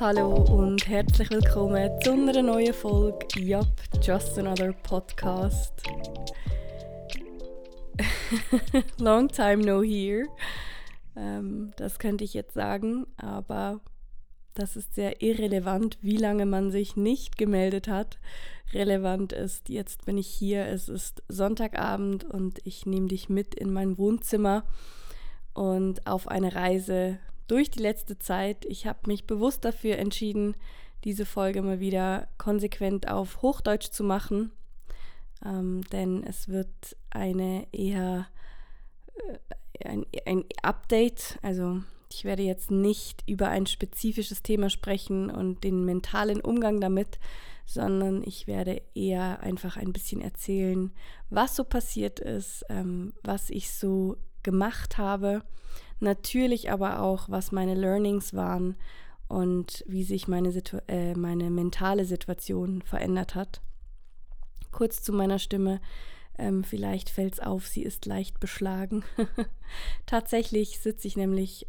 Hallo 0.00 0.44
und 0.50 0.86
herzlich 0.88 1.30
willkommen 1.30 1.90
zu 2.02 2.12
einer 2.12 2.42
neuen 2.42 2.74
Folge 2.74 3.26
Yup, 3.38 3.66
Just 4.02 4.38
Another 4.38 4.72
Podcast. 4.72 5.72
Long 8.98 9.28
time 9.28 9.64
no 9.64 9.82
here. 9.82 10.26
Ähm, 11.16 11.72
das 11.76 11.98
könnte 11.98 12.24
ich 12.24 12.34
jetzt 12.34 12.54
sagen, 12.54 13.06
aber 13.16 13.80
das 14.54 14.76
ist 14.76 14.94
sehr 14.94 15.20
irrelevant, 15.20 15.98
wie 16.00 16.16
lange 16.16 16.46
man 16.46 16.70
sich 16.70 16.96
nicht 16.96 17.36
gemeldet 17.36 17.88
hat. 17.88 18.18
Relevant 18.72 19.32
ist, 19.32 19.68
jetzt 19.68 20.04
bin 20.04 20.16
ich 20.16 20.28
hier, 20.28 20.66
es 20.66 20.88
ist 20.88 21.22
Sonntagabend 21.28 22.24
und 22.24 22.60
ich 22.64 22.86
nehme 22.86 23.08
dich 23.08 23.28
mit 23.28 23.54
in 23.54 23.72
mein 23.72 23.98
Wohnzimmer 23.98 24.64
und 25.52 26.06
auf 26.06 26.28
eine 26.28 26.54
Reise 26.54 27.18
durch 27.46 27.70
die 27.70 27.80
letzte 27.80 28.18
Zeit. 28.18 28.64
Ich 28.64 28.86
habe 28.86 29.00
mich 29.06 29.26
bewusst 29.26 29.64
dafür 29.64 29.98
entschieden, 29.98 30.56
diese 31.04 31.26
Folge 31.26 31.62
mal 31.62 31.80
wieder 31.80 32.28
konsequent 32.38 33.08
auf 33.08 33.42
Hochdeutsch 33.42 33.90
zu 33.90 34.04
machen, 34.04 34.50
ähm, 35.44 35.82
denn 35.92 36.24
es 36.24 36.48
wird 36.48 36.96
eine 37.10 37.66
eher 37.72 38.26
äh, 39.14 39.88
ein, 39.88 40.06
ein 40.24 40.44
Update, 40.62 41.38
also 41.42 41.82
ich 42.14 42.24
werde 42.24 42.42
jetzt 42.42 42.70
nicht 42.70 43.22
über 43.28 43.48
ein 43.48 43.66
spezifisches 43.66 44.42
Thema 44.42 44.70
sprechen 44.70 45.30
und 45.30 45.64
den 45.64 45.84
mentalen 45.84 46.40
Umgang 46.40 46.80
damit, 46.80 47.18
sondern 47.66 48.22
ich 48.22 48.46
werde 48.46 48.82
eher 48.94 49.40
einfach 49.40 49.76
ein 49.76 49.92
bisschen 49.92 50.20
erzählen, 50.20 50.92
was 51.30 51.56
so 51.56 51.64
passiert 51.64 52.20
ist, 52.20 52.64
ähm, 52.68 53.12
was 53.22 53.50
ich 53.50 53.70
so 53.70 54.16
gemacht 54.42 54.98
habe 54.98 55.42
Natürlich 56.00 56.70
aber 56.70 57.00
auch, 57.00 57.28
was 57.28 57.52
meine 57.52 57.74
Learnings 57.74 58.34
waren 58.34 58.76
und 59.28 59.84
wie 59.86 60.04
sich 60.04 60.28
meine, 60.28 60.52
Situ 60.52 60.78
äh, 60.88 61.14
meine 61.14 61.50
mentale 61.50 62.04
Situation 62.04 62.82
verändert 62.82 63.34
hat. 63.34 63.62
Kurz 64.70 65.02
zu 65.02 65.12
meiner 65.12 65.38
Stimme. 65.38 65.80
Ähm, 66.36 66.64
vielleicht 66.64 67.10
fällt 67.10 67.34
es 67.34 67.40
auf, 67.40 67.66
sie 67.68 67.82
ist 67.82 68.06
leicht 68.06 68.40
beschlagen. 68.40 69.04
Tatsächlich 70.06 70.80
sitze 70.80 71.06
ich 71.06 71.16
nämlich 71.16 71.68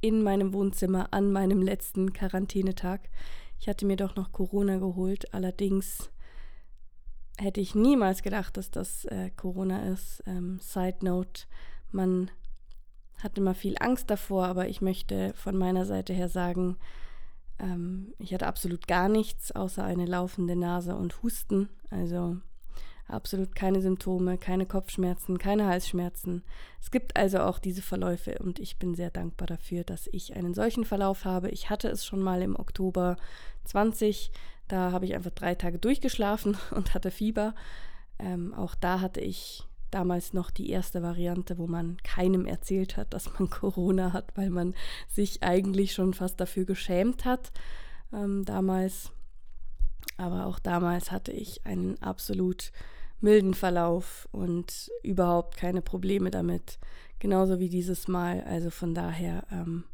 in 0.00 0.22
meinem 0.22 0.52
Wohnzimmer 0.52 1.08
an 1.12 1.32
meinem 1.32 1.62
letzten 1.62 2.12
Quarantänetag. 2.12 3.08
Ich 3.58 3.68
hatte 3.68 3.86
mir 3.86 3.96
doch 3.96 4.16
noch 4.16 4.32
Corona 4.32 4.78
geholt, 4.78 5.34
allerdings 5.34 6.10
hätte 7.38 7.60
ich 7.60 7.74
niemals 7.74 8.22
gedacht, 8.22 8.56
dass 8.56 8.70
das 8.70 9.04
äh, 9.06 9.30
Corona 9.30 9.92
ist. 9.92 10.22
Ähm, 10.26 10.58
Side 10.60 10.98
Note, 11.02 11.44
man 11.90 12.30
hatte 13.22 13.40
immer 13.40 13.54
viel 13.54 13.76
Angst 13.80 14.10
davor, 14.10 14.46
aber 14.46 14.68
ich 14.68 14.80
möchte 14.80 15.32
von 15.34 15.56
meiner 15.56 15.84
Seite 15.84 16.12
her 16.12 16.28
sagen, 16.28 16.76
ähm, 17.58 18.14
ich 18.18 18.32
hatte 18.32 18.46
absolut 18.46 18.86
gar 18.86 19.08
nichts 19.08 19.52
außer 19.52 19.84
eine 19.84 20.06
laufende 20.06 20.56
Nase 20.56 20.96
und 20.96 21.22
Husten. 21.22 21.68
Also 21.90 22.38
absolut 23.12 23.54
keine 23.54 23.80
Symptome, 23.80 24.38
keine 24.38 24.66
Kopfschmerzen, 24.66 25.38
keine 25.38 25.66
Halsschmerzen. 25.66 26.42
Es 26.80 26.90
gibt 26.90 27.16
also 27.16 27.40
auch 27.40 27.58
diese 27.58 27.82
Verläufe 27.82 28.38
und 28.38 28.58
ich 28.58 28.78
bin 28.78 28.94
sehr 28.94 29.10
dankbar 29.10 29.46
dafür, 29.46 29.84
dass 29.84 30.08
ich 30.12 30.36
einen 30.36 30.54
solchen 30.54 30.84
Verlauf 30.84 31.24
habe. 31.24 31.50
Ich 31.50 31.70
hatte 31.70 31.88
es 31.88 32.04
schon 32.04 32.22
mal 32.22 32.42
im 32.42 32.56
Oktober 32.56 33.16
20. 33.64 34.32
Da 34.68 34.92
habe 34.92 35.04
ich 35.04 35.14
einfach 35.14 35.32
drei 35.32 35.54
Tage 35.54 35.78
durchgeschlafen 35.78 36.56
und 36.70 36.94
hatte 36.94 37.10
Fieber. 37.10 37.54
Ähm, 38.18 38.54
auch 38.54 38.74
da 38.74 39.00
hatte 39.00 39.20
ich 39.20 39.64
damals 39.90 40.32
noch 40.32 40.50
die 40.50 40.70
erste 40.70 41.02
Variante, 41.02 41.58
wo 41.58 41.66
man 41.66 41.96
keinem 42.04 42.46
erzählt 42.46 42.96
hat, 42.96 43.12
dass 43.12 43.32
man 43.38 43.50
Corona 43.50 44.12
hat, 44.12 44.36
weil 44.36 44.50
man 44.50 44.74
sich 45.08 45.42
eigentlich 45.42 45.92
schon 45.92 46.14
fast 46.14 46.40
dafür 46.40 46.64
geschämt 46.64 47.24
hat 47.24 47.50
ähm, 48.12 48.44
damals. 48.44 49.10
Aber 50.16 50.46
auch 50.46 50.58
damals 50.58 51.10
hatte 51.10 51.32
ich 51.32 51.66
einen 51.66 52.00
absolut 52.02 52.72
milden 53.20 53.54
Verlauf 53.54 54.28
und 54.32 54.90
überhaupt 55.02 55.56
keine 55.56 55.82
Probleme 55.82 56.30
damit. 56.30 56.78
Genauso 57.18 57.58
wie 57.58 57.68
dieses 57.68 58.08
Mal. 58.08 58.42
Also 58.44 58.70
von 58.70 58.94
daher, 58.94 59.46
ähm, 59.52 59.84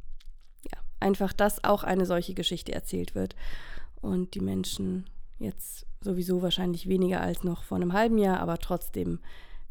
ja, 0.70 0.78
einfach, 1.00 1.32
dass 1.32 1.64
auch 1.64 1.82
eine 1.82 2.06
solche 2.06 2.34
Geschichte 2.34 2.72
erzählt 2.72 3.14
wird 3.14 3.34
und 4.00 4.34
die 4.34 4.40
Menschen 4.40 5.06
jetzt 5.38 5.86
sowieso 6.00 6.42
wahrscheinlich 6.42 6.88
weniger 6.88 7.20
als 7.20 7.42
noch 7.42 7.64
vor 7.64 7.76
einem 7.76 7.92
halben 7.92 8.18
Jahr, 8.18 8.40
aber 8.40 8.58
trotzdem 8.58 9.18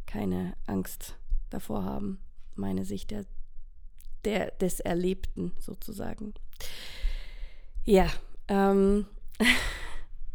keine 0.06 0.54
Angst 0.68 1.16
davor 1.50 1.84
haben. 1.84 2.20
Meine 2.56 2.86
Sicht 2.86 3.12
der, 3.12 3.26
der, 4.26 4.52
des 4.52 4.80
Erlebten 4.80 5.54
sozusagen. 5.60 6.34
Ja, 7.86 8.08
ähm, 8.48 9.06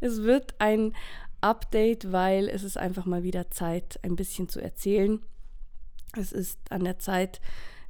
es 0.01 0.23
wird 0.23 0.55
ein 0.59 0.95
Update, 1.41 2.13
weil 2.13 2.49
es 2.49 2.63
ist 2.63 2.77
einfach 2.77 3.07
mal 3.07 3.23
wieder 3.23 3.51
Zeit, 3.51 3.99
ein 4.03 4.17
bisschen 4.17 4.49
zu 4.49 4.61
erzählen. 4.61 5.21
Es 6.17 6.33
ist 6.33 6.59
an 6.71 6.85
der 6.85 6.99
Zeit, 6.99 7.41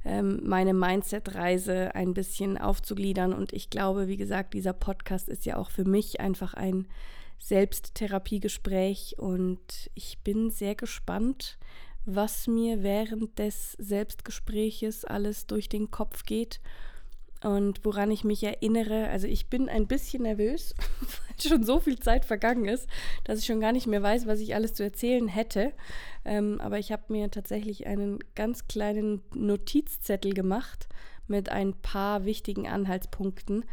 ähm, 0.05 0.41
meine 0.43 0.73
Mindset-Reise 0.73 1.95
ein 1.95 2.13
bisschen 2.13 2.57
aufzugliedern. 2.57 3.33
Und 3.33 3.53
ich 3.53 3.69
glaube, 3.69 4.07
wie 4.07 4.17
gesagt, 4.17 4.53
dieser 4.53 4.73
Podcast 4.73 5.29
ist 5.29 5.45
ja 5.45 5.57
auch 5.57 5.69
für 5.69 5.85
mich 5.85 6.19
einfach 6.19 6.53
ein 6.53 6.87
Selbsttherapiegespräch 7.39 9.15
und 9.17 9.89
ich 9.95 10.19
bin 10.23 10.51
sehr 10.51 10.75
gespannt, 10.75 11.57
was 12.05 12.47
mir 12.47 12.83
während 12.83 13.37
des 13.39 13.73
Selbstgespräches 13.73 15.05
alles 15.05 15.47
durch 15.47 15.67
den 15.67 15.89
Kopf 15.89 16.23
geht 16.23 16.61
und 17.43 17.83
woran 17.83 18.11
ich 18.11 18.23
mich 18.23 18.43
erinnere. 18.43 19.09
Also 19.09 19.27
ich 19.27 19.47
bin 19.47 19.69
ein 19.69 19.87
bisschen 19.87 20.23
nervös, 20.23 20.75
weil 20.99 21.49
schon 21.51 21.63
so 21.63 21.79
viel 21.79 21.99
Zeit 21.99 22.25
vergangen 22.25 22.65
ist, 22.65 22.87
dass 23.23 23.39
ich 23.39 23.45
schon 23.45 23.59
gar 23.59 23.71
nicht 23.71 23.87
mehr 23.87 24.03
weiß, 24.03 24.27
was 24.27 24.39
ich 24.39 24.55
alles 24.55 24.73
zu 24.73 24.83
erzählen 24.83 25.27
hätte. 25.27 25.73
Ähm, 26.23 26.61
aber 26.61 26.79
ich 26.79 26.91
habe 26.91 27.03
mir 27.09 27.31
tatsächlich 27.31 27.87
einen 27.87 28.19
ganz 28.35 28.67
kleinen 28.67 29.21
Notizzettel 29.33 30.33
gemacht 30.33 30.87
mit 31.27 31.49
ein 31.49 31.73
paar 31.73 32.25
wichtigen 32.25 32.67
Anhaltspunkten. 32.67 33.65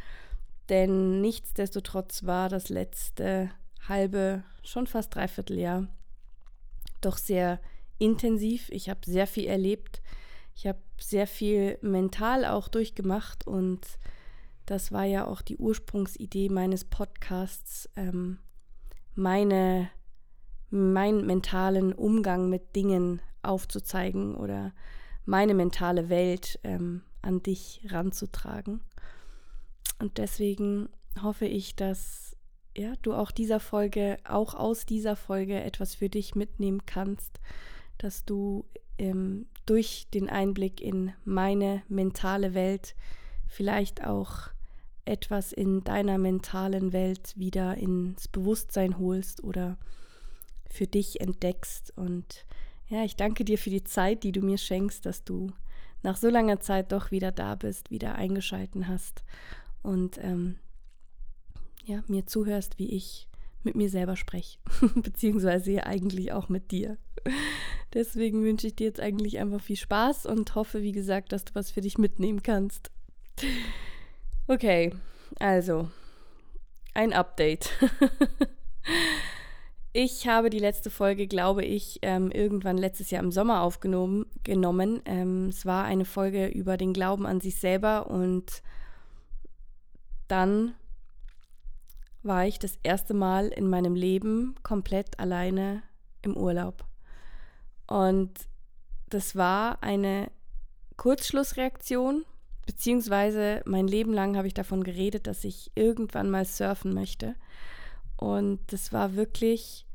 Denn 0.68 1.20
nichtsdestotrotz 1.20 2.24
war 2.24 2.48
das 2.48 2.68
letzte 2.68 3.50
halbe, 3.86 4.42
schon 4.62 4.86
fast 4.86 5.14
dreiviertel 5.14 5.58
Jahr 5.58 5.88
doch 7.00 7.16
sehr 7.16 7.60
intensiv. 7.98 8.68
Ich 8.70 8.88
habe 8.88 9.00
sehr 9.04 9.26
viel 9.26 9.46
erlebt. 9.46 10.02
Ich 10.58 10.66
habe 10.66 10.80
sehr 11.00 11.28
viel 11.28 11.78
mental 11.82 12.44
auch 12.44 12.66
durchgemacht 12.66 13.46
und 13.46 13.78
das 14.66 14.90
war 14.90 15.04
ja 15.04 15.24
auch 15.24 15.40
die 15.40 15.56
Ursprungsidee 15.56 16.48
meines 16.48 16.84
Podcasts, 16.84 17.88
ähm, 17.94 18.38
meine, 19.14 19.88
meinen 20.70 21.24
mentalen 21.26 21.92
Umgang 21.92 22.48
mit 22.48 22.74
Dingen 22.74 23.22
aufzuzeigen 23.40 24.34
oder 24.34 24.74
meine 25.24 25.54
mentale 25.54 26.08
Welt 26.08 26.58
ähm, 26.64 27.02
an 27.22 27.40
dich 27.40 27.86
ranzutragen. 27.90 28.80
Und 30.00 30.18
deswegen 30.18 30.88
hoffe 31.22 31.46
ich, 31.46 31.76
dass 31.76 32.36
ja, 32.76 32.94
du 33.02 33.14
auch 33.14 33.30
dieser 33.30 33.60
Folge, 33.60 34.16
auch 34.24 34.54
aus 34.54 34.86
dieser 34.86 35.14
Folge 35.14 35.62
etwas 35.62 35.94
für 35.94 36.08
dich 36.08 36.34
mitnehmen 36.34 36.84
kannst, 36.84 37.38
dass 37.96 38.24
du 38.24 38.64
ähm, 38.98 39.46
durch 39.66 40.08
den 40.12 40.28
Einblick 40.28 40.80
in 40.80 41.12
meine 41.24 41.82
mentale 41.88 42.54
Welt 42.54 42.94
vielleicht 43.46 44.04
auch 44.04 44.50
etwas 45.04 45.52
in 45.52 45.84
deiner 45.84 46.18
mentalen 46.18 46.92
Welt 46.92 47.32
wieder 47.36 47.76
ins 47.76 48.28
Bewusstsein 48.28 48.98
holst 48.98 49.42
oder 49.42 49.78
für 50.68 50.86
dich 50.86 51.20
entdeckst. 51.20 51.92
Und 51.96 52.44
ja, 52.88 53.04
ich 53.04 53.16
danke 53.16 53.44
dir 53.44 53.58
für 53.58 53.70
die 53.70 53.84
Zeit, 53.84 54.22
die 54.22 54.32
du 54.32 54.42
mir 54.42 54.58
schenkst, 54.58 55.06
dass 55.06 55.24
du 55.24 55.50
nach 56.02 56.16
so 56.16 56.28
langer 56.28 56.60
Zeit 56.60 56.92
doch 56.92 57.10
wieder 57.10 57.32
da 57.32 57.54
bist, 57.54 57.90
wieder 57.90 58.14
eingeschalten 58.14 58.86
hast 58.86 59.24
und 59.82 60.18
ähm, 60.22 60.56
ja, 61.84 62.02
mir 62.06 62.26
zuhörst, 62.26 62.78
wie 62.78 62.90
ich 62.90 63.28
mit 63.64 63.74
mir 63.74 63.90
selber 63.90 64.16
spreche, 64.16 64.58
beziehungsweise 64.94 65.84
eigentlich 65.86 66.32
auch 66.32 66.48
mit 66.48 66.70
dir. 66.70 66.98
Deswegen 67.94 68.42
wünsche 68.42 68.66
ich 68.66 68.76
dir 68.76 68.86
jetzt 68.86 69.00
eigentlich 69.00 69.38
einfach 69.38 69.60
viel 69.60 69.76
Spaß 69.76 70.26
und 70.26 70.54
hoffe, 70.54 70.82
wie 70.82 70.92
gesagt, 70.92 71.32
dass 71.32 71.44
du 71.44 71.54
was 71.54 71.70
für 71.70 71.80
dich 71.80 71.98
mitnehmen 71.98 72.42
kannst. 72.42 72.90
Okay, 74.50 74.94
also 75.38 75.90
ein 76.94 77.12
Update. 77.12 77.70
ich 79.92 80.26
habe 80.26 80.48
die 80.48 80.58
letzte 80.58 80.88
Folge, 80.88 81.26
glaube 81.26 81.66
ich, 81.66 81.98
ähm, 82.00 82.30
irgendwann 82.30 82.78
letztes 82.78 83.10
Jahr 83.10 83.22
im 83.22 83.30
Sommer 83.30 83.60
aufgenommen. 83.60 84.24
Genommen. 84.44 85.02
Ähm, 85.04 85.48
es 85.50 85.66
war 85.66 85.84
eine 85.84 86.06
Folge 86.06 86.46
über 86.46 86.78
den 86.78 86.94
Glauben 86.94 87.26
an 87.26 87.42
sich 87.42 87.60
selber 87.60 88.10
und 88.10 88.62
dann 90.28 90.72
war 92.22 92.46
ich 92.46 92.58
das 92.58 92.78
erste 92.82 93.12
Mal 93.12 93.48
in 93.48 93.68
meinem 93.68 93.94
Leben 93.94 94.54
komplett 94.62 95.20
alleine 95.20 95.82
im 96.22 96.36
Urlaub. 96.38 96.87
Und 97.88 98.30
das 99.08 99.34
war 99.34 99.82
eine 99.82 100.30
Kurzschlussreaktion, 100.96 102.24
beziehungsweise 102.66 103.62
mein 103.64 103.88
Leben 103.88 104.12
lang 104.12 104.36
habe 104.36 104.46
ich 104.46 104.54
davon 104.54 104.84
geredet, 104.84 105.26
dass 105.26 105.42
ich 105.44 105.72
irgendwann 105.74 106.30
mal 106.30 106.44
surfen 106.44 106.92
möchte. 106.92 107.34
Und 108.16 108.60
das 108.68 108.92
war 108.92 109.16
wirklich, 109.16 109.86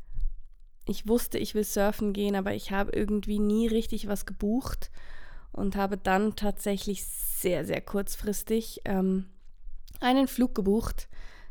ich 0.88 1.07
wusste, 1.07 1.38
ich 1.38 1.54
will 1.56 1.63
surfen 1.63 2.13
gehen, 2.13 2.36
aber 2.36 2.54
ich 2.54 2.72
habe 2.72 2.92
irgendwie 2.94 3.40
nie 3.40 3.68
richtig 3.68 4.07
was 4.07 4.25
gebucht 4.25 4.89
und 5.51 5.75
habe 5.75 5.98
dann 5.98 6.36
tatsächlich 6.36 7.06
sehr, 7.06 7.63
sehr 7.63 7.81
kurzfristig 7.81 8.81
ähm, 8.86 9.28
einen 10.00 10.28
Flug 10.28 10.56
gebucht 10.56 11.10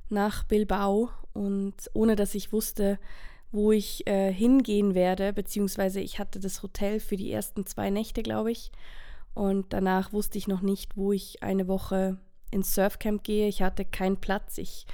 nach 0.08 0.42
Bilbao 0.44 1.10
und 1.34 1.74
ohne 1.94 2.16
dass 2.16 2.34
ich 2.34 2.52
wusste, 2.52 2.98
wo 3.52 3.70
ich 3.70 4.06
äh, 4.06 4.32
hingehen 4.32 4.94
werde, 4.94 5.32
beziehungsweise 5.32 6.00
ich 6.00 6.19
hatte 6.19 6.40
das 6.40 6.62
Hotel 6.62 6.99
für 6.99 7.16
die 7.16 7.31
ersten 7.31 7.66
zwei 7.66 7.90
Nächte, 7.90 8.22
glaube 8.22 8.50
ich. 8.50 8.72
Und 9.34 9.72
danach 9.72 10.12
wusste 10.12 10.38
ich 10.38 10.49
noch 10.49 10.62
nicht, 10.62 10.96
wo 10.96 11.12
ich 11.12 11.43
eine 11.43 11.69
Woche 11.69 12.19
ins 12.50 12.75
Surfcamp 12.75 13.22
gehe. 13.22 13.49
Ich 13.49 13.62
hatte 13.62 13.84
keinen 13.84 14.16
Platz. 14.16 14.58
Ich 14.58 14.87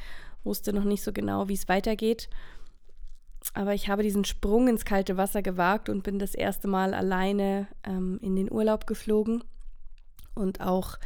wusste 0.44 0.72
noch 0.72 0.84
nicht 0.84 1.02
so 1.02 1.12
genau, 1.12 1.48
wie 1.48 1.54
es 1.54 1.68
weitergeht. 1.68 2.28
Aber 3.54 3.74
ich 3.74 3.88
habe 3.88 4.02
diesen 4.02 4.24
Sprung 4.24 4.68
ins 4.68 4.84
kalte 4.84 5.16
Wasser 5.16 5.42
gewagt 5.42 5.88
und 5.88 6.02
bin 6.02 6.18
das 6.18 6.34
erste 6.34 6.68
Mal 6.68 6.94
alleine 6.94 7.68
ähm, 7.84 8.18
in 8.22 8.36
den 8.36 8.50
Urlaub 8.50 8.86
geflogen 8.86 9.42
und 10.34 10.60
auch 10.60 10.98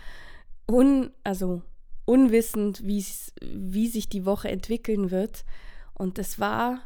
un, 0.66 1.10
also 1.24 1.62
unwissend, 2.04 2.82
wie 2.84 3.00
sich 3.88 4.08
die 4.08 4.24
Woche 4.26 4.48
entwickeln 4.48 5.10
wird. 5.10 5.44
Und 5.94 6.18
es 6.18 6.40
war 6.40 6.80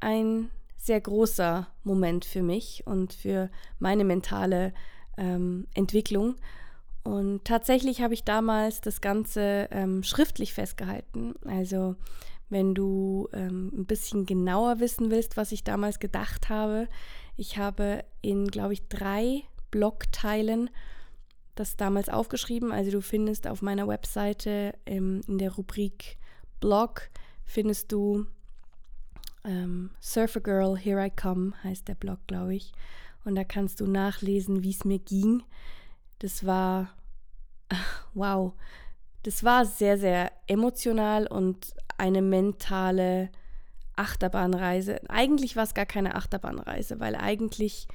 ein 0.00 0.50
sehr 0.76 1.00
großer 1.00 1.68
Moment 1.82 2.24
für 2.24 2.42
mich 2.42 2.86
und 2.86 3.12
für 3.12 3.50
meine 3.78 4.04
mentale 4.04 4.72
ähm, 5.16 5.66
Entwicklung. 5.74 6.36
Und 7.02 7.44
tatsächlich 7.44 8.02
habe 8.02 8.14
ich 8.14 8.24
damals 8.24 8.80
das 8.80 9.00
Ganze 9.00 9.68
ähm, 9.70 10.02
schriftlich 10.02 10.52
festgehalten. 10.54 11.34
Also 11.44 11.96
wenn 12.48 12.74
du 12.74 13.28
ähm, 13.32 13.72
ein 13.76 13.86
bisschen 13.86 14.26
genauer 14.26 14.80
wissen 14.80 15.10
willst, 15.10 15.36
was 15.36 15.52
ich 15.52 15.64
damals 15.64 15.98
gedacht 15.98 16.48
habe, 16.48 16.88
ich 17.36 17.58
habe 17.58 18.04
in, 18.22 18.48
glaube 18.48 18.72
ich, 18.72 18.88
drei 18.88 19.42
Blogteilen 19.70 20.70
das 21.54 21.76
damals 21.76 22.08
aufgeschrieben. 22.08 22.70
Also 22.70 22.90
du 22.90 23.00
findest 23.00 23.46
auf 23.46 23.62
meiner 23.62 23.88
Webseite 23.88 24.74
ähm, 24.86 25.20
in 25.26 25.38
der 25.38 25.52
Rubrik 25.52 26.18
Blog 26.60 27.10
findest 27.44 27.92
du 27.92 28.26
ähm, 29.46 29.90
Surfer 30.00 30.40
Girl, 30.40 30.76
Here 30.76 31.04
I 31.04 31.10
Come 31.10 31.52
heißt 31.64 31.88
der 31.88 31.94
Blog, 31.94 32.18
glaube 32.26 32.54
ich. 32.54 32.72
Und 33.24 33.34
da 33.36 33.44
kannst 33.44 33.80
du 33.80 33.86
nachlesen, 33.86 34.62
wie 34.62 34.70
es 34.70 34.84
mir 34.84 34.98
ging. 34.98 35.42
Das 36.18 36.44
war, 36.44 36.90
wow, 38.14 38.52
das 39.22 39.42
war 39.44 39.64
sehr, 39.64 39.98
sehr 39.98 40.30
emotional 40.46 41.26
und 41.26 41.74
eine 41.98 42.22
mentale 42.22 43.30
Achterbahnreise. 43.96 45.00
Eigentlich 45.08 45.56
war 45.56 45.64
es 45.64 45.74
gar 45.74 45.86
keine 45.86 46.14
Achterbahnreise, 46.14 47.00
weil 47.00 47.16
eigentlich 47.16 47.88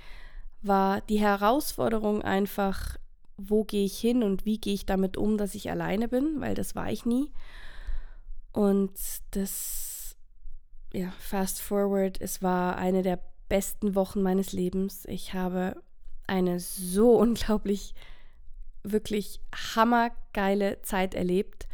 war 0.61 1.01
die 1.01 1.19
Herausforderung 1.19 2.21
einfach, 2.21 2.97
wo 3.37 3.63
gehe 3.63 3.85
ich 3.85 3.97
hin 3.97 4.23
und 4.23 4.45
wie 4.45 4.59
gehe 4.59 4.73
ich 4.73 4.85
damit 4.85 5.17
um, 5.17 5.37
dass 5.37 5.55
ich 5.55 5.71
alleine 5.71 6.07
bin, 6.07 6.41
weil 6.41 6.55
das 6.55 6.75
war 6.75 6.91
ich 6.91 7.05
nie. 7.05 7.31
Und 8.51 8.91
das 9.31 9.90
ja, 10.93 11.13
fast 11.19 11.61
forward, 11.61 12.19
es 12.19 12.41
war 12.41 12.77
eine 12.77 13.01
der 13.01 13.19
besten 13.49 13.95
Wochen 13.95 14.21
meines 14.21 14.53
Lebens. 14.53 15.05
Ich 15.05 15.33
habe 15.33 15.75
eine 16.27 16.59
so 16.59 17.11
unglaublich, 17.19 17.93
wirklich 18.83 19.39
hammergeile 19.75 20.81
Zeit 20.81 21.13
erlebt. 21.13 21.67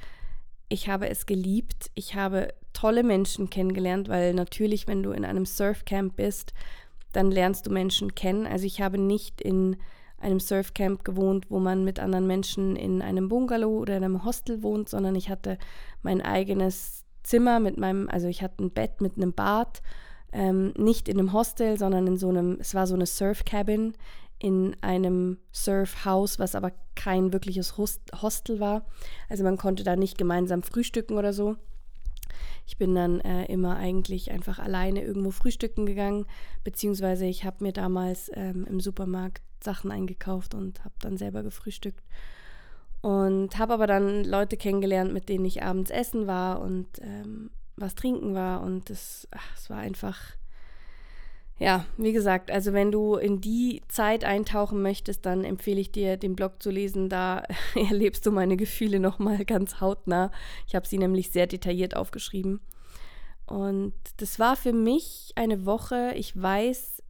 Ich 0.69 0.89
habe 0.89 1.09
es 1.09 1.25
geliebt. 1.25 1.89
Ich 1.95 2.15
habe 2.15 2.53
tolle 2.73 3.03
Menschen 3.03 3.49
kennengelernt, 3.49 4.09
weil 4.09 4.33
natürlich, 4.33 4.87
wenn 4.87 5.03
du 5.03 5.11
in 5.11 5.25
einem 5.25 5.45
Surfcamp 5.45 6.15
bist, 6.15 6.53
dann 7.13 7.31
lernst 7.31 7.65
du 7.65 7.71
Menschen 7.71 8.13
kennen. 8.13 8.45
Also 8.45 8.65
ich 8.65 8.81
habe 8.81 8.97
nicht 8.97 9.41
in 9.41 9.77
einem 10.19 10.39
Surfcamp 10.39 11.03
gewohnt, 11.03 11.49
wo 11.49 11.59
man 11.59 11.83
mit 11.83 11.99
anderen 11.99 12.27
Menschen 12.27 12.75
in 12.75 13.01
einem 13.01 13.29
Bungalow 13.29 13.77
oder 13.77 13.97
in 13.97 14.03
einem 14.03 14.25
Hostel 14.25 14.61
wohnt, 14.63 14.89
sondern 14.89 15.15
ich 15.15 15.29
hatte 15.29 15.57
mein 16.01 16.21
eigenes 16.21 17.06
Zimmer 17.27 17.59
mit 17.59 17.77
meinem, 17.77 18.09
also 18.09 18.27
ich 18.27 18.41
hatte 18.41 18.63
ein 18.63 18.71
Bett 18.71 19.01
mit 19.01 19.17
einem 19.17 19.33
Bad, 19.33 19.81
ähm, 20.31 20.73
nicht 20.77 21.09
in 21.09 21.19
einem 21.19 21.33
Hostel, 21.33 21.77
sondern 21.77 22.07
in 22.07 22.17
so 22.17 22.29
einem, 22.29 22.57
es 22.61 22.73
war 22.73 22.87
so 22.87 22.95
eine 22.95 23.05
Surf-Cabin 23.05 23.93
in 24.39 24.77
einem 24.81 25.37
Surfhaus, 25.51 26.39
was 26.39 26.55
aber 26.55 26.71
kein 26.95 27.33
wirkliches 27.33 27.77
Host 27.77 28.01
Hostel 28.21 28.59
war. 28.59 28.85
Also 29.27 29.43
man 29.43 29.57
konnte 29.57 29.83
da 29.83 29.95
nicht 29.95 30.17
gemeinsam 30.17 30.63
frühstücken 30.63 31.17
oder 31.17 31.33
so. 31.33 31.57
Ich 32.65 32.77
bin 32.77 32.95
dann 32.95 33.19
äh, 33.21 33.45
immer 33.45 33.75
eigentlich 33.75 34.31
einfach 34.31 34.59
alleine 34.59 35.03
irgendwo 35.03 35.31
frühstücken 35.31 35.85
gegangen, 35.85 36.25
beziehungsweise 36.63 37.25
ich 37.25 37.43
habe 37.43 37.63
mir 37.63 37.73
damals 37.73 38.31
ähm, 38.35 38.65
im 38.69 38.79
Supermarkt 38.79 39.41
Sachen 39.61 39.91
eingekauft 39.91 40.53
und 40.53 40.83
habe 40.85 40.95
dann 40.99 41.17
selber 41.17 41.43
gefrühstückt. 41.43 42.03
Und 43.01 43.57
habe 43.57 43.73
aber 43.73 43.87
dann 43.87 44.23
Leute 44.23 44.57
kennengelernt, 44.57 45.13
mit 45.13 45.29
denen 45.29 45.45
ich 45.45 45.63
abends 45.63 45.91
essen 45.91 46.27
war 46.27 46.61
und 46.61 46.87
ähm, 47.01 47.51
was 47.75 47.95
trinken 47.95 48.33
war. 48.33 48.61
Und 48.61 48.89
es 48.89 49.27
war 49.67 49.77
einfach, 49.77 50.19
ja, 51.59 51.85
wie 51.97 52.11
gesagt, 52.11 52.51
also 52.51 52.73
wenn 52.73 52.91
du 52.91 53.15
in 53.15 53.39
die 53.39 53.81
Zeit 53.87 54.25
eintauchen 54.25 54.81
möchtest, 54.81 55.25
dann 55.25 55.43
empfehle 55.43 55.79
ich 55.79 55.91
dir, 55.91 56.17
den 56.17 56.35
Blog 56.35 56.61
zu 56.61 56.71
lesen. 56.71 57.07
Da 57.07 57.43
erlebst 57.75 58.25
du 58.25 58.31
meine 58.31 58.57
Gefühle 58.57 58.99
nochmal 58.99 59.45
ganz 59.45 59.79
hautnah. 59.79 60.31
Ich 60.67 60.75
habe 60.75 60.87
sie 60.87 60.97
nämlich 60.97 61.31
sehr 61.31 61.47
detailliert 61.47 61.95
aufgeschrieben. 61.95 62.59
Und 63.45 63.93
das 64.17 64.39
war 64.39 64.57
für 64.57 64.73
mich 64.73 65.31
eine 65.35 65.65
Woche. 65.65 66.13
Ich 66.15 66.39
weiß, 66.39 67.01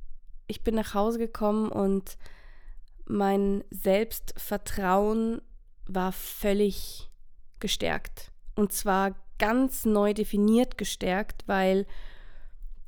ich 0.47 0.63
bin 0.63 0.75
nach 0.75 0.93
Hause 0.93 1.17
gekommen 1.17 1.69
und 1.69 2.17
mein 3.05 3.63
Selbstvertrauen 3.71 5.41
war 5.87 6.11
völlig 6.11 7.09
gestärkt. 7.59 8.31
Und 8.55 8.71
zwar 8.71 9.15
ganz 9.39 9.85
neu 9.85 10.13
definiert 10.13 10.77
gestärkt, 10.77 11.43
weil 11.47 11.85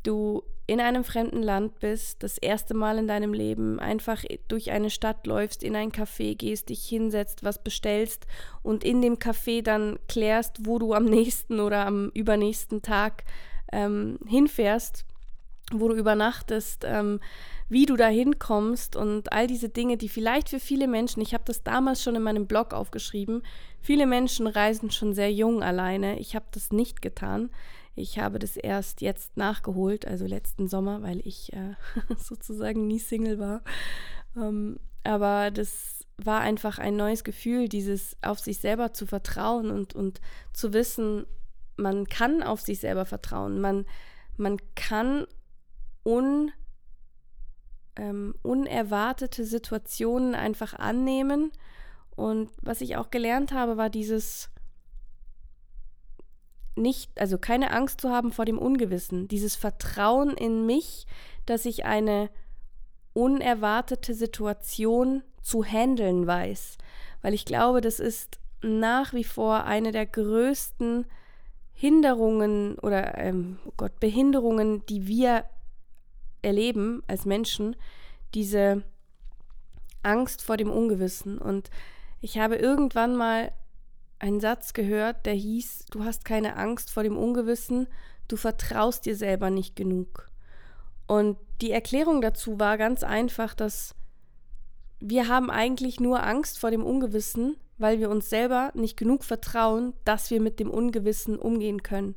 du 0.03 0.43
in 0.69 0.79
einem 0.79 1.03
fremden 1.03 1.41
Land 1.41 1.79
bist, 1.79 2.21
das 2.21 2.37
erste 2.37 2.75
Mal 2.75 2.99
in 2.99 3.07
deinem 3.07 3.33
Leben 3.33 3.79
einfach 3.79 4.23
durch 4.47 4.69
eine 4.69 4.91
Stadt 4.91 5.25
läufst, 5.25 5.63
in 5.63 5.75
ein 5.75 5.91
Café 5.91 6.35
gehst, 6.35 6.69
dich 6.69 6.87
hinsetzt, 6.87 7.43
was 7.43 7.63
bestellst 7.63 8.27
und 8.61 8.83
in 8.83 9.01
dem 9.01 9.15
Café 9.15 9.63
dann 9.63 9.97
klärst, 10.07 10.67
wo 10.67 10.77
du 10.77 10.93
am 10.93 11.05
nächsten 11.05 11.59
oder 11.59 11.87
am 11.87 12.09
übernächsten 12.13 12.83
Tag 12.83 13.23
ähm, 13.71 14.19
hinfährst, 14.27 15.05
wo 15.73 15.87
du 15.87 15.95
übernachtest, 15.95 16.83
ähm, 16.85 17.19
wie 17.69 17.85
du 17.85 17.95
da 17.95 18.07
hinkommst 18.07 18.95
und 18.95 19.31
all 19.31 19.47
diese 19.47 19.69
Dinge, 19.69 19.95
die 19.95 20.09
vielleicht 20.09 20.49
für 20.49 20.59
viele 20.59 20.87
Menschen, 20.87 21.21
ich 21.21 21.33
habe 21.33 21.43
das 21.45 21.63
damals 21.63 22.03
schon 22.03 22.15
in 22.15 22.23
meinem 22.23 22.47
Blog 22.47 22.73
aufgeschrieben, 22.73 23.43
viele 23.79 24.07
Menschen 24.07 24.47
reisen 24.47 24.89
schon 24.91 25.13
sehr 25.13 25.31
jung 25.31 25.63
alleine. 25.63 26.19
Ich 26.19 26.35
habe 26.35 26.47
das 26.51 26.71
nicht 26.71 27.01
getan. 27.01 27.51
Ich 27.95 28.17
habe 28.17 28.39
das 28.39 28.57
erst 28.57 29.01
jetzt 29.01 29.37
nachgeholt, 29.37 30.07
also 30.07 30.25
letzten 30.25 30.67
Sommer, 30.67 31.03
weil 31.03 31.21
ich 31.25 31.53
äh, 31.53 31.75
sozusagen 32.17 32.87
nie 32.87 32.99
Single 32.99 33.39
war. 33.39 33.61
Ähm, 34.35 34.79
aber 35.03 35.51
das 35.51 36.05
war 36.17 36.41
einfach 36.41 36.79
ein 36.79 36.95
neues 36.95 37.23
Gefühl, 37.23 37.69
dieses 37.69 38.17
auf 38.21 38.39
sich 38.39 38.59
selber 38.59 38.93
zu 38.93 39.05
vertrauen 39.05 39.69
und, 39.69 39.95
und 39.95 40.21
zu 40.53 40.73
wissen, 40.73 41.25
man 41.77 42.07
kann 42.07 42.43
auf 42.43 42.61
sich 42.61 42.79
selber 42.79 43.05
vertrauen. 43.05 43.61
Man, 43.61 43.85
man 44.37 44.57
kann 44.75 45.25
un 46.03 46.51
ähm, 47.99 48.33
unerwartete 48.41 49.43
Situationen 49.43 50.33
einfach 50.33 50.73
annehmen. 50.73 51.51
Und 52.15 52.49
was 52.61 52.81
ich 52.81 52.97
auch 52.97 53.09
gelernt 53.11 53.51
habe, 53.51 53.77
war 53.77 53.89
dieses 53.89 54.49
nicht, 56.75 57.19
also 57.19 57.37
keine 57.37 57.71
Angst 57.71 58.01
zu 58.01 58.09
haben 58.09 58.31
vor 58.31 58.45
dem 58.45 58.57
Ungewissen, 58.57 59.27
dieses 59.27 59.55
Vertrauen 59.55 60.31
in 60.31 60.65
mich, 60.65 61.05
dass 61.45 61.65
ich 61.65 61.85
eine 61.85 62.29
unerwartete 63.13 64.13
Situation 64.13 65.23
zu 65.41 65.63
handeln 65.63 66.25
weiß. 66.25 66.77
Weil 67.21 67.33
ich 67.33 67.45
glaube, 67.45 67.81
das 67.81 67.99
ist 67.99 68.39
nach 68.61 69.13
wie 69.13 69.23
vor 69.23 69.65
eine 69.65 69.91
der 69.91 70.05
größten 70.05 71.05
Hinderungen 71.73 72.77
oder 72.79 73.17
ähm, 73.17 73.59
oh 73.65 73.73
Gott, 73.77 73.99
Behinderungen, 73.99 74.85
die 74.87 75.07
wir 75.07 75.45
erleben 76.41 77.03
als 77.07 77.25
Menschen, 77.25 77.75
diese 78.33 78.83
Angst 80.03 80.41
vor 80.41 80.57
dem 80.57 80.71
Ungewissen. 80.71 81.37
Und 81.37 81.69
ich 82.21 82.37
habe 82.37 82.55
irgendwann 82.55 83.15
mal 83.15 83.51
einen 84.19 84.39
Satz 84.39 84.73
gehört, 84.73 85.25
der 85.25 85.33
hieß, 85.33 85.85
du 85.91 86.03
hast 86.03 86.25
keine 86.25 86.57
Angst 86.57 86.91
vor 86.91 87.03
dem 87.03 87.17
Ungewissen, 87.17 87.87
du 88.27 88.35
vertraust 88.35 89.05
dir 89.05 89.15
selber 89.15 89.49
nicht 89.49 89.75
genug. 89.75 90.29
Und 91.07 91.37
die 91.61 91.71
Erklärung 91.71 92.21
dazu 92.21 92.59
war 92.59 92.77
ganz 92.77 93.03
einfach, 93.03 93.55
dass 93.55 93.95
wir 94.99 95.27
haben 95.27 95.49
eigentlich 95.49 95.99
nur 95.99 96.23
Angst 96.23 96.59
vor 96.59 96.71
dem 96.71 96.83
Ungewissen, 96.83 97.57
weil 97.77 97.99
wir 97.99 98.09
uns 98.09 98.29
selber 98.29 98.71
nicht 98.75 98.97
genug 98.97 99.23
vertrauen, 99.23 99.93
dass 100.03 100.29
wir 100.29 100.41
mit 100.41 100.59
dem 100.59 100.69
Ungewissen 100.69 101.39
umgehen 101.39 101.81
können. 101.81 102.15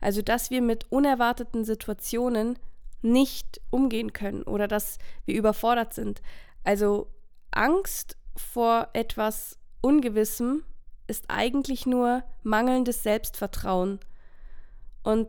Also 0.00 0.22
dass 0.22 0.50
wir 0.50 0.62
mit 0.62 0.90
unerwarteten 0.90 1.64
Situationen 1.64 2.58
nicht 3.02 3.60
umgehen 3.70 4.12
können 4.12 4.42
oder 4.42 4.68
dass 4.68 4.98
wir 5.24 5.34
überfordert 5.34 5.94
sind. 5.94 6.22
Also 6.64 7.08
Angst 7.50 8.16
vor 8.36 8.88
etwas 8.92 9.58
Ungewissem 9.80 10.64
ist 11.06 11.24
eigentlich 11.28 11.86
nur 11.86 12.22
mangelndes 12.42 13.02
Selbstvertrauen. 13.02 14.00
Und 15.02 15.28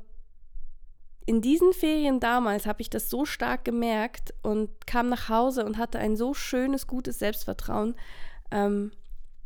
in 1.26 1.42
diesen 1.42 1.74
Ferien 1.74 2.20
damals 2.20 2.66
habe 2.66 2.82
ich 2.82 2.90
das 2.90 3.10
so 3.10 3.26
stark 3.26 3.66
gemerkt 3.66 4.34
und 4.44 4.86
kam 4.86 5.10
nach 5.10 5.30
Hause 5.30 5.66
und 5.66 5.78
hatte 5.78 6.00
ein 6.00 6.16
so 6.16 6.34
schönes, 6.34 6.86
gutes 6.86 7.20
Selbstvertrauen. 7.20 7.96
Ähm, 8.52 8.92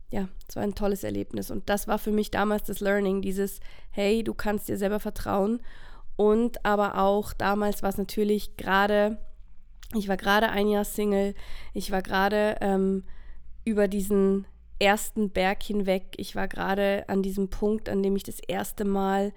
ja, 0.09 0.27
es 0.47 0.55
war 0.55 0.63
ein 0.63 0.75
tolles 0.75 1.03
Erlebnis. 1.03 1.51
Und 1.51 1.69
das 1.69 1.87
war 1.87 1.99
für 1.99 2.11
mich 2.11 2.31
damals 2.31 2.63
das 2.63 2.79
Learning, 2.79 3.21
dieses, 3.21 3.59
hey, 3.91 4.23
du 4.23 4.33
kannst 4.33 4.69
dir 4.69 4.77
selber 4.77 4.99
vertrauen. 4.99 5.61
Und 6.17 6.65
aber 6.65 6.97
auch 6.97 7.31
damals 7.31 7.83
war 7.83 7.89
es 7.89 7.97
natürlich 7.97 8.57
gerade, 8.57 9.17
ich 9.95 10.09
war 10.09 10.17
gerade 10.17 10.49
ein 10.49 10.67
Jahr 10.67 10.83
Single, 10.83 11.35
ich 11.73 11.91
war 11.91 12.01
gerade 12.01 12.57
ähm, 12.59 13.05
über 13.63 13.87
diesen 13.87 14.45
ersten 14.79 15.29
Berg 15.29 15.63
hinweg, 15.63 16.15
ich 16.17 16.35
war 16.35 16.47
gerade 16.47 17.05
an 17.07 17.23
diesem 17.23 17.49
Punkt, 17.49 17.87
an 17.87 18.03
dem 18.03 18.15
ich 18.15 18.23
das 18.23 18.39
erste 18.39 18.83
Mal 18.83 19.31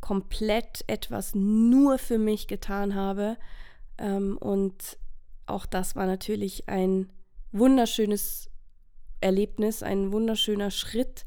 komplett 0.00 0.84
etwas 0.86 1.34
nur 1.34 1.98
für 1.98 2.18
mich 2.18 2.48
getan 2.48 2.94
habe. 2.94 3.36
Ähm, 3.98 4.38
und 4.38 4.98
auch 5.46 5.66
das 5.66 5.96
war 5.96 6.06
natürlich 6.06 6.68
ein 6.68 7.10
wunderschönes 7.52 8.50
Erlebnis, 9.20 9.82
ein 9.82 10.12
wunderschöner 10.12 10.70
Schritt 10.70 11.24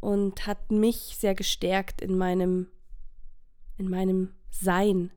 und 0.00 0.46
hat 0.46 0.70
mich 0.70 1.16
sehr 1.18 1.34
gestärkt 1.34 2.00
in 2.00 2.16
meinem, 2.16 2.68
in 3.78 3.88
meinem 3.88 4.34
Sein. 4.50 5.10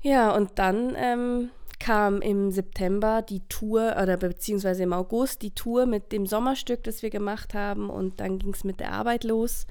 Ja, 0.00 0.34
und 0.34 0.58
dann 0.58 0.94
ähm, 0.96 1.50
kam 1.78 2.20
im 2.20 2.50
September 2.50 3.22
die 3.22 3.40
Tour, 3.48 3.96
oder 4.02 4.16
beziehungsweise 4.16 4.82
im 4.82 4.92
August 4.92 5.42
die 5.42 5.54
Tour 5.54 5.86
mit 5.86 6.12
dem 6.12 6.26
Sommerstück, 6.26 6.84
das 6.84 7.02
wir 7.02 7.10
gemacht 7.10 7.54
haben. 7.54 7.90
Und 7.90 8.20
dann 8.20 8.38
ging 8.38 8.52
es 8.52 8.64
mit 8.64 8.80
der 8.80 8.92
Arbeit 8.92 9.24
los. 9.24 9.66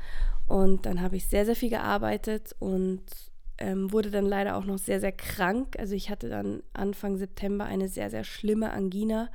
Und 0.48 0.86
dann 0.86 1.01
habe 1.01 1.15
ich 1.17 1.27
sehr, 1.27 1.45
sehr 1.45 1.55
viel 1.55 1.69
gearbeitet 1.69 2.55
und 2.60 3.03
ähm, 3.57 3.91
wurde 3.91 4.12
dann 4.12 4.25
leider 4.25 4.57
auch 4.57 4.65
noch 4.65 4.77
sehr, 4.77 5.00
sehr 5.00 5.12
krank. 5.12 5.75
Also 5.79 5.95
ich 5.95 6.10
hatte 6.10 6.29
dann 6.29 6.63
Anfang 6.74 7.17
September 7.17 7.65
eine 7.65 7.88
sehr, 7.88 8.10
sehr 8.10 8.24
schlimme 8.24 8.72
Angina, 8.72 9.29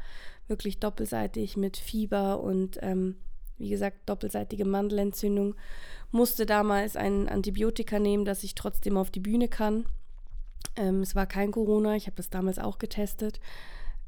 wirklich 0.49 0.81
doppelseitig 0.81 1.57
mit 1.57 1.77
Fieber 1.77 2.41
und 2.41 2.79
ähm, 2.83 3.17
wie 3.59 3.69
gesagt 3.69 4.09
doppelseitige 4.09 4.65
Mandelentzündung. 4.65 5.55
Musste 6.11 6.47
damals 6.47 6.97
ein 6.97 7.29
Antibiotika 7.29 7.99
nehmen, 7.99 8.25
dass 8.25 8.45
ich 8.45 8.55
trotzdem 8.55 8.97
auf 8.97 9.11
die 9.11 9.21
Bühne 9.21 9.49
kann. 9.49 9.87
Ähm, 10.77 11.01
es 11.01 11.15
war 11.15 11.27
kein 11.27 11.51
Corona, 11.51 11.97
ich 11.97 12.07
habe 12.07 12.17
das 12.17 12.31
damals 12.31 12.59
auch 12.59 12.79
getestet. 12.79 13.41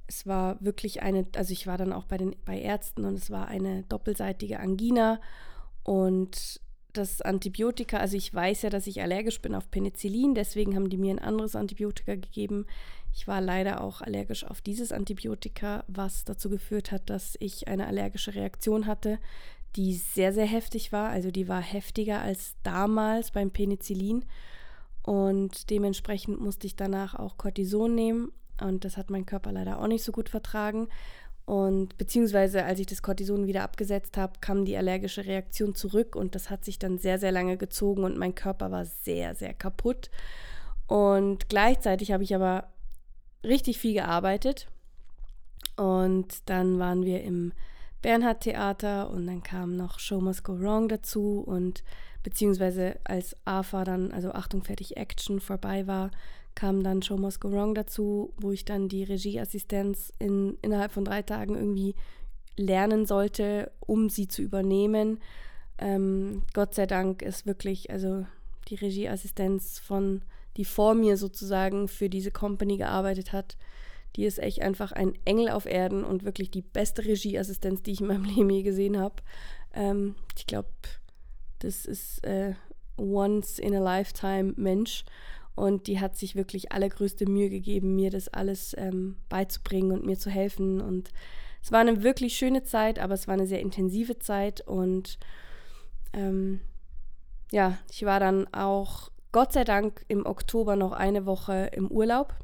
Es 0.06 0.26
war 0.26 0.56
wirklich 0.60 1.02
eine, 1.02 1.26
also 1.36 1.52
ich 1.52 1.66
war 1.66 1.78
dann 1.78 1.92
auch 1.92 2.04
bei 2.04 2.16
den 2.16 2.34
bei 2.44 2.60
Ärzten 2.60 3.04
und 3.04 3.14
es 3.14 3.30
war 3.30 3.48
eine 3.48 3.82
doppelseitige 3.84 4.58
Angina 4.58 5.20
und 5.84 6.60
das 6.92 7.22
Antibiotika, 7.22 7.98
also 7.98 8.16
ich 8.16 8.32
weiß 8.32 8.62
ja, 8.62 8.70
dass 8.70 8.86
ich 8.86 9.00
allergisch 9.00 9.40
bin 9.40 9.54
auf 9.54 9.70
Penicillin, 9.70 10.34
deswegen 10.34 10.74
haben 10.74 10.90
die 10.90 10.96
mir 10.96 11.12
ein 11.12 11.18
anderes 11.18 11.56
Antibiotika 11.56 12.14
gegeben. 12.14 12.66
Ich 13.12 13.26
war 13.26 13.40
leider 13.40 13.82
auch 13.82 14.00
allergisch 14.00 14.44
auf 14.44 14.60
dieses 14.60 14.92
Antibiotika, 14.92 15.84
was 15.88 16.24
dazu 16.24 16.48
geführt 16.48 16.92
hat, 16.92 17.10
dass 17.10 17.36
ich 17.40 17.68
eine 17.68 17.86
allergische 17.86 18.34
Reaktion 18.34 18.86
hatte, 18.86 19.18
die 19.76 19.94
sehr, 19.94 20.32
sehr 20.32 20.46
heftig 20.46 20.92
war. 20.92 21.10
Also 21.10 21.30
die 21.30 21.48
war 21.48 21.60
heftiger 21.60 22.20
als 22.20 22.54
damals 22.62 23.30
beim 23.30 23.50
Penicillin. 23.50 24.24
Und 25.02 25.70
dementsprechend 25.70 26.40
musste 26.40 26.66
ich 26.66 26.76
danach 26.76 27.14
auch 27.14 27.36
Cortison 27.36 27.94
nehmen. 27.94 28.32
Und 28.60 28.84
das 28.84 28.96
hat 28.96 29.10
mein 29.10 29.26
Körper 29.26 29.52
leider 29.52 29.80
auch 29.80 29.86
nicht 29.86 30.04
so 30.04 30.12
gut 30.12 30.28
vertragen. 30.28 30.88
Und 31.50 31.98
beziehungsweise 31.98 32.64
als 32.64 32.78
ich 32.78 32.86
das 32.86 33.02
Cortison 33.02 33.48
wieder 33.48 33.64
abgesetzt 33.64 34.16
habe, 34.16 34.34
kam 34.40 34.64
die 34.64 34.76
allergische 34.76 35.26
Reaktion 35.26 35.74
zurück 35.74 36.14
und 36.14 36.36
das 36.36 36.48
hat 36.48 36.64
sich 36.64 36.78
dann 36.78 36.96
sehr, 36.96 37.18
sehr 37.18 37.32
lange 37.32 37.56
gezogen 37.56 38.04
und 38.04 38.16
mein 38.16 38.36
Körper 38.36 38.70
war 38.70 38.84
sehr, 38.84 39.34
sehr 39.34 39.52
kaputt. 39.52 40.10
Und 40.86 41.48
gleichzeitig 41.48 42.12
habe 42.12 42.22
ich 42.22 42.36
aber 42.36 42.68
richtig 43.42 43.78
viel 43.80 43.94
gearbeitet. 43.94 44.68
Und 45.76 46.48
dann 46.48 46.78
waren 46.78 47.04
wir 47.04 47.24
im 47.24 47.52
Bernhard 48.00 48.42
Theater 48.42 49.10
und 49.10 49.26
dann 49.26 49.42
kam 49.42 49.74
noch 49.74 49.98
Show 49.98 50.20
Must 50.20 50.44
Go 50.44 50.56
Wrong 50.56 50.88
dazu 50.88 51.40
und 51.40 51.82
beziehungsweise 52.22 53.00
als 53.02 53.34
AFA 53.44 53.82
dann, 53.82 54.12
also 54.12 54.30
Achtung, 54.30 54.62
fertig, 54.62 54.96
Action 54.96 55.40
vorbei 55.40 55.88
war, 55.88 56.12
kam 56.60 56.82
dann 56.82 57.00
Show 57.00 57.16
Must 57.16 57.40
Go 57.40 57.50
Wrong 57.50 57.74
dazu, 57.74 58.34
wo 58.36 58.50
ich 58.52 58.66
dann 58.66 58.90
die 58.90 59.02
Regieassistenz 59.02 60.12
in, 60.18 60.58
innerhalb 60.60 60.92
von 60.92 61.06
drei 61.06 61.22
Tagen 61.22 61.54
irgendwie 61.54 61.94
lernen 62.54 63.06
sollte, 63.06 63.72
um 63.80 64.10
sie 64.10 64.28
zu 64.28 64.42
übernehmen. 64.42 65.20
Ähm, 65.78 66.42
Gott 66.52 66.74
sei 66.74 66.84
Dank 66.84 67.22
ist 67.22 67.46
wirklich, 67.46 67.88
also 67.88 68.26
die 68.68 68.74
Regieassistenz 68.74 69.78
von, 69.78 70.20
die 70.58 70.66
vor 70.66 70.92
mir 70.92 71.16
sozusagen 71.16 71.88
für 71.88 72.10
diese 72.10 72.30
Company 72.30 72.76
gearbeitet 72.76 73.32
hat, 73.32 73.56
die 74.16 74.26
ist 74.26 74.38
echt 74.38 74.60
einfach 74.60 74.92
ein 74.92 75.14
Engel 75.24 75.48
auf 75.48 75.64
Erden 75.64 76.04
und 76.04 76.24
wirklich 76.24 76.50
die 76.50 76.60
beste 76.60 77.06
Regieassistenz, 77.06 77.80
die 77.80 77.92
ich 77.92 78.02
in 78.02 78.08
meinem 78.08 78.24
Leben 78.36 78.50
je 78.50 78.62
gesehen 78.62 78.98
habe. 78.98 79.14
Ähm, 79.72 80.14
ich 80.36 80.46
glaube, 80.46 80.68
das 81.60 81.86
ist 81.86 82.22
äh, 82.22 82.52
once 82.98 83.58
in 83.58 83.74
a 83.74 83.80
lifetime 83.80 84.52
Mensch. 84.58 85.06
Und 85.60 85.88
die 85.88 86.00
hat 86.00 86.16
sich 86.16 86.36
wirklich 86.36 86.72
allergrößte 86.72 87.28
Mühe 87.28 87.50
gegeben, 87.50 87.94
mir 87.94 88.08
das 88.08 88.28
alles 88.28 88.74
ähm, 88.78 89.16
beizubringen 89.28 89.92
und 89.92 90.06
mir 90.06 90.18
zu 90.18 90.30
helfen. 90.30 90.80
Und 90.80 91.10
es 91.62 91.70
war 91.70 91.80
eine 91.80 92.02
wirklich 92.02 92.34
schöne 92.34 92.62
Zeit, 92.62 92.98
aber 92.98 93.12
es 93.12 93.28
war 93.28 93.34
eine 93.34 93.46
sehr 93.46 93.60
intensive 93.60 94.18
Zeit. 94.18 94.66
Und 94.66 95.18
ähm, 96.14 96.60
ja, 97.52 97.76
ich 97.90 98.06
war 98.06 98.20
dann 98.20 98.46
auch 98.54 99.10
Gott 99.32 99.52
sei 99.52 99.64
Dank 99.64 100.02
im 100.08 100.24
Oktober 100.24 100.76
noch 100.76 100.92
eine 100.92 101.26
Woche 101.26 101.68
im 101.74 101.90
Urlaub. 101.90 102.34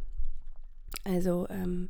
Also 1.05 1.47
ähm, 1.49 1.89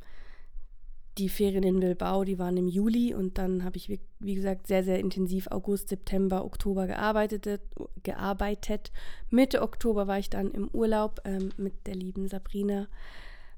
die 1.19 1.29
Ferien 1.29 1.63
in 1.63 1.81
Bilbao, 1.81 2.25
die 2.25 2.39
waren 2.39 2.57
im 2.57 2.69
Juli 2.69 3.15
und 3.15 3.39
dann 3.39 3.65
habe 3.65 3.77
ich, 3.77 4.01
wie 4.19 4.35
gesagt, 4.35 4.67
sehr, 4.67 4.85
sehr 4.85 4.99
intensiv 4.99 5.49
August, 5.51 5.89
September, 5.89 6.45
Oktober 6.45 6.87
gearbeitet. 6.87 7.61
gearbeitet. 8.03 8.93
Mitte 9.31 9.63
Oktober 9.63 10.07
war 10.07 10.19
ich 10.19 10.29
dann 10.29 10.51
im 10.51 10.69
Urlaub 10.69 11.21
ähm, 11.25 11.51
mit 11.57 11.87
der 11.87 11.95
lieben 11.95 12.29
Sabrina, 12.29 12.87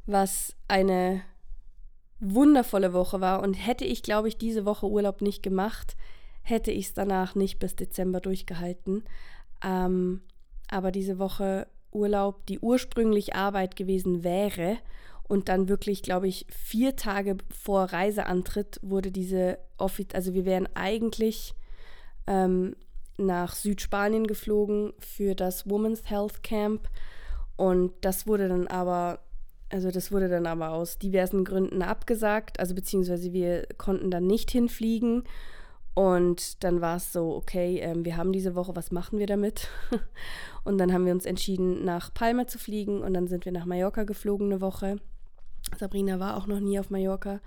was 0.06 0.54
eine 0.68 1.22
wundervolle 2.20 2.92
Woche 2.92 3.20
war. 3.20 3.42
Und 3.42 3.54
hätte 3.54 3.84
ich, 3.84 4.02
glaube 4.02 4.28
ich, 4.28 4.38
diese 4.38 4.64
Woche 4.64 4.86
Urlaub 4.86 5.20
nicht 5.20 5.42
gemacht, 5.42 5.96
hätte 6.42 6.70
ich 6.70 6.86
es 6.86 6.94
danach 6.94 7.34
nicht 7.34 7.58
bis 7.58 7.74
Dezember 7.74 8.20
durchgehalten. 8.20 9.04
Ähm, 9.64 10.22
aber 10.70 10.92
diese 10.92 11.18
Woche 11.18 11.66
Urlaub, 11.90 12.46
die 12.46 12.60
ursprünglich 12.60 13.34
Arbeit 13.34 13.74
gewesen 13.74 14.22
wäre, 14.22 14.78
und 15.28 15.48
dann 15.50 15.68
wirklich, 15.68 16.02
glaube 16.02 16.26
ich, 16.26 16.46
vier 16.50 16.96
Tage 16.96 17.36
vor 17.50 17.84
Reiseantritt 17.84 18.80
wurde 18.82 19.12
diese 19.12 19.58
Office, 19.76 20.08
also 20.14 20.32
wir 20.32 20.46
wären 20.46 20.68
eigentlich 20.74 21.54
ähm, 22.26 22.74
nach 23.18 23.54
Südspanien 23.54 24.26
geflogen 24.26 24.94
für 24.98 25.34
das 25.34 25.68
Women's 25.68 26.08
Health 26.08 26.42
Camp. 26.42 26.88
Und 27.56 27.92
das 28.00 28.26
wurde 28.26 28.48
dann 28.48 28.68
aber, 28.68 29.20
also 29.68 29.90
das 29.90 30.12
wurde 30.12 30.28
dann 30.28 30.46
aber 30.46 30.70
aus 30.70 30.98
diversen 30.98 31.44
Gründen 31.44 31.82
abgesagt. 31.82 32.58
Also 32.58 32.74
beziehungsweise 32.74 33.32
wir 33.32 33.66
konnten 33.76 34.10
dann 34.10 34.26
nicht 34.26 34.50
hinfliegen. 34.50 35.24
Und 35.94 36.62
dann 36.62 36.80
war 36.80 36.96
es 36.96 37.12
so, 37.12 37.34
okay, 37.34 37.80
ähm, 37.80 38.04
wir 38.04 38.16
haben 38.16 38.32
diese 38.32 38.54
Woche, 38.54 38.76
was 38.76 38.92
machen 38.92 39.18
wir 39.18 39.26
damit? 39.26 39.68
und 40.64 40.78
dann 40.78 40.92
haben 40.92 41.04
wir 41.04 41.12
uns 41.12 41.26
entschieden, 41.26 41.84
nach 41.84 42.14
Palma 42.14 42.46
zu 42.46 42.58
fliegen 42.58 43.02
und 43.02 43.14
dann 43.14 43.26
sind 43.26 43.44
wir 43.44 43.52
nach 43.52 43.66
Mallorca 43.66 44.04
geflogen 44.04 44.46
eine 44.46 44.60
Woche. 44.60 44.98
Sabrina 45.76 46.20
war 46.20 46.36
auch 46.36 46.46
noch 46.46 46.60
nie 46.60 46.78
auf 46.78 46.90
Mallorca 46.90 47.40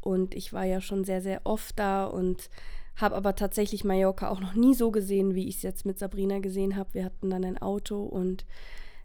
und 0.00 0.34
ich 0.34 0.52
war 0.52 0.64
ja 0.64 0.80
schon 0.80 1.04
sehr, 1.04 1.22
sehr 1.22 1.40
oft 1.44 1.78
da 1.78 2.04
und 2.04 2.50
habe 2.96 3.16
aber 3.16 3.34
tatsächlich 3.34 3.84
Mallorca 3.84 4.28
auch 4.28 4.40
noch 4.40 4.54
nie 4.54 4.74
so 4.74 4.90
gesehen, 4.90 5.34
wie 5.34 5.48
ich 5.48 5.56
es 5.56 5.62
jetzt 5.62 5.86
mit 5.86 5.98
Sabrina 5.98 6.38
gesehen 6.38 6.76
habe. 6.76 6.94
Wir 6.94 7.04
hatten 7.04 7.30
dann 7.30 7.44
ein 7.44 7.58
Auto 7.60 8.02
und 8.02 8.44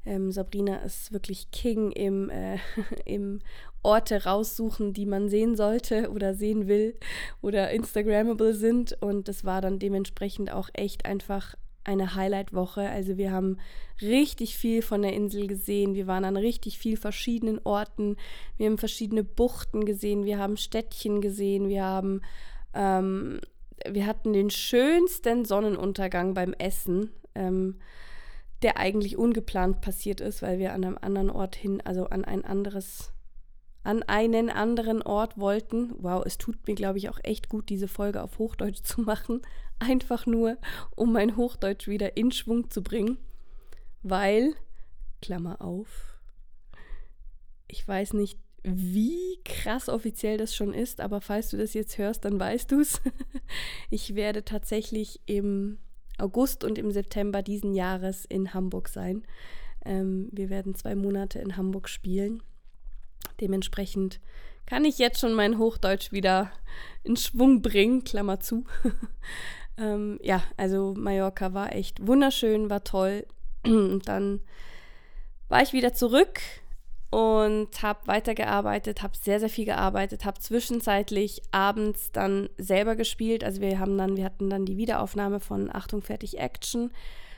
Ähm, 0.05 0.31
Sabrina 0.31 0.77
ist 0.77 1.11
wirklich 1.11 1.51
King 1.51 1.91
im, 1.91 2.29
äh, 2.29 2.57
im 3.05 3.41
Orte 3.83 4.23
raussuchen, 4.23 4.93
die 4.93 5.05
man 5.05 5.29
sehen 5.29 5.55
sollte 5.55 6.09
oder 6.15 6.33
sehen 6.33 6.67
will 6.67 6.95
oder 7.41 7.71
Instagrammable 7.71 8.53
sind. 8.53 8.97
Und 9.01 9.27
das 9.27 9.43
war 9.43 9.61
dann 9.61 9.77
dementsprechend 9.77 10.51
auch 10.51 10.69
echt 10.73 11.05
einfach 11.05 11.55
eine 11.89 12.15
Highlight-Woche. 12.15 12.89
Also 12.89 13.17
wir 13.17 13.31
haben 13.31 13.57
richtig 14.01 14.57
viel 14.57 14.81
von 14.81 15.01
der 15.01 15.13
Insel 15.13 15.47
gesehen. 15.47 15.95
Wir 15.95 16.07
waren 16.07 16.25
an 16.25 16.37
richtig 16.37 16.77
vielen 16.77 16.97
verschiedenen 16.97 17.59
Orten. 17.63 18.15
Wir 18.57 18.67
haben 18.67 18.77
verschiedene 18.77 19.23
Buchten 19.23 19.85
gesehen. 19.85 20.23
Wir 20.23 20.37
haben 20.37 20.57
Städtchen 20.57 21.21
gesehen. 21.21 21.67
Wir 21.67 21.83
haben 21.83 22.21
ähm, 22.73 23.39
wir 23.87 24.05
hatten 24.05 24.33
den 24.33 24.49
schönsten 24.49 25.45
Sonnenuntergang 25.45 26.33
beim 26.33 26.53
Essen, 26.53 27.11
ähm, 27.35 27.75
der 28.61 28.77
eigentlich 28.77 29.17
ungeplant 29.17 29.81
passiert 29.81 30.21
ist, 30.21 30.41
weil 30.41 30.59
wir 30.59 30.73
an 30.73 30.83
einem 30.83 30.97
anderen 30.99 31.29
Ort 31.29 31.55
hin, 31.55 31.81
also 31.85 32.05
an 32.05 32.25
ein 32.25 32.43
anderes 32.45 33.13
an 33.81 34.03
einen 34.03 34.49
anderen 34.49 35.01
Ort 35.01 35.37
wollten. 35.37 35.93
Wow, 35.99 36.23
es 36.25 36.37
tut 36.37 36.67
mir, 36.67 36.75
glaube 36.75 36.97
ich, 36.97 37.09
auch 37.09 37.19
echt 37.23 37.47
gut, 37.47 37.69
diese 37.69 37.87
Folge 37.87 38.21
auf 38.21 38.37
Hochdeutsch 38.37 38.83
zu 38.83 39.01
machen. 39.01 39.41
Einfach 39.79 40.25
nur, 40.25 40.57
um 40.95 41.13
mein 41.13 41.35
Hochdeutsch 41.37 41.87
wieder 41.87 42.17
in 42.17 42.31
Schwung 42.31 42.69
zu 42.69 42.83
bringen. 42.83 43.17
Weil, 44.03 44.53
Klammer 45.21 45.61
auf, 45.61 46.19
ich 47.67 47.87
weiß 47.87 48.13
nicht, 48.13 48.39
wie 48.63 49.39
krass 49.45 49.87
offiziell 49.87 50.37
das 50.37 50.53
schon 50.53 50.73
ist, 50.73 50.99
aber 50.99 51.21
falls 51.21 51.49
du 51.49 51.57
das 51.57 51.73
jetzt 51.73 51.97
hörst, 51.97 52.25
dann 52.25 52.39
weißt 52.39 52.71
du 52.71 52.81
es. 52.81 53.01
Ich 53.89 54.13
werde 54.13 54.45
tatsächlich 54.45 55.21
im 55.25 55.79
August 56.19 56.63
und 56.63 56.77
im 56.77 56.91
September 56.91 57.41
diesen 57.41 57.73
Jahres 57.73 58.25
in 58.25 58.53
Hamburg 58.53 58.89
sein. 58.89 59.23
Ähm, 59.83 60.29
wir 60.31 60.49
werden 60.49 60.75
zwei 60.75 60.93
Monate 60.93 61.39
in 61.39 61.57
Hamburg 61.57 61.89
spielen 61.89 62.43
Dementsprechend 63.39 64.19
kann 64.69 64.85
ich 64.85 64.99
jetzt 64.99 65.19
schon 65.19 65.33
mein 65.33 65.57
Hochdeutsch 65.57 66.11
wieder 66.11 66.51
in 67.03 67.17
Schwung 67.17 67.61
bringen, 67.63 68.03
Klammer 68.03 68.39
zu. 68.39 68.65
ähm, 69.77 70.19
ja, 70.21 70.43
also 70.57 70.93
Mallorca 70.95 71.53
war 71.55 71.75
echt 71.75 72.05
wunderschön, 72.05 72.69
war 72.69 72.83
toll. 72.83 73.25
Und 73.65 74.07
dann 74.07 74.41
war 75.47 75.63
ich 75.63 75.73
wieder 75.73 75.93
zurück 75.93 76.39
und 77.09 77.81
habe 77.81 78.05
weitergearbeitet, 78.05 79.01
habe 79.01 79.17
sehr, 79.17 79.39
sehr 79.39 79.49
viel 79.49 79.65
gearbeitet, 79.65 80.25
habe 80.25 80.39
zwischenzeitlich 80.39 81.41
abends 81.49 82.11
dann 82.11 82.49
selber 82.59 82.95
gespielt. 82.95 83.43
Also 83.43 83.61
wir 83.61 83.79
haben 83.79 83.97
dann, 83.97 84.15
wir 84.15 84.25
hatten 84.25 84.51
dann 84.51 84.65
die 84.65 84.77
Wiederaufnahme 84.77 85.39
von 85.39 85.73
Achtung, 85.73 86.03
fertig, 86.03 86.37
Action 86.37 86.91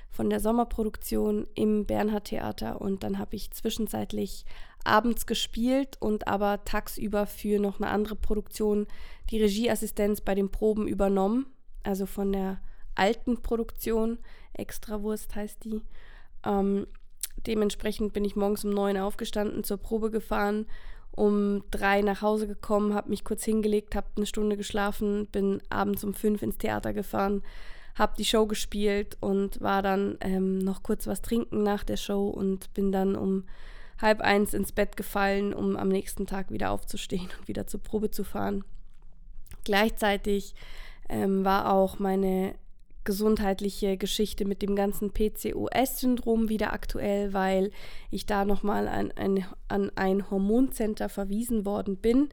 von 0.09 0.29
der 0.29 0.41
Sommerproduktion 0.41 1.47
im 1.55 1.85
Bernhard 1.85 2.25
Theater 2.25 2.81
und 2.81 3.03
dann 3.03 3.17
habe 3.17 3.38
ich 3.38 3.51
zwischenzeitlich 3.51 4.43
abends 4.83 5.25
gespielt 5.25 5.97
und 6.00 6.27
aber 6.27 6.63
tagsüber 6.65 7.25
für 7.25 7.59
noch 7.59 7.79
eine 7.79 7.89
andere 7.89 8.15
Produktion 8.15 8.88
die 9.29 9.41
Regieassistenz 9.41 10.21
bei 10.21 10.35
den 10.35 10.50
Proben 10.50 10.88
übernommen. 10.88 11.45
Also 11.83 12.05
von 12.05 12.31
der 12.31 12.61
alten 12.95 13.41
Produktion, 13.41 14.19
Extrawurst 14.53 15.35
heißt 15.35 15.63
die. 15.63 15.81
Ähm, 16.45 16.88
dementsprechend 17.47 18.13
bin 18.13 18.25
ich 18.25 18.35
morgens 18.35 18.65
um 18.65 18.71
neun 18.71 18.97
aufgestanden, 18.97 19.63
zur 19.63 19.77
Probe 19.77 20.11
gefahren, 20.11 20.65
um 21.11 21.63
drei 21.71 22.01
nach 22.01 22.21
Hause 22.21 22.47
gekommen, 22.47 22.93
habe 22.93 23.09
mich 23.09 23.23
kurz 23.23 23.43
hingelegt, 23.43 23.95
habe 23.95 24.07
eine 24.15 24.25
Stunde 24.25 24.57
geschlafen, 24.57 25.27
bin 25.27 25.61
abends 25.69 26.03
um 26.03 26.13
fünf 26.13 26.41
ins 26.41 26.57
Theater 26.57 26.93
gefahren, 26.93 27.43
habe 27.95 28.13
die 28.17 28.25
Show 28.25 28.45
gespielt 28.47 29.17
und 29.19 29.59
war 29.61 29.81
dann 29.81 30.17
ähm, 30.21 30.59
noch 30.59 30.83
kurz 30.83 31.07
was 31.07 31.21
trinken 31.21 31.63
nach 31.63 31.83
der 31.83 31.97
Show 31.97 32.29
und 32.29 32.73
bin 32.73 32.91
dann 32.91 33.15
um 33.15 33.43
halb 34.01 34.22
eins 34.22 34.53
ins 34.53 34.72
Bett 34.72 34.98
gefallen, 34.98 35.53
um 35.53 35.75
am 35.75 35.89
nächsten 35.89 36.25
Tag 36.25 36.51
wieder 36.51 36.72
aufzustehen 36.72 37.29
und 37.39 37.48
wieder 37.48 37.67
zur 37.67 37.81
Probe 37.81 38.12
zu 38.12 38.24
fahren. 38.24 38.63
Gleichzeitig 39.63 40.55
ähm, 41.10 41.46
war 41.46 41.72
auch 41.72 42.00
meine 42.00 42.55
gesundheitliche 43.03 43.98
Geschichte 43.98 44.46
mit 44.46 44.62
dem 44.62 44.75
ganzen 44.75 45.12
PCOS-Syndrom 45.12 46.50
wieder 46.50 46.74
aktuell, 46.74 47.34
weil 47.34 47.72
ich 48.12 48.25
da 48.25 48.46
nochmal 48.46 48.88
an 48.88 49.12
ein, 49.12 49.46
an 49.67 49.91
ein 49.96 50.29
Hormoncenter 50.29 51.10
verwiesen 51.10 51.65
worden 51.65 51.98
bin, 51.98 52.29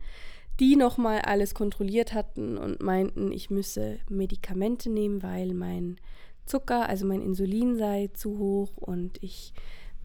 die 0.61 0.77
nochmal 0.77 1.21
alles 1.21 1.55
kontrolliert 1.55 2.13
hatten 2.13 2.59
und 2.59 2.83
meinten, 2.83 3.33
ich 3.33 3.49
müsse 3.49 3.99
Medikamente 4.11 4.91
nehmen, 4.91 5.23
weil 5.23 5.55
mein 5.55 5.97
Zucker, 6.45 6.89
also 6.89 7.07
mein 7.07 7.23
Insulin 7.23 7.77
sei 7.77 8.11
zu 8.13 8.39
hoch 8.39 8.77
und 8.77 9.23
ich 9.23 9.53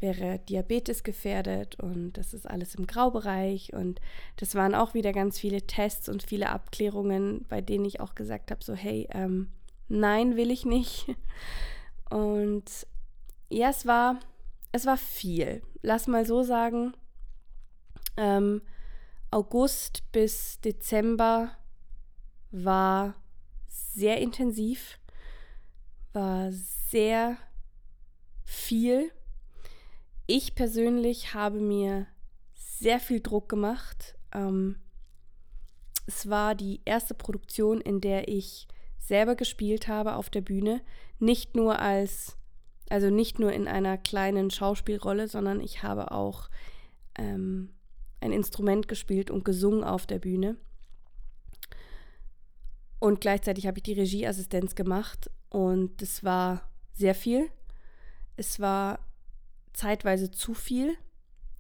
wäre 0.03 0.37
Diabetes 0.37 1.03
gefährdet 1.03 1.79
und 1.79 2.13
das 2.13 2.33
ist 2.33 2.47
alles 2.47 2.75
im 2.75 2.85
Graubereich. 2.85 3.73
Und 3.73 4.01
das 4.35 4.53
waren 4.53 4.75
auch 4.75 4.93
wieder 4.93 5.13
ganz 5.13 5.39
viele 5.39 5.61
Tests 5.61 6.09
und 6.09 6.21
viele 6.21 6.49
Abklärungen, 6.49 7.45
bei 7.47 7.61
denen 7.61 7.85
ich 7.85 8.01
auch 8.01 8.13
gesagt 8.13 8.51
habe, 8.51 8.63
so 8.63 8.73
hey, 8.73 9.07
ähm, 9.11 9.47
nein, 9.87 10.35
will 10.35 10.51
ich 10.51 10.65
nicht. 10.65 11.07
Und 12.09 12.65
ja, 13.49 13.69
es 13.69 13.87
war, 13.87 14.19
es 14.71 14.85
war 14.85 14.97
viel. 14.97 15.63
Lass 15.81 16.05
mal 16.05 16.25
so 16.25 16.43
sagen, 16.43 16.93
ähm, 18.17 18.61
August 19.31 20.03
bis 20.11 20.59
Dezember 20.61 21.49
war 22.51 23.15
sehr 23.69 24.19
intensiv, 24.19 24.99
war 26.11 26.51
sehr 26.51 27.37
viel 28.43 29.11
ich 30.27 30.55
persönlich 30.55 31.33
habe 31.33 31.59
mir 31.59 32.07
sehr 32.53 32.99
viel 32.99 33.21
Druck 33.21 33.49
gemacht. 33.49 34.15
Ähm, 34.33 34.77
es 36.05 36.29
war 36.29 36.55
die 36.55 36.81
erste 36.85 37.13
Produktion, 37.13 37.81
in 37.81 38.01
der 38.01 38.27
ich 38.27 38.67
selber 38.99 39.35
gespielt 39.35 39.87
habe 39.87 40.15
auf 40.15 40.29
der 40.29 40.41
Bühne. 40.41 40.81
Nicht 41.19 41.55
nur 41.55 41.79
als, 41.79 42.37
also 42.89 43.09
nicht 43.09 43.39
nur 43.39 43.51
in 43.51 43.67
einer 43.67 43.97
kleinen 43.97 44.49
Schauspielrolle, 44.49 45.27
sondern 45.27 45.61
ich 45.61 45.83
habe 45.83 46.11
auch 46.11 46.49
ähm, 47.15 47.73
ein 48.21 48.31
Instrument 48.31 48.87
gespielt 48.87 49.29
und 49.29 49.45
gesungen 49.45 49.83
auf 49.83 50.05
der 50.05 50.19
Bühne. 50.19 50.57
Und 52.99 53.19
gleichzeitig 53.19 53.67
habe 53.67 53.79
ich 53.79 53.83
die 53.83 53.99
Regieassistenz 53.99 54.75
gemacht 54.75 55.29
und 55.49 56.01
es 56.01 56.23
war 56.23 56.69
sehr 56.93 57.15
viel. 57.15 57.49
Es 58.37 58.61
war 58.61 58.99
zeitweise 59.73 60.31
zu 60.31 60.53
viel, 60.53 60.95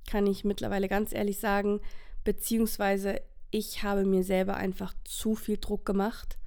kann 0.09 0.27
ich 0.27 0.43
mittlerweile 0.43 0.87
ganz 0.87 1.13
ehrlich 1.13 1.39
sagen, 1.39 1.81
beziehungsweise 2.23 3.21
ich 3.51 3.83
habe 3.83 4.05
mir 4.05 4.23
selber 4.23 4.55
einfach 4.55 4.93
zu 5.03 5.35
viel 5.35 5.57
Druck 5.57 5.85
gemacht 5.85 6.37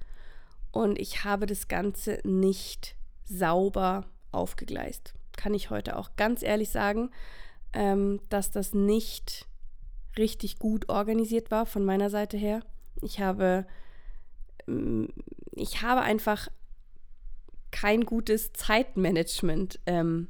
und 0.71 0.99
ich 0.99 1.23
habe 1.23 1.45
das 1.45 1.67
Ganze 1.67 2.19
nicht 2.23 2.95
sauber 3.23 4.05
aufgegleist. 4.31 5.13
Kann 5.35 5.53
ich 5.53 5.69
heute 5.69 5.97
auch 5.97 6.15
ganz 6.15 6.43
ehrlich 6.43 6.69
sagen, 6.69 7.11
ähm, 7.73 8.19
dass 8.29 8.51
das 8.51 8.73
nicht 8.73 9.47
richtig 10.17 10.59
gut 10.59 10.89
organisiert 10.89 11.51
war 11.51 11.65
von 11.65 11.85
meiner 11.85 12.09
Seite 12.09 12.37
her. 12.37 12.61
Ich 13.01 13.19
habe, 13.19 13.65
ähm, 14.67 15.09
ich 15.51 15.81
habe 15.81 16.01
einfach 16.01 16.49
kein 17.71 18.05
gutes 18.05 18.53
Zeitmanagement 18.53 19.79
ähm, 19.85 20.29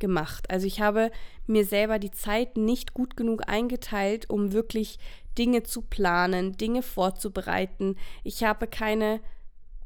gemacht. 0.00 0.50
Also 0.50 0.66
ich 0.66 0.80
habe 0.80 1.10
mir 1.46 1.64
selber 1.64 1.98
die 1.98 2.10
Zeit 2.10 2.56
nicht 2.56 2.94
gut 2.94 3.16
genug 3.16 3.42
eingeteilt, 3.46 4.28
um 4.28 4.52
wirklich 4.52 4.98
Dinge 5.38 5.62
zu 5.62 5.82
planen, 5.82 6.56
Dinge 6.56 6.82
vorzubereiten. 6.82 7.96
Ich 8.24 8.42
habe 8.42 8.66
keine 8.66 9.20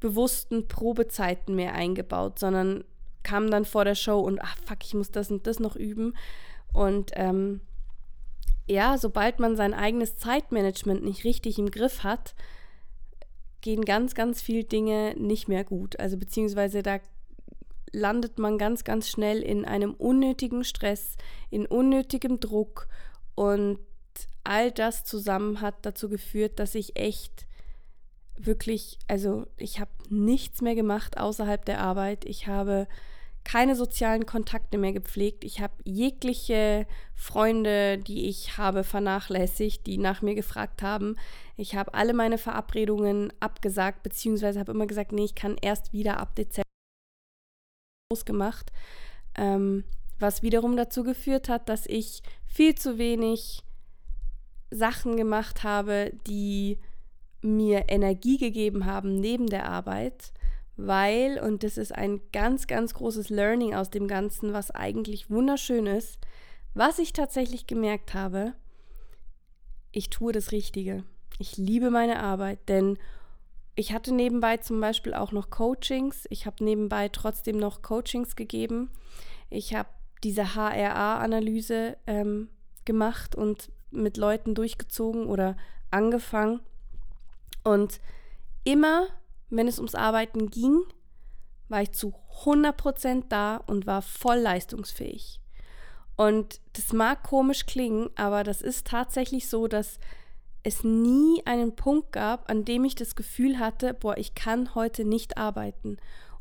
bewussten 0.01 0.69
Probezeiten 0.69 1.55
mehr 1.55 1.75
eingebaut, 1.75 2.39
sondern 2.39 2.85
kam 3.23 3.51
dann 3.51 3.65
vor 3.65 3.85
der 3.85 3.95
Show 3.95 4.21
und 4.21 4.41
ach 4.41 4.57
fuck, 4.65 4.79
ich 4.85 4.95
muss 4.95 5.11
das 5.11 5.31
und 5.31 5.47
das 5.47 5.59
noch 5.59 5.77
üben. 5.77 6.15
Und 6.73 7.13
ähm, 7.15 7.61
ja, 8.67 8.99
sobald 8.99 9.41
man 9.41 9.57
sein 9.57 9.75
eigenes 9.75 10.17
Zeitmanagement 10.17 11.05
nicht 11.05 11.25
richtig 11.25 11.59
im 11.59 11.71
Griff 11.71 12.05
hat, 12.05 12.35
gehen 13.61 13.85
ganz, 13.85 14.15
ganz 14.15 14.43
viele 14.43 14.65
Dinge 14.65 15.15
nicht 15.19 15.49
mehr 15.49 15.65
gut. 15.65 15.99
Also 15.99 16.19
beziehungsweise 16.19 16.83
da 16.83 16.99
landet 17.93 18.39
man 18.39 18.59
ganz, 18.59 18.85
ganz 18.85 19.09
schnell 19.09 19.41
in 19.41 19.65
einem 19.65 19.95
unnötigen 19.95 20.65
Stress, 20.65 21.17
in 21.51 21.67
unnötigem 21.67 22.41
Druck 22.41 22.89
und 23.35 23.79
all 24.45 24.71
das 24.71 25.05
zusammen 25.05 25.61
hat 25.61 25.75
dazu 25.83 26.09
geführt, 26.09 26.59
dass 26.59 26.75
ich 26.75 26.97
echt 26.97 27.47
wirklich, 28.37 28.99
also 29.09 29.47
ich 29.57 29.81
habe 29.81 29.91
nichts 30.09 30.61
mehr 30.61 30.75
gemacht 30.75 31.19
außerhalb 31.19 31.65
der 31.65 31.81
Arbeit. 31.81 32.25
Ich 32.25 32.47
habe 32.47 32.87
keine 33.45 33.77
sozialen 33.77 34.27
Kontakte 34.27 34.79
mehr 34.79 34.93
gepflegt. 34.93 35.45
Ich 35.45 35.61
habe 35.61 35.75
jegliche 35.85 36.87
Freunde, 37.15 37.99
die 37.99 38.29
ich 38.29 38.57
habe, 38.57 38.85
vernachlässigt, 38.85 39.87
die 39.87 39.99
nach 39.99 40.23
mir 40.23 40.35
gefragt 40.35 40.83
haben. 40.83 41.17
Ich 41.57 41.77
habe 41.77 41.95
alle 41.95 42.15
meine 42.15 42.39
Verabredungen 42.39 43.33
abgesagt, 43.41 44.03
beziehungsweise 44.03 44.59
habe 44.59 44.73
immer 44.73 44.87
gesagt, 44.87 45.13
nee, 45.13 45.25
ich 45.25 45.35
kann 45.35 45.57
erst 45.61 45.93
wieder 45.93 46.19
ab 46.19 46.35
Dezember 46.35 46.65
ausgemacht. 48.15 48.71
Ähm, 49.35 49.83
was 50.21 50.43
wiederum 50.43 50.77
dazu 50.77 51.03
geführt 51.03 51.49
hat, 51.49 51.69
dass 51.69 51.87
ich 51.87 52.23
viel 52.47 52.77
zu 52.77 52.99
wenig 52.99 53.65
Sachen 54.71 55.17
gemacht 55.17 55.65
habe, 55.65 56.13
die 56.29 56.79
mir 57.43 57.87
Energie 57.89 58.39
gegeben 58.39 58.87
haben 58.87 59.17
neben 59.17 59.49
der 59.49 59.69
Arbeit, 59.69 60.33
weil, 60.77 61.41
und 61.41 61.65
das 61.65 61.77
ist 61.77 61.93
ein 61.93 62.21
ganz, 62.33 62.69
ganz 62.69 62.95
großes 62.95 63.29
Learning 63.29 63.75
aus 63.75 63.91
dem 63.91 64.07
Ganzen, 64.07 64.53
was 64.53 64.71
eigentlich 64.71 65.31
wunderschön 65.31 65.87
ist, 65.87 66.19
was 66.75 66.99
ich 66.99 67.13
tatsächlich 67.13 67.67
gemerkt 67.67 68.15
habe, 68.15 68.55
ich 69.93 70.11
tue 70.11 70.33
das 70.33 70.53
Richtige. 70.53 71.05
Ich 71.39 71.57
liebe 71.57 71.91
meine 71.91 72.21
Arbeit, 72.21 72.61
denn 72.69 72.99
ich 73.77 73.93
hatte 73.93 74.15
nebenbei 74.15 74.59
zum 74.59 74.81
Beispiel 74.81 75.15
auch 75.15 75.33
noch 75.33 75.51
Coachings. 75.51 76.27
Ich 76.31 76.47
habe 76.47 76.63
nebenbei 76.63 77.09
trotzdem 77.09 77.57
noch 77.57 77.83
Coachings 77.83 78.37
gegeben. 78.37 78.91
Ich 79.51 79.75
habe 79.75 79.89
diese 80.23 80.55
HRA-Analyse 80.55 81.97
ähm, 82.07 82.49
gemacht 82.85 83.35
und 83.35 83.71
mit 83.91 84.17
Leuten 84.17 84.55
durchgezogen 84.55 85.27
oder 85.27 85.57
angefangen. 85.91 86.61
Und 87.65 88.01
immer, 88.63 89.09
wenn 89.51 89.69
es 89.69 89.79
ums 89.79 89.95
Arbeiten 89.95 90.51
ging, 90.51 90.83
war 91.69 91.83
ich 91.83 91.93
zu 91.93 92.15
100% 92.45 93.25
da 93.29 93.57
und 93.57 93.87
war 93.87 94.03
voll 94.03 94.39
leistungsfähig. 94.39 95.41
Und 96.17 96.61
das 96.75 96.93
mag 96.93 97.25
komisch 97.25 97.67
klingen, 97.67 98.11
aber 98.15 98.45
das 98.45 98.63
ist 98.63 98.87
tatsächlich 98.87 99.49
so, 99.49 99.67
dass 99.67 99.99
es 100.65 100.83
nie 100.83 101.43
einen 101.45 101.77
Punkt 101.77 102.11
gab, 102.11 102.51
an 102.51 102.65
dem 102.65 102.85
ich 102.85 102.95
das 102.95 103.15
Gefühl 103.15 103.59
hatte, 103.59 103.95
boah, 103.95 104.17
ich 104.17 104.35
kann 104.35 104.75
heute 104.75 105.05
nicht 105.05 105.37
arbeiten 105.37 105.99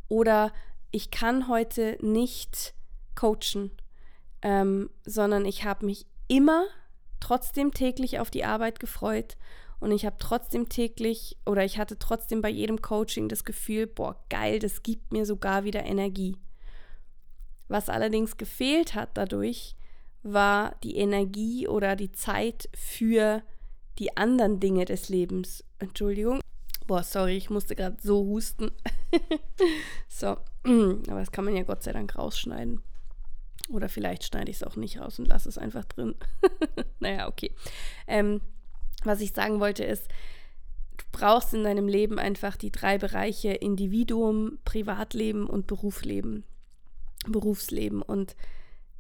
oder 0.08 0.52
ich 0.92 1.12
kann 1.12 1.48
heute 1.48 1.98
nicht 2.02 2.74
coachen, 3.16 3.72
ähm, 4.42 4.90
sondern 5.06 5.46
ich 5.46 5.66
habe 5.66 5.86
mich 5.86 6.08
immer 6.28 6.66
trotzdem 7.20 7.74
täglich 7.74 8.20
auf 8.20 8.32
die 8.32 8.46
Arbeit 8.46 8.80
gefreut 8.80 9.38
und 9.82 9.92
ich 9.92 10.06
habe 10.06 10.16
trotzdem 10.20 10.70
täglich 10.70 11.38
oder 11.46 11.66
ich 11.66 11.78
hatte 11.78 12.00
trotzdem 12.00 12.42
bei 12.42 12.50
jedem 12.50 12.82
Coaching 12.82 13.28
das 13.28 13.44
Gefühl, 13.44 13.88
boah, 13.88 14.24
geil, 14.30 14.60
das 14.60 14.84
gibt 14.84 15.12
mir 15.12 15.26
sogar 15.26 15.66
wieder 15.66 15.84
Energie. 15.84 16.38
Was 17.68 17.90
allerdings 17.90 18.38
gefehlt 18.38 18.96
hat 18.96 19.18
dadurch, 19.18 19.76
war 20.22 20.76
die 20.84 20.96
Energie 20.96 21.68
oder 21.68 21.98
die 21.98 22.14
Zeit 22.14 22.70
für 22.74 23.44
die 24.00 24.18
anderen 24.18 24.60
Dinge 24.60 24.86
des 24.86 25.10
Lebens. 25.10 25.64
Entschuldigung. 25.80 26.40
Boah, 26.88 27.04
sorry, 27.04 27.38
ich 27.38 27.50
musste 27.50 27.76
gerade 27.76 27.98
so 28.02 28.26
husten. 28.26 28.72
so, 30.10 30.38
aber 30.64 31.20
das 31.20 31.32
kann 31.32 31.46
man 31.46 31.56
ja 31.56 31.64
Gott 31.64 31.84
sei 31.84 31.94
Dank 31.94 32.18
rausschneiden. 32.18 32.82
Oder 33.70 33.88
vielleicht 33.88 34.26
schneide 34.26 34.52
ich 34.52 34.58
es 34.58 34.64
auch 34.64 34.76
nicht 34.76 35.00
raus 35.00 35.20
und 35.20 35.28
lasse 35.28 35.48
es 35.48 35.58
einfach 35.58 35.86
drin. 35.86 36.16
naja, 37.00 37.28
okay. 37.28 37.54
Ähm, 38.08 38.42
was 39.04 39.22
ich 39.22 39.34
sagen 39.34 39.60
wollte 39.60 39.86
ist, 39.86 40.10
du 40.98 41.06
brauchst 41.12 41.54
in 41.54 41.64
deinem 41.64 41.88
Leben 41.88 42.20
einfach 42.20 42.58
die 42.58 42.72
drei 42.72 42.98
Bereiche 42.98 43.54
Individuum, 43.54 44.60
Privatleben 44.66 45.48
und 45.48 45.68
Berufsleben. 45.68 46.44
Berufsleben. 47.26 48.02
Und 48.02 48.36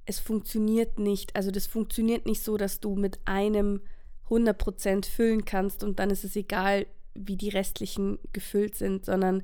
es 0.05 0.19
funktioniert 0.19 0.99
nicht, 0.99 1.35
also 1.35 1.51
das 1.51 1.67
funktioniert 1.67 2.25
nicht 2.25 2.41
so, 2.41 2.55
dass 2.55 2.79
du 2.79 2.95
mit 2.95 3.19
einem 3.25 3.81
100% 4.29 5.05
füllen 5.05 5.45
kannst 5.45 5.83
und 5.83 5.99
dann 5.99 6.09
ist 6.09 6.23
es 6.23 6.35
egal, 6.35 6.85
wie 7.13 7.37
die 7.37 7.49
restlichen 7.49 8.17
gefüllt 8.31 8.75
sind, 8.75 9.05
sondern 9.05 9.43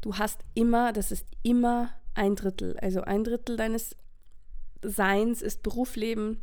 du 0.00 0.16
hast 0.16 0.40
immer, 0.54 0.92
das 0.92 1.12
ist 1.12 1.26
immer 1.42 1.90
ein 2.14 2.34
Drittel. 2.34 2.76
Also 2.78 3.02
ein 3.02 3.24
Drittel 3.24 3.56
deines 3.56 3.96
Seins 4.82 5.42
ist 5.42 5.62
Berufsleben, 5.62 6.40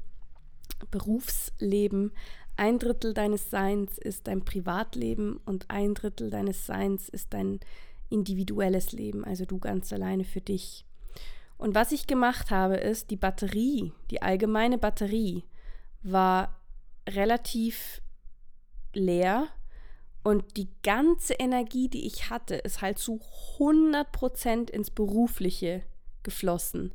Berufsleben, 0.92 2.12
ein 2.56 2.80
Drittel 2.80 3.14
deines 3.14 3.52
Seins 3.52 3.98
ist 4.00 4.28
dein 4.28 4.44
Privatleben 4.44 5.40
und 5.46 5.70
ein 5.70 5.94
Drittel 5.94 6.32
deines 6.32 6.66
Seins 6.66 7.08
ist 7.08 7.34
dein 7.34 7.60
individuelles 8.10 8.94
Leben, 8.94 9.24
also 9.24 9.46
du 9.46 9.60
ganz 9.60 9.94
alleine 9.94 10.24
für 10.24 10.42
dich. 10.42 10.86
Und 11.58 11.76
was 11.76 11.92
ich 11.92 12.08
gemacht 12.08 12.52
habe, 12.52 12.76
ist, 12.76 13.12
die 13.12 13.16
Batterie, 13.16 13.92
die 14.10 14.22
allgemeine 14.22 14.78
Batterie, 14.78 15.44
war 16.04 16.60
relativ 17.08 18.02
leer 18.94 19.48
und 20.24 20.58
die 20.58 20.70
ganze 20.84 21.36
Energie, 21.36 21.88
die 21.88 22.06
ich 22.06 22.30
hatte, 22.30 22.56
ist 22.56 22.82
halt 22.82 23.00
zu 23.00 23.22
100% 23.60 24.70
ins 24.70 24.92
Berufliche 24.92 25.84
geflossen. 26.24 26.94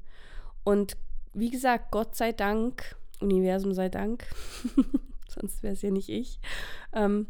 Und 0.65 0.97
wie 1.33 1.51
gesagt, 1.51 1.91
Gott 1.91 2.15
sei 2.15 2.33
Dank, 2.33 2.97
Universum 3.21 3.73
sei 3.73 3.89
Dank, 3.89 4.27
sonst 5.29 5.63
wäre 5.63 5.73
es 5.73 5.83
ja 5.83 5.91
nicht 5.91 6.11
ich. 6.11 6.41
Ähm, 6.93 7.27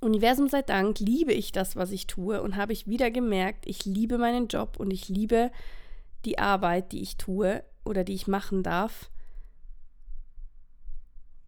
Universum 0.00 0.48
sei 0.48 0.62
Dank 0.62 1.00
liebe 1.00 1.32
ich 1.32 1.52
das, 1.52 1.76
was 1.76 1.90
ich 1.90 2.06
tue 2.06 2.40
und 2.40 2.56
habe 2.56 2.72
ich 2.72 2.86
wieder 2.86 3.10
gemerkt, 3.10 3.66
ich 3.66 3.84
liebe 3.84 4.16
meinen 4.16 4.46
Job 4.46 4.76
und 4.78 4.92
ich 4.92 5.08
liebe 5.08 5.50
die 6.24 6.38
Arbeit, 6.38 6.92
die 6.92 7.02
ich 7.02 7.16
tue 7.16 7.64
oder 7.84 8.04
die 8.04 8.14
ich 8.14 8.26
machen 8.26 8.62
darf, 8.62 9.10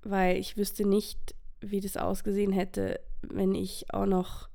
weil 0.02 0.36
ich 0.36 0.56
wüsste 0.56 0.86
nicht, 0.86 1.34
wie 1.60 1.80
das 1.80 1.96
ausgesehen 1.96 2.52
hätte, 2.52 3.00
wenn 3.22 3.54
ich 3.54 3.86
auch 3.92 4.06
noch, 4.06 4.48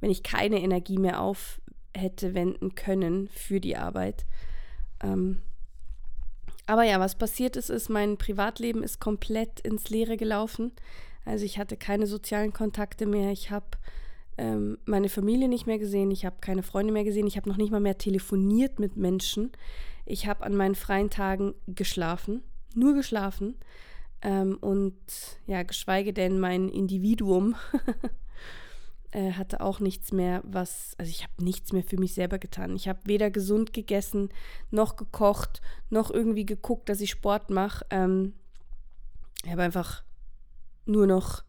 wenn 0.00 0.10
ich 0.10 0.22
keine 0.22 0.60
Energie 0.60 0.98
mehr 0.98 1.20
auf 1.20 1.60
hätte 1.94 2.34
wenden 2.34 2.74
können 2.74 3.28
für 3.28 3.60
die 3.60 3.76
Arbeit. 3.76 4.24
Ähm, 5.02 5.42
aber 6.66 6.84
ja, 6.84 7.00
was 7.00 7.16
passiert 7.16 7.56
ist, 7.56 7.70
ist, 7.70 7.88
mein 7.88 8.16
Privatleben 8.16 8.82
ist 8.82 9.00
komplett 9.00 9.60
ins 9.60 9.90
Leere 9.90 10.16
gelaufen. 10.16 10.72
Also 11.24 11.44
ich 11.44 11.58
hatte 11.58 11.76
keine 11.76 12.06
sozialen 12.06 12.52
Kontakte 12.52 13.06
mehr. 13.06 13.30
Ich 13.30 13.50
habe 13.50 13.66
ähm, 14.38 14.78
meine 14.84 15.08
Familie 15.08 15.48
nicht 15.48 15.66
mehr 15.66 15.78
gesehen, 15.78 16.10
ich 16.10 16.24
habe 16.24 16.36
keine 16.40 16.62
Freunde 16.62 16.92
mehr 16.92 17.04
gesehen, 17.04 17.26
ich 17.26 17.36
habe 17.36 17.48
noch 17.48 17.56
nicht 17.56 17.70
mal 17.70 17.80
mehr 17.80 17.98
telefoniert 17.98 18.78
mit 18.78 18.96
Menschen. 18.96 19.52
Ich 20.06 20.26
habe 20.26 20.44
an 20.44 20.56
meinen 20.56 20.74
freien 20.74 21.10
Tagen 21.10 21.54
geschlafen, 21.66 22.42
nur 22.74 22.94
geschlafen. 22.94 23.56
Ähm, 24.22 24.56
und 24.60 24.94
ja, 25.46 25.62
geschweige 25.62 26.12
denn 26.12 26.38
mein 26.38 26.68
Individuum 26.68 27.56
äh, 29.10 29.32
hatte 29.32 29.60
auch 29.60 29.80
nichts 29.80 30.12
mehr, 30.12 30.42
was, 30.44 30.94
also 30.98 31.10
ich 31.10 31.22
habe 31.22 31.44
nichts 31.44 31.72
mehr 31.72 31.82
für 31.82 31.98
mich 31.98 32.14
selber 32.14 32.38
getan. 32.38 32.76
Ich 32.76 32.88
habe 32.88 33.00
weder 33.04 33.30
gesund 33.30 33.72
gegessen, 33.72 34.28
noch 34.70 34.96
gekocht, 34.96 35.60
noch 35.90 36.10
irgendwie 36.10 36.46
geguckt, 36.46 36.88
dass 36.88 37.00
ich 37.00 37.10
Sport 37.10 37.50
mache. 37.50 37.84
Ähm, 37.90 38.34
ich 39.44 39.50
habe 39.50 39.62
einfach 39.62 40.04
nur 40.86 41.06
noch 41.06 41.42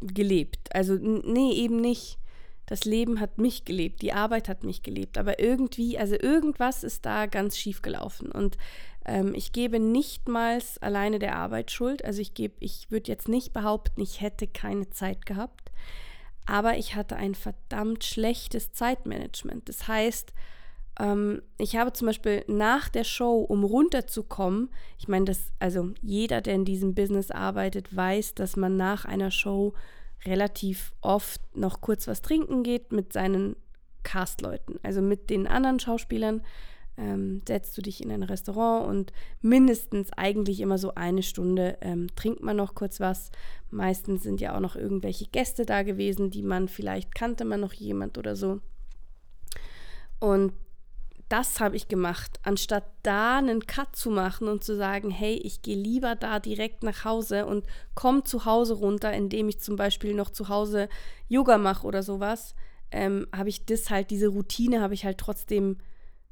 gelebt. 0.00 0.74
Also, 0.74 0.94
nee, 0.94 1.52
eben 1.52 1.80
nicht. 1.80 2.18
Das 2.66 2.84
Leben 2.84 3.18
hat 3.18 3.38
mich 3.38 3.64
gelebt, 3.64 4.00
die 4.00 4.12
Arbeit 4.12 4.48
hat 4.48 4.62
mich 4.62 4.84
gelebt, 4.84 5.18
aber 5.18 5.40
irgendwie, 5.40 5.98
also 5.98 6.14
irgendwas 6.14 6.84
ist 6.84 7.04
da 7.04 7.26
ganz 7.26 7.58
schief 7.58 7.82
gelaufen. 7.82 8.30
Und 8.30 8.58
ähm, 9.04 9.34
ich 9.34 9.52
gebe 9.52 9.80
nichtmals 9.80 10.78
alleine 10.78 11.18
der 11.18 11.36
Arbeit 11.36 11.70
Schuld. 11.70 12.04
Also 12.04 12.20
ich 12.20 12.34
gebe, 12.34 12.54
ich 12.60 12.90
würde 12.90 13.10
jetzt 13.10 13.28
nicht 13.28 13.52
behaupten, 13.52 14.00
ich 14.00 14.20
hätte 14.20 14.46
keine 14.46 14.90
Zeit 14.90 15.26
gehabt, 15.26 15.70
aber 16.46 16.76
ich 16.76 16.94
hatte 16.94 17.16
ein 17.16 17.34
verdammt 17.34 18.04
schlechtes 18.04 18.72
Zeitmanagement. 18.72 19.68
Das 19.68 19.88
heißt, 19.88 20.32
ähm, 20.98 21.42
ich 21.58 21.76
habe 21.76 21.92
zum 21.92 22.06
Beispiel 22.06 22.44
nach 22.46 22.88
der 22.88 23.04
Show, 23.04 23.40
um 23.40 23.64
runterzukommen, 23.64 24.70
ich 24.98 25.08
meine, 25.08 25.24
das, 25.24 25.52
also 25.58 25.90
jeder, 26.02 26.40
der 26.40 26.54
in 26.54 26.64
diesem 26.64 26.94
Business 26.94 27.30
arbeitet, 27.30 27.94
weiß, 27.94 28.34
dass 28.34 28.56
man 28.56 28.76
nach 28.76 29.04
einer 29.04 29.30
Show 29.30 29.74
relativ 30.26 30.92
oft 31.00 31.40
noch 31.56 31.80
kurz 31.80 32.06
was 32.06 32.20
trinken 32.20 32.62
geht 32.62 32.92
mit 32.92 33.12
seinen 33.12 33.56
Castleuten, 34.02 34.78
also 34.82 35.00
mit 35.00 35.30
den 35.30 35.46
anderen 35.46 35.80
Schauspielern. 35.80 36.42
Ähm, 36.96 37.42
setzt 37.46 37.76
du 37.78 37.82
dich 37.82 38.02
in 38.02 38.10
ein 38.10 38.22
Restaurant 38.22 38.86
und 38.88 39.12
mindestens 39.40 40.12
eigentlich 40.16 40.60
immer 40.60 40.76
so 40.76 40.94
eine 40.94 41.22
Stunde 41.22 41.78
ähm, 41.80 42.08
trinkt 42.14 42.42
man 42.42 42.56
noch 42.56 42.74
kurz 42.74 43.00
was. 43.00 43.30
Meistens 43.70 44.22
sind 44.22 44.40
ja 44.40 44.54
auch 44.54 44.60
noch 44.60 44.76
irgendwelche 44.76 45.26
Gäste 45.26 45.64
da 45.64 45.82
gewesen, 45.82 46.30
die 46.30 46.42
man 46.42 46.68
vielleicht 46.68 47.14
kannte 47.14 47.44
man 47.44 47.60
noch 47.60 47.72
jemand 47.72 48.18
oder 48.18 48.36
so. 48.36 48.60
Und 50.18 50.52
das 51.30 51.60
habe 51.60 51.76
ich 51.76 51.86
gemacht, 51.86 52.40
anstatt 52.42 52.84
da 53.04 53.38
einen 53.38 53.64
Cut 53.64 53.94
zu 53.94 54.10
machen 54.10 54.48
und 54.48 54.64
zu 54.64 54.76
sagen, 54.76 55.10
hey, 55.10 55.34
ich 55.34 55.62
gehe 55.62 55.76
lieber 55.76 56.16
da 56.16 56.40
direkt 56.40 56.82
nach 56.82 57.04
Hause 57.04 57.46
und 57.46 57.64
komme 57.94 58.24
zu 58.24 58.44
Hause 58.44 58.74
runter, 58.74 59.12
indem 59.12 59.48
ich 59.48 59.60
zum 59.60 59.76
Beispiel 59.76 60.12
noch 60.12 60.30
zu 60.30 60.48
Hause 60.48 60.88
Yoga 61.28 61.56
mache 61.56 61.86
oder 61.86 62.02
sowas, 62.02 62.56
ähm, 62.90 63.28
habe 63.32 63.48
ich 63.48 63.64
das 63.64 63.90
halt, 63.90 64.10
diese 64.10 64.26
Routine 64.26 64.80
habe 64.80 64.94
ich 64.94 65.04
halt 65.04 65.18
trotzdem 65.18 65.78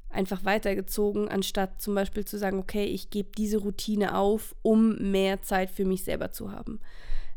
einfach 0.09 0.43
weitergezogen, 0.43 1.29
anstatt 1.29 1.81
zum 1.81 1.95
Beispiel 1.95 2.25
zu 2.25 2.37
sagen, 2.37 2.59
okay, 2.59 2.85
ich 2.85 3.09
gebe 3.09 3.29
diese 3.37 3.57
Routine 3.57 4.17
auf, 4.17 4.55
um 4.61 5.11
mehr 5.11 5.41
Zeit 5.41 5.69
für 5.69 5.85
mich 5.85 6.03
selber 6.03 6.31
zu 6.31 6.51
haben. 6.51 6.79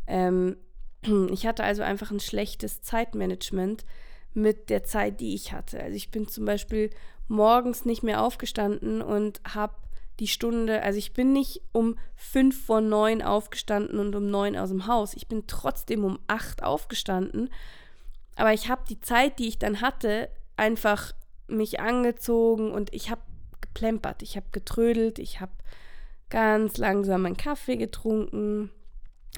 Ähm, 0.07 0.57
ich 1.31 1.47
hatte 1.47 1.65
also 1.65 1.83
einfach 1.83 2.11
ein 2.11 2.21
schlechtes 2.21 2.83
Zeitmanagement 2.83 3.85
mit 4.35 4.71
der 4.71 4.85
Zeit, 4.85 5.21
die 5.21 5.35
ich 5.35 5.53
hatte. 5.53 5.83
Also 5.83 5.97
ich 5.97 6.11
bin 6.11 6.29
zum 6.29 6.45
Beispiel 6.45 6.91
morgens 7.29 7.85
nicht 7.85 8.03
mehr 8.03 8.23
aufgestanden 8.23 9.03
und 9.03 9.41
habe 9.55 9.75
die 10.21 10.29
Stunde, 10.29 10.83
also 10.83 10.99
ich 10.99 11.15
bin 11.15 11.33
nicht 11.33 11.63
um 11.73 11.99
fünf 12.15 12.67
vor 12.67 12.81
neun 12.81 13.23
aufgestanden 13.23 13.99
und 13.99 14.15
um 14.15 14.31
neun 14.31 14.57
aus 14.57 14.69
dem 14.69 14.87
Haus. 14.87 15.15
Ich 15.15 15.27
bin 15.27 15.47
trotzdem 15.47 16.05
um 16.05 16.19
acht 16.27 16.63
aufgestanden. 16.63 17.51
Aber 18.37 18.53
ich 18.53 18.69
habe 18.69 18.83
die 18.89 19.01
Zeit, 19.01 19.39
die 19.39 19.49
ich 19.49 19.59
dann 19.59 19.81
hatte, 19.81 20.31
einfach 20.57 21.13
mich 21.53 21.81
angezogen 21.81 22.73
und 22.73 22.93
ich 22.95 23.11
habe 23.11 23.21
geplempert, 23.61 24.23
ich 24.23 24.37
habe 24.37 24.47
getrödelt, 24.53 25.19
ich 25.19 25.41
habe 25.41 25.53
ganz 26.31 26.79
langsam 26.79 27.27
einen 27.27 27.37
Kaffee 27.37 27.77
getrunken, 27.77 28.71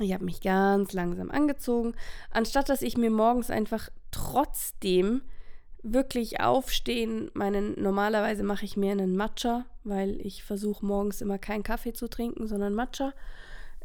ich 0.01 0.13
habe 0.13 0.25
mich 0.25 0.41
ganz 0.41 0.93
langsam 0.93 1.31
angezogen, 1.31 1.95
anstatt 2.31 2.69
dass 2.69 2.83
ich 2.83 2.97
mir 2.97 3.11
morgens 3.11 3.51
einfach 3.51 3.91
trotzdem 4.11 5.23
wirklich 5.83 6.41
aufstehen, 6.41 7.31
meinen 7.35 7.81
normalerweise 7.81 8.43
mache 8.43 8.65
ich 8.65 8.77
mir 8.77 8.93
einen 8.93 9.17
Matcha, 9.17 9.67
weil 9.85 10.19
ich 10.21 10.43
versuche 10.43 10.85
morgens 10.85 11.21
immer 11.21 11.39
keinen 11.39 11.63
Kaffee 11.63 11.93
zu 11.93 12.09
trinken, 12.09 12.47
sondern 12.47 12.75
Matcha. 12.75 13.13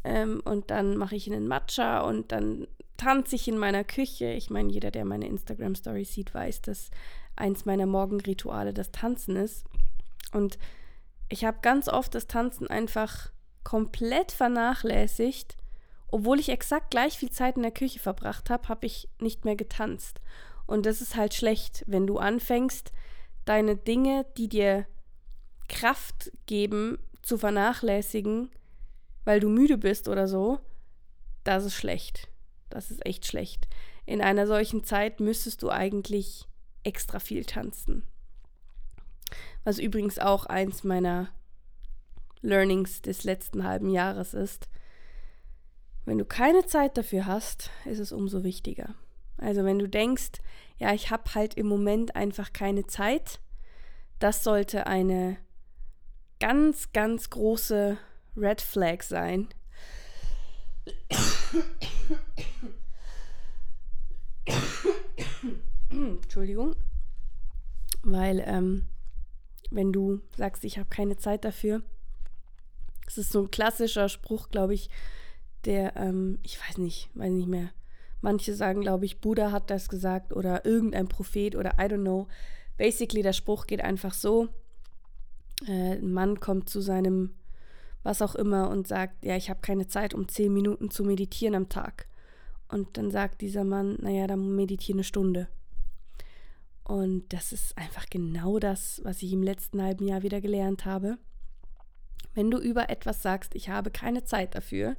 Ähm, 0.02 0.40
und 0.44 0.70
dann 0.70 0.96
mache 0.96 1.14
ich 1.14 1.30
einen 1.30 1.46
Matcha 1.46 2.00
und 2.00 2.32
dann 2.32 2.66
tanze 2.96 3.36
ich 3.36 3.48
in 3.48 3.58
meiner 3.58 3.84
Küche. 3.84 4.32
Ich 4.32 4.48
meine, 4.48 4.72
jeder, 4.72 4.90
der 4.90 5.04
meine 5.04 5.26
Instagram 5.26 5.74
Story 5.74 6.04
sieht, 6.04 6.32
weiß, 6.32 6.62
dass 6.62 6.90
eins 7.36 7.64
meiner 7.64 7.86
Morgenrituale 7.86 8.72
das 8.72 8.90
Tanzen 8.92 9.36
ist. 9.36 9.64
Und 10.32 10.58
ich 11.28 11.44
habe 11.44 11.58
ganz 11.62 11.88
oft 11.88 12.14
das 12.14 12.26
Tanzen 12.26 12.66
einfach 12.66 13.30
komplett 13.64 14.32
vernachlässigt. 14.32 15.56
Obwohl 16.08 16.40
ich 16.40 16.48
exakt 16.48 16.90
gleich 16.90 17.18
viel 17.18 17.30
Zeit 17.30 17.56
in 17.56 17.62
der 17.62 17.70
Küche 17.70 18.00
verbracht 18.00 18.50
habe, 18.50 18.68
habe 18.68 18.86
ich 18.86 19.08
nicht 19.20 19.44
mehr 19.44 19.56
getanzt. 19.56 20.20
Und 20.66 20.86
das 20.86 21.00
ist 21.00 21.16
halt 21.16 21.34
schlecht, 21.34 21.84
wenn 21.86 22.06
du 22.06 22.18
anfängst, 22.18 22.92
deine 23.44 23.76
Dinge, 23.76 24.26
die 24.36 24.48
dir 24.48 24.86
Kraft 25.68 26.32
geben, 26.46 26.98
zu 27.22 27.38
vernachlässigen, 27.38 28.50
weil 29.24 29.40
du 29.40 29.48
müde 29.48 29.78
bist 29.78 30.08
oder 30.08 30.26
so. 30.26 30.58
Das 31.44 31.64
ist 31.64 31.74
schlecht. 31.74 32.28
Das 32.70 32.90
ist 32.90 33.04
echt 33.04 33.26
schlecht. 33.26 33.68
In 34.06 34.20
einer 34.20 34.46
solchen 34.46 34.84
Zeit 34.84 35.20
müsstest 35.20 35.62
du 35.62 35.70
eigentlich 35.70 36.48
extra 36.84 37.18
viel 37.18 37.44
tanzen. 37.44 38.06
Was 39.64 39.78
übrigens 39.78 40.18
auch 40.18 40.46
eins 40.46 40.84
meiner 40.84 41.28
Learnings 42.42 43.02
des 43.02 43.24
letzten 43.24 43.64
halben 43.64 43.90
Jahres 43.90 44.34
ist. 44.34 44.68
Wenn 46.04 46.18
du 46.18 46.24
keine 46.24 46.64
Zeit 46.66 46.96
dafür 46.96 47.26
hast, 47.26 47.70
ist 47.84 47.98
es 47.98 48.12
umso 48.12 48.42
wichtiger. 48.44 48.94
Also 49.36 49.64
wenn 49.64 49.78
du 49.78 49.88
denkst, 49.88 50.40
ja, 50.78 50.92
ich 50.92 51.10
habe 51.10 51.34
halt 51.34 51.54
im 51.54 51.66
Moment 51.66 52.16
einfach 52.16 52.52
keine 52.52 52.86
Zeit, 52.86 53.40
das 54.18 54.44
sollte 54.44 54.86
eine 54.86 55.36
ganz, 56.40 56.92
ganz 56.92 57.30
große 57.30 57.98
Red 58.36 58.60
Flag 58.60 59.02
sein. 59.02 59.48
Entschuldigung. 66.22 66.76
Weil 68.02 68.42
ähm, 68.46 68.86
wenn 69.70 69.92
du 69.92 70.20
sagst, 70.36 70.64
ich 70.64 70.78
habe 70.78 70.88
keine 70.88 71.16
Zeit 71.16 71.44
dafür, 71.44 71.82
das 73.04 73.18
ist 73.18 73.32
so 73.32 73.40
ein 73.42 73.50
klassischer 73.50 74.08
Spruch, 74.08 74.50
glaube 74.50 74.74
ich, 74.74 74.88
der, 75.64 75.96
ähm, 75.96 76.38
ich 76.42 76.58
weiß 76.60 76.78
nicht, 76.78 77.10
weiß 77.14 77.30
nicht 77.30 77.48
mehr. 77.48 77.70
Manche 78.20 78.54
sagen, 78.54 78.82
glaube 78.82 79.04
ich, 79.04 79.20
Buddha 79.20 79.50
hat 79.50 79.70
das 79.70 79.88
gesagt 79.88 80.34
oder 80.34 80.64
irgendein 80.64 81.08
Prophet 81.08 81.56
oder 81.56 81.72
I 81.78 81.84
don't 81.84 82.02
know. 82.02 82.28
Basically, 82.76 83.22
der 83.22 83.32
Spruch 83.32 83.66
geht 83.66 83.82
einfach 83.82 84.14
so: 84.14 84.48
äh, 85.66 85.96
Ein 85.96 86.12
Mann 86.12 86.40
kommt 86.40 86.68
zu 86.68 86.80
seinem 86.80 87.34
was 88.02 88.22
auch 88.22 88.34
immer 88.34 88.70
und 88.70 88.88
sagt, 88.88 89.24
ja, 89.24 89.36
ich 89.36 89.50
habe 89.50 89.60
keine 89.60 89.86
Zeit, 89.86 90.14
um 90.14 90.28
zehn 90.28 90.52
Minuten 90.52 90.90
zu 90.90 91.04
meditieren 91.04 91.54
am 91.54 91.68
Tag. 91.68 92.06
Und 92.68 92.96
dann 92.96 93.10
sagt 93.10 93.40
dieser 93.40 93.64
Mann, 93.64 93.98
naja, 94.00 94.26
dann 94.26 94.54
meditiere 94.54 94.96
eine 94.96 95.04
Stunde. 95.04 95.48
Und 96.84 97.32
das 97.32 97.52
ist 97.52 97.76
einfach 97.78 98.06
genau 98.10 98.58
das, 98.58 99.00
was 99.04 99.22
ich 99.22 99.32
im 99.32 99.42
letzten 99.42 99.82
halben 99.82 100.06
Jahr 100.06 100.22
wieder 100.22 100.40
gelernt 100.40 100.84
habe. 100.84 101.18
Wenn 102.34 102.50
du 102.50 102.58
über 102.58 102.90
etwas 102.90 103.22
sagst, 103.22 103.54
ich 103.54 103.68
habe 103.68 103.90
keine 103.90 104.24
Zeit 104.24 104.54
dafür, 104.54 104.96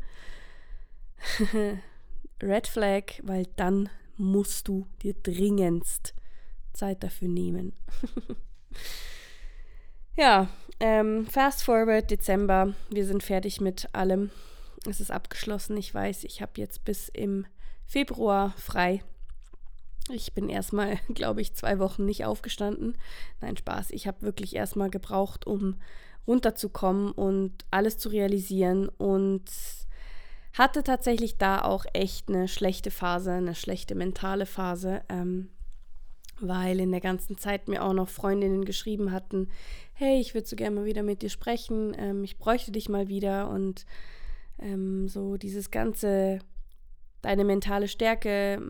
Red 2.41 2.67
Flag, 2.67 3.03
weil 3.23 3.47
dann 3.55 3.89
musst 4.17 4.67
du 4.67 4.87
dir 5.01 5.13
dringendst 5.13 6.13
Zeit 6.73 7.03
dafür 7.03 7.27
nehmen. 7.27 7.73
ja, 10.17 10.49
ähm, 10.79 11.25
fast 11.25 11.63
forward 11.63 12.09
Dezember. 12.09 12.73
Wir 12.89 13.05
sind 13.05 13.23
fertig 13.23 13.61
mit 13.61 13.93
allem. 13.93 14.31
Es 14.87 14.99
ist 14.99 15.11
abgeschlossen. 15.11 15.77
Ich 15.77 15.93
weiß, 15.93 16.23
ich 16.23 16.41
habe 16.41 16.53
jetzt 16.55 16.85
bis 16.85 17.09
im 17.09 17.45
Februar 17.85 18.53
frei. 18.57 19.03
Ich 20.09 20.33
bin 20.33 20.49
erstmal, 20.49 20.97
glaube 21.13 21.41
ich, 21.41 21.53
zwei 21.53 21.79
Wochen 21.79 22.05
nicht 22.05 22.25
aufgestanden. 22.25 22.97
Nein, 23.39 23.57
Spaß. 23.57 23.91
Ich 23.91 24.07
habe 24.07 24.21
wirklich 24.21 24.55
erstmal 24.55 24.89
gebraucht, 24.89 25.45
um 25.47 25.75
runterzukommen 26.27 27.11
und 27.11 27.65
alles 27.71 27.97
zu 27.97 28.09
realisieren 28.09 28.89
und 28.89 29.43
hatte 30.53 30.83
tatsächlich 30.83 31.37
da 31.37 31.61
auch 31.61 31.85
echt 31.93 32.29
eine 32.29 32.47
schlechte 32.47 32.91
Phase, 32.91 33.31
eine 33.31 33.55
schlechte 33.55 33.95
mentale 33.95 34.45
Phase, 34.45 35.01
ähm, 35.09 35.49
weil 36.39 36.79
in 36.79 36.91
der 36.91 37.01
ganzen 37.01 37.37
Zeit 37.37 37.67
mir 37.67 37.83
auch 37.83 37.93
noch 37.93 38.09
Freundinnen 38.09 38.65
geschrieben 38.65 39.11
hatten, 39.11 39.49
hey, 39.93 40.19
ich 40.19 40.33
würde 40.33 40.47
so 40.47 40.55
gerne 40.55 40.75
mal 40.75 40.85
wieder 40.85 41.03
mit 41.03 41.21
dir 41.21 41.29
sprechen, 41.29 41.95
ähm, 41.97 42.23
ich 42.23 42.37
bräuchte 42.37 42.71
dich 42.71 42.89
mal 42.89 43.07
wieder 43.07 43.49
und 43.49 43.85
ähm, 44.59 45.07
so 45.07 45.37
dieses 45.37 45.71
ganze, 45.71 46.39
deine 47.21 47.45
mentale 47.45 47.87
Stärke 47.87 48.61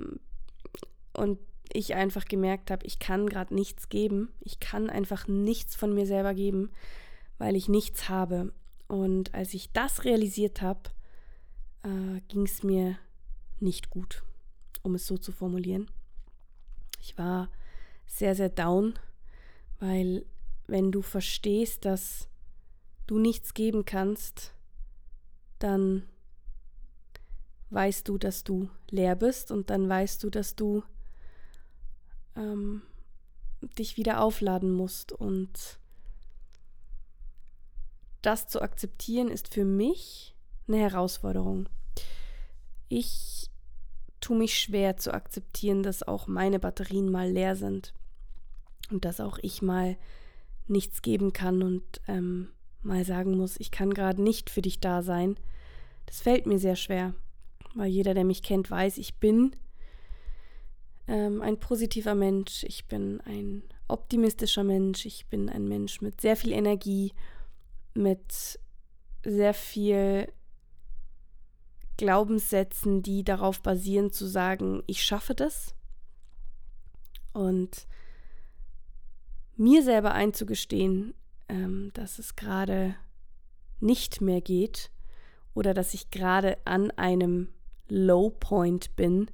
und 1.14 1.40
ich 1.74 1.96
einfach 1.96 2.26
gemerkt 2.26 2.72
habe, 2.72 2.86
ich 2.86 3.00
kann 3.00 3.28
gerade 3.28 3.54
nichts 3.54 3.90
geben. 3.90 4.30
Ich 4.42 4.60
kann 4.60 4.90
einfach 4.90 5.28
nichts 5.28 5.76
von 5.76 5.94
mir 5.94 6.06
selber 6.06 6.34
geben, 6.34 6.72
weil 7.38 7.56
ich 7.56 7.70
nichts 7.70 8.10
habe. 8.10 8.54
Und 8.88 9.34
als 9.34 9.54
ich 9.54 9.72
das 9.72 10.04
realisiert 10.04 10.62
habe, 10.62 10.90
äh, 11.84 12.22
ging 12.28 12.44
es 12.44 12.64
mir 12.64 12.98
nicht 13.60 13.90
gut, 13.90 14.24
um 14.84 14.96
es 14.96 15.08
so 15.08 15.18
zu 15.18 15.32
formulieren. 15.32 15.90
Ich 17.00 17.18
war 17.18 17.50
sehr, 18.06 18.36
sehr 18.36 18.50
down, 18.50 19.00
weil 19.80 20.26
wenn 20.68 20.92
du 20.92 21.02
verstehst, 21.02 21.86
dass 21.86 22.28
du 23.08 23.18
nichts 23.18 23.54
geben 23.54 23.86
kannst, 23.86 24.54
dann 25.60 26.04
weißt 27.70 28.08
du, 28.08 28.18
dass 28.18 28.44
du 28.44 28.70
leer 28.90 29.16
bist 29.16 29.52
und 29.52 29.70
dann 29.70 29.88
weißt 29.88 30.24
du, 30.24 30.30
dass 30.30 30.56
du 30.56 30.84
ähm, 32.36 32.82
dich 33.78 33.98
wieder 33.98 34.22
aufladen 34.22 34.72
musst. 34.72 35.12
Und 35.12 35.80
das 38.22 38.48
zu 38.48 38.62
akzeptieren 38.62 39.30
ist 39.30 39.54
für 39.54 39.66
mich 39.66 40.36
eine 40.68 40.78
Herausforderung. 40.78 41.68
Ich 42.88 43.50
tue 44.20 44.38
mich 44.38 44.58
schwer 44.60 44.98
zu 44.98 45.14
akzeptieren, 45.14 45.84
dass 45.84 46.04
auch 46.04 46.28
meine 46.28 46.60
Batterien 46.60 47.10
mal 47.10 47.30
leer 47.30 47.56
sind 47.56 47.94
und 48.92 49.06
dass 49.06 49.20
auch 49.20 49.40
ich 49.42 49.62
mal 49.62 49.98
nichts 50.68 51.02
geben 51.02 51.34
kann 51.34 51.64
und 51.64 52.02
ähm, 52.08 52.50
mal 52.82 53.04
sagen 53.06 53.38
muss, 53.38 53.60
ich 53.60 53.72
kann 53.72 53.94
gerade 53.94 54.22
nicht 54.22 54.50
für 54.50 54.62
dich 54.62 54.80
da 54.80 55.02
sein. 55.02 55.36
Das 56.06 56.22
fällt 56.22 56.46
mir 56.46 56.60
sehr 56.60 56.76
schwer, 56.76 57.14
weil 57.76 57.90
jeder, 57.90 58.14
der 58.14 58.26
mich 58.26 58.44
kennt, 58.44 58.70
weiß, 58.70 58.98
ich 58.98 59.16
bin 59.16 59.56
ähm, 61.12 61.42
ein 61.42 61.60
positiver 61.60 62.16
Mensch, 62.16 62.64
ich 62.64 62.88
bin 62.88 63.20
ein 63.22 63.64
optimistischer 63.90 64.64
Mensch, 64.64 65.06
ich 65.06 65.28
bin 65.28 65.50
ein 65.50 65.68
Mensch 65.68 66.00
mit 66.00 66.22
sehr 66.22 66.38
viel 66.38 66.54
Energie, 66.54 67.12
mit 67.94 68.58
sehr 69.26 69.54
viel 69.54 70.32
Glaubenssätzen, 71.98 73.04
die 73.04 73.26
darauf 73.26 73.62
basieren, 73.62 74.14
zu 74.14 74.26
sagen, 74.26 74.84
ich 74.88 75.04
schaffe 75.04 75.36
das. 75.36 75.76
Und 77.34 77.88
mir 79.58 79.84
selber 79.84 80.14
einzugestehen, 80.14 81.14
ähm, 81.50 81.92
dass 81.94 82.20
es 82.20 82.38
gerade 82.38 82.96
nicht 83.82 84.22
mehr 84.22 84.40
geht 84.40 84.92
oder 85.54 85.74
dass 85.74 85.94
ich 85.94 86.10
gerade 86.10 86.58
an 86.64 86.90
einem 86.92 87.50
Low 87.90 88.30
Point 88.30 88.96
bin, 88.96 89.30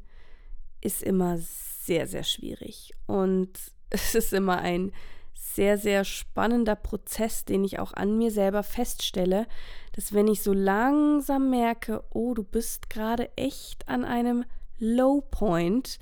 ist 0.88 1.04
immer 1.04 1.38
sehr, 1.38 2.08
sehr 2.08 2.24
schwierig. 2.24 2.94
Und 3.06 3.52
es 3.90 4.16
ist 4.16 4.34
immer 4.34 4.60
ein 4.60 4.92
sehr, 5.34 5.78
sehr 5.78 6.04
spannender 6.04 6.76
Prozess, 6.76 7.46
den 7.46 7.64
ich 7.64 7.80
auch 7.80 7.94
an 7.94 8.18
mir 8.18 8.32
selber 8.32 8.64
feststelle, 8.64 9.48
dass 9.94 10.14
wenn 10.14 10.28
ich 10.28 10.42
so 10.42 10.54
langsam 10.54 11.50
merke, 11.50 12.04
oh, 12.12 12.34
du 12.34 12.44
bist 12.44 12.90
gerade 12.90 13.36
echt 13.36 13.88
an 13.88 14.06
einem 14.06 14.46
Low 14.80 15.22
Point, 15.22 16.00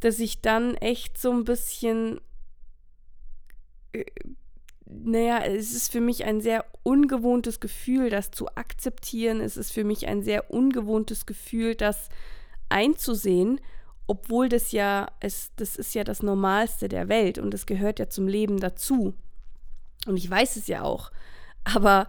dass 0.00 0.18
ich 0.18 0.40
dann 0.40 0.74
echt 0.74 1.18
so 1.18 1.32
ein 1.32 1.44
bisschen 1.44 2.20
äh, 3.92 4.04
naja, 4.90 5.40
es 5.44 5.74
ist 5.74 5.92
für 5.92 6.00
mich 6.00 6.24
ein 6.24 6.40
sehr 6.40 6.64
ungewohntes 6.82 7.60
Gefühl, 7.60 8.08
das 8.08 8.30
zu 8.30 8.48
akzeptieren. 8.56 9.40
Es 9.42 9.58
ist 9.58 9.70
für 9.70 9.84
mich 9.84 10.06
ein 10.08 10.22
sehr 10.22 10.50
ungewohntes 10.50 11.26
Gefühl, 11.26 11.74
das 11.74 12.08
einzusehen, 12.70 13.60
obwohl 14.08 14.48
das 14.48 14.72
ja, 14.72 15.12
es, 15.20 15.52
das 15.56 15.76
ist 15.76 15.94
ja 15.94 16.02
das 16.02 16.22
Normalste 16.22 16.88
der 16.88 17.08
Welt 17.08 17.38
und 17.38 17.52
es 17.52 17.66
gehört 17.66 17.98
ja 17.98 18.08
zum 18.08 18.26
Leben 18.26 18.58
dazu. 18.58 19.14
Und 20.06 20.16
ich 20.16 20.28
weiß 20.28 20.56
es 20.56 20.66
ja 20.66 20.82
auch. 20.82 21.12
Aber 21.62 22.08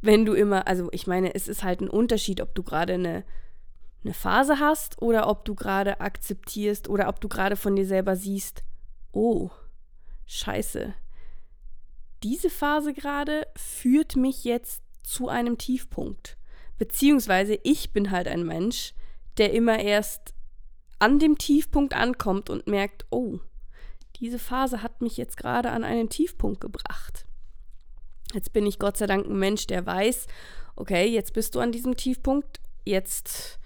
wenn 0.00 0.26
du 0.26 0.34
immer, 0.34 0.66
also 0.66 0.88
ich 0.90 1.06
meine, 1.06 1.32
es 1.34 1.46
ist 1.46 1.62
halt 1.62 1.80
ein 1.80 1.88
Unterschied, 1.88 2.40
ob 2.40 2.56
du 2.56 2.64
gerade 2.64 2.94
eine, 2.94 3.24
eine 4.02 4.14
Phase 4.14 4.58
hast 4.58 5.00
oder 5.00 5.28
ob 5.28 5.44
du 5.44 5.54
gerade 5.54 6.00
akzeptierst 6.00 6.88
oder 6.88 7.08
ob 7.08 7.20
du 7.20 7.28
gerade 7.28 7.54
von 7.54 7.76
dir 7.76 7.86
selber 7.86 8.16
siehst, 8.16 8.64
oh, 9.12 9.50
scheiße, 10.26 10.92
diese 12.24 12.50
Phase 12.50 12.94
gerade 12.94 13.46
führt 13.54 14.16
mich 14.16 14.42
jetzt 14.42 14.82
zu 15.04 15.28
einem 15.28 15.56
Tiefpunkt. 15.56 16.36
Beziehungsweise 16.78 17.56
ich 17.62 17.92
bin 17.92 18.10
halt 18.10 18.26
ein 18.26 18.44
Mensch, 18.44 18.92
der 19.38 19.52
immer 19.52 19.78
erst 19.78 20.34
an 21.02 21.18
dem 21.18 21.36
Tiefpunkt 21.36 21.94
ankommt 21.94 22.48
und 22.48 22.68
merkt, 22.68 23.06
oh, 23.10 23.40
diese 24.20 24.38
Phase 24.38 24.84
hat 24.84 25.02
mich 25.02 25.16
jetzt 25.16 25.36
gerade 25.36 25.70
an 25.70 25.82
einen 25.82 26.08
Tiefpunkt 26.08 26.60
gebracht. 26.60 27.26
Jetzt 28.32 28.52
bin 28.52 28.64
ich 28.66 28.78
Gott 28.78 28.96
sei 28.96 29.08
Dank 29.08 29.26
ein 29.26 29.36
Mensch, 29.36 29.66
der 29.66 29.84
weiß, 29.84 30.28
okay, 30.76 31.06
jetzt 31.06 31.32
bist 31.32 31.56
du 31.56 31.60
an 31.60 31.72
diesem 31.72 31.96
Tiefpunkt, 31.96 32.60
jetzt 32.84 33.58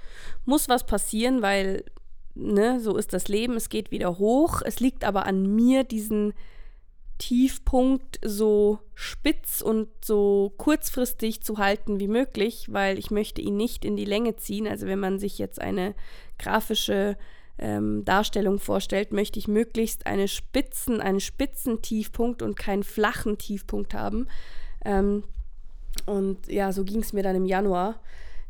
muss 0.46 0.70
was 0.70 0.86
passieren, 0.86 1.42
weil, 1.42 1.84
ne, 2.34 2.80
so 2.80 2.96
ist 2.96 3.12
das 3.12 3.28
Leben, 3.28 3.52
es 3.56 3.68
geht 3.68 3.90
wieder 3.90 4.16
hoch. 4.16 4.62
Es 4.64 4.80
liegt 4.80 5.04
aber 5.04 5.26
an 5.26 5.54
mir, 5.54 5.84
diesen 5.84 6.32
Tiefpunkt 7.18 8.18
so 8.24 8.78
spitz 8.94 9.60
und 9.60 9.88
so 10.02 10.54
kurzfristig 10.56 11.42
zu 11.42 11.58
halten 11.58 12.00
wie 12.00 12.08
möglich, 12.08 12.72
weil 12.72 12.98
ich 12.98 13.10
möchte 13.10 13.42
ihn 13.42 13.58
nicht 13.58 13.84
in 13.84 13.94
die 13.94 14.06
Länge 14.06 14.36
ziehen. 14.36 14.66
Also 14.66 14.86
wenn 14.86 15.00
man 15.00 15.18
sich 15.18 15.38
jetzt 15.38 15.60
eine 15.60 15.94
grafische 16.38 17.16
ähm, 17.58 18.04
Darstellung 18.04 18.58
vorstellt, 18.58 19.12
möchte 19.12 19.38
ich 19.38 19.48
möglichst 19.48 20.06
eine 20.06 20.28
Spitzen, 20.28 21.00
einen 21.00 21.20
spitzen 21.20 21.82
Tiefpunkt 21.82 22.42
und 22.42 22.56
keinen 22.56 22.82
flachen 22.82 23.38
Tiefpunkt 23.38 23.94
haben. 23.94 24.28
Ähm, 24.84 25.24
und 26.04 26.46
ja, 26.48 26.72
so 26.72 26.84
ging 26.84 27.00
es 27.00 27.12
mir 27.12 27.22
dann 27.22 27.36
im 27.36 27.46
Januar, 27.46 28.00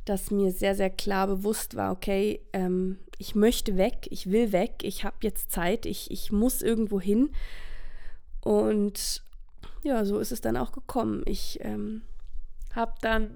dass 0.04 0.30
mir 0.30 0.50
sehr, 0.52 0.74
sehr 0.74 0.90
klar 0.90 1.26
bewusst 1.26 1.76
war, 1.76 1.92
okay, 1.92 2.40
ähm, 2.52 2.98
ich 3.18 3.34
möchte 3.34 3.76
weg, 3.76 4.06
ich 4.10 4.30
will 4.30 4.52
weg, 4.52 4.82
ich 4.82 5.04
habe 5.04 5.16
jetzt 5.22 5.50
Zeit, 5.50 5.86
ich, 5.86 6.10
ich 6.10 6.32
muss 6.32 6.62
irgendwo 6.62 7.00
hin. 7.00 7.30
Und 8.42 9.22
ja, 9.82 10.04
so 10.04 10.18
ist 10.18 10.32
es 10.32 10.40
dann 10.40 10.56
auch 10.56 10.72
gekommen. 10.72 11.22
Ich 11.24 11.58
ähm, 11.62 12.02
habe 12.74 12.92
dann 13.00 13.30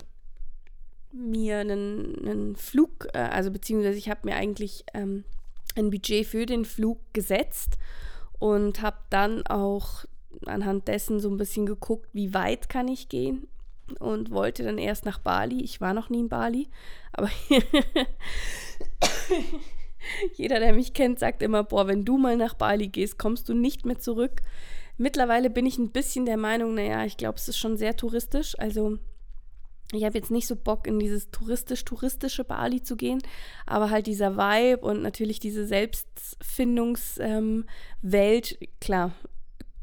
mir 1.12 1.58
einen, 1.58 2.16
einen 2.26 2.56
Flug, 2.56 3.08
äh, 3.14 3.18
also 3.18 3.50
beziehungsweise 3.50 3.98
ich 3.98 4.08
habe 4.08 4.20
mir 4.24 4.36
eigentlich 4.36 4.84
ähm, 4.94 5.24
ein 5.76 5.90
Budget 5.90 6.26
für 6.26 6.46
den 6.46 6.64
Flug 6.64 6.98
gesetzt 7.12 7.78
und 8.38 8.82
habe 8.82 8.98
dann 9.10 9.46
auch 9.46 10.04
anhand 10.46 10.88
dessen 10.88 11.20
so 11.20 11.28
ein 11.28 11.36
bisschen 11.36 11.66
geguckt, 11.66 12.08
wie 12.12 12.34
weit 12.34 12.68
kann 12.68 12.88
ich 12.88 13.08
gehen 13.08 13.48
und 13.98 14.30
wollte 14.30 14.62
dann 14.62 14.78
erst 14.78 15.04
nach 15.04 15.18
Bali. 15.18 15.62
Ich 15.62 15.80
war 15.80 15.94
noch 15.94 16.08
nie 16.08 16.20
in 16.20 16.28
Bali, 16.28 16.68
aber 17.12 17.28
jeder, 20.34 20.60
der 20.60 20.72
mich 20.72 20.94
kennt, 20.94 21.18
sagt 21.18 21.42
immer, 21.42 21.64
boah, 21.64 21.86
wenn 21.88 22.04
du 22.04 22.16
mal 22.16 22.36
nach 22.36 22.54
Bali 22.54 22.88
gehst, 22.88 23.18
kommst 23.18 23.48
du 23.48 23.54
nicht 23.54 23.84
mehr 23.84 23.98
zurück. 23.98 24.42
Mittlerweile 24.96 25.50
bin 25.50 25.66
ich 25.66 25.78
ein 25.78 25.90
bisschen 25.90 26.26
der 26.26 26.36
Meinung, 26.36 26.74
naja, 26.74 27.04
ich 27.04 27.16
glaube, 27.16 27.36
es 27.36 27.48
ist 27.48 27.58
schon 27.58 27.76
sehr 27.76 27.96
touristisch. 27.96 28.58
Also 28.58 28.98
ich 29.92 30.04
habe 30.04 30.16
jetzt 30.16 30.30
nicht 30.30 30.46
so 30.46 30.56
Bock, 30.56 30.86
in 30.86 30.98
dieses 30.98 31.30
touristisch-touristische 31.30 32.44
Bali 32.44 32.82
zu 32.82 32.96
gehen, 32.96 33.20
aber 33.66 33.90
halt 33.90 34.06
dieser 34.06 34.36
Vibe 34.36 34.86
und 34.86 35.02
natürlich 35.02 35.40
diese 35.40 35.66
Selbstfindungswelt, 35.66 37.18
ähm, 37.22 37.64
klar, 38.80 39.12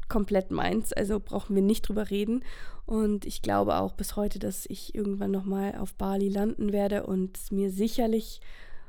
komplett 0.08 0.50
meins. 0.50 0.92
Also 0.92 1.20
brauchen 1.20 1.54
wir 1.54 1.62
nicht 1.62 1.82
drüber 1.82 2.10
reden. 2.10 2.42
Und 2.86 3.26
ich 3.26 3.42
glaube 3.42 3.76
auch 3.76 3.92
bis 3.92 4.16
heute, 4.16 4.38
dass 4.38 4.64
ich 4.66 4.94
irgendwann 4.94 5.30
nochmal 5.30 5.74
auf 5.76 5.94
Bali 5.94 6.30
landen 6.30 6.72
werde 6.72 7.04
und 7.04 7.36
es 7.36 7.50
mir 7.50 7.70
sicherlich 7.70 8.40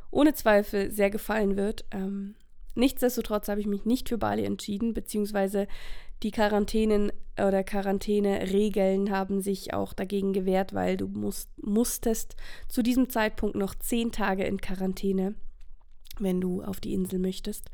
ohne 0.09 0.33
Zweifel 0.33 0.89
sehr 0.91 1.09
gefallen 1.09 1.57
wird. 1.57 1.83
Ähm, 1.91 2.35
nichtsdestotrotz 2.75 3.49
habe 3.49 3.59
ich 3.59 3.67
mich 3.67 3.83
nicht 3.83 4.07
für 4.07 4.17
Bali 4.17 4.45
entschieden, 4.45 4.93
beziehungsweise 4.93 5.67
die 6.23 6.31
Quarantänen 6.31 7.11
oder 7.37 7.63
Quarantäne-Regeln 7.63 9.11
haben 9.11 9.41
sich 9.41 9.73
auch 9.73 9.93
dagegen 9.93 10.33
gewehrt, 10.33 10.73
weil 10.73 10.97
du 10.97 11.07
musst, 11.07 11.49
musstest 11.63 12.35
zu 12.67 12.81
diesem 12.81 13.09
Zeitpunkt 13.09 13.55
noch 13.55 13.75
zehn 13.75 14.11
Tage 14.11 14.43
in 14.43 14.59
Quarantäne, 14.59 15.35
wenn 16.19 16.41
du 16.41 16.61
auf 16.61 16.81
die 16.81 16.93
Insel 16.93 17.19
möchtest. 17.19 17.69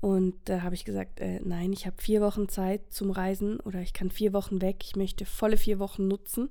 Und 0.00 0.34
da 0.46 0.62
habe 0.62 0.74
ich 0.74 0.84
gesagt, 0.84 1.20
äh, 1.20 1.40
nein, 1.44 1.72
ich 1.72 1.86
habe 1.86 2.02
vier 2.02 2.20
Wochen 2.20 2.48
Zeit 2.48 2.92
zum 2.92 3.10
Reisen 3.10 3.60
oder 3.60 3.80
ich 3.80 3.92
kann 3.92 4.10
vier 4.10 4.32
Wochen 4.32 4.60
weg. 4.60 4.78
Ich 4.82 4.96
möchte 4.96 5.24
volle 5.24 5.56
vier 5.56 5.78
Wochen 5.78 6.08
nutzen. 6.08 6.50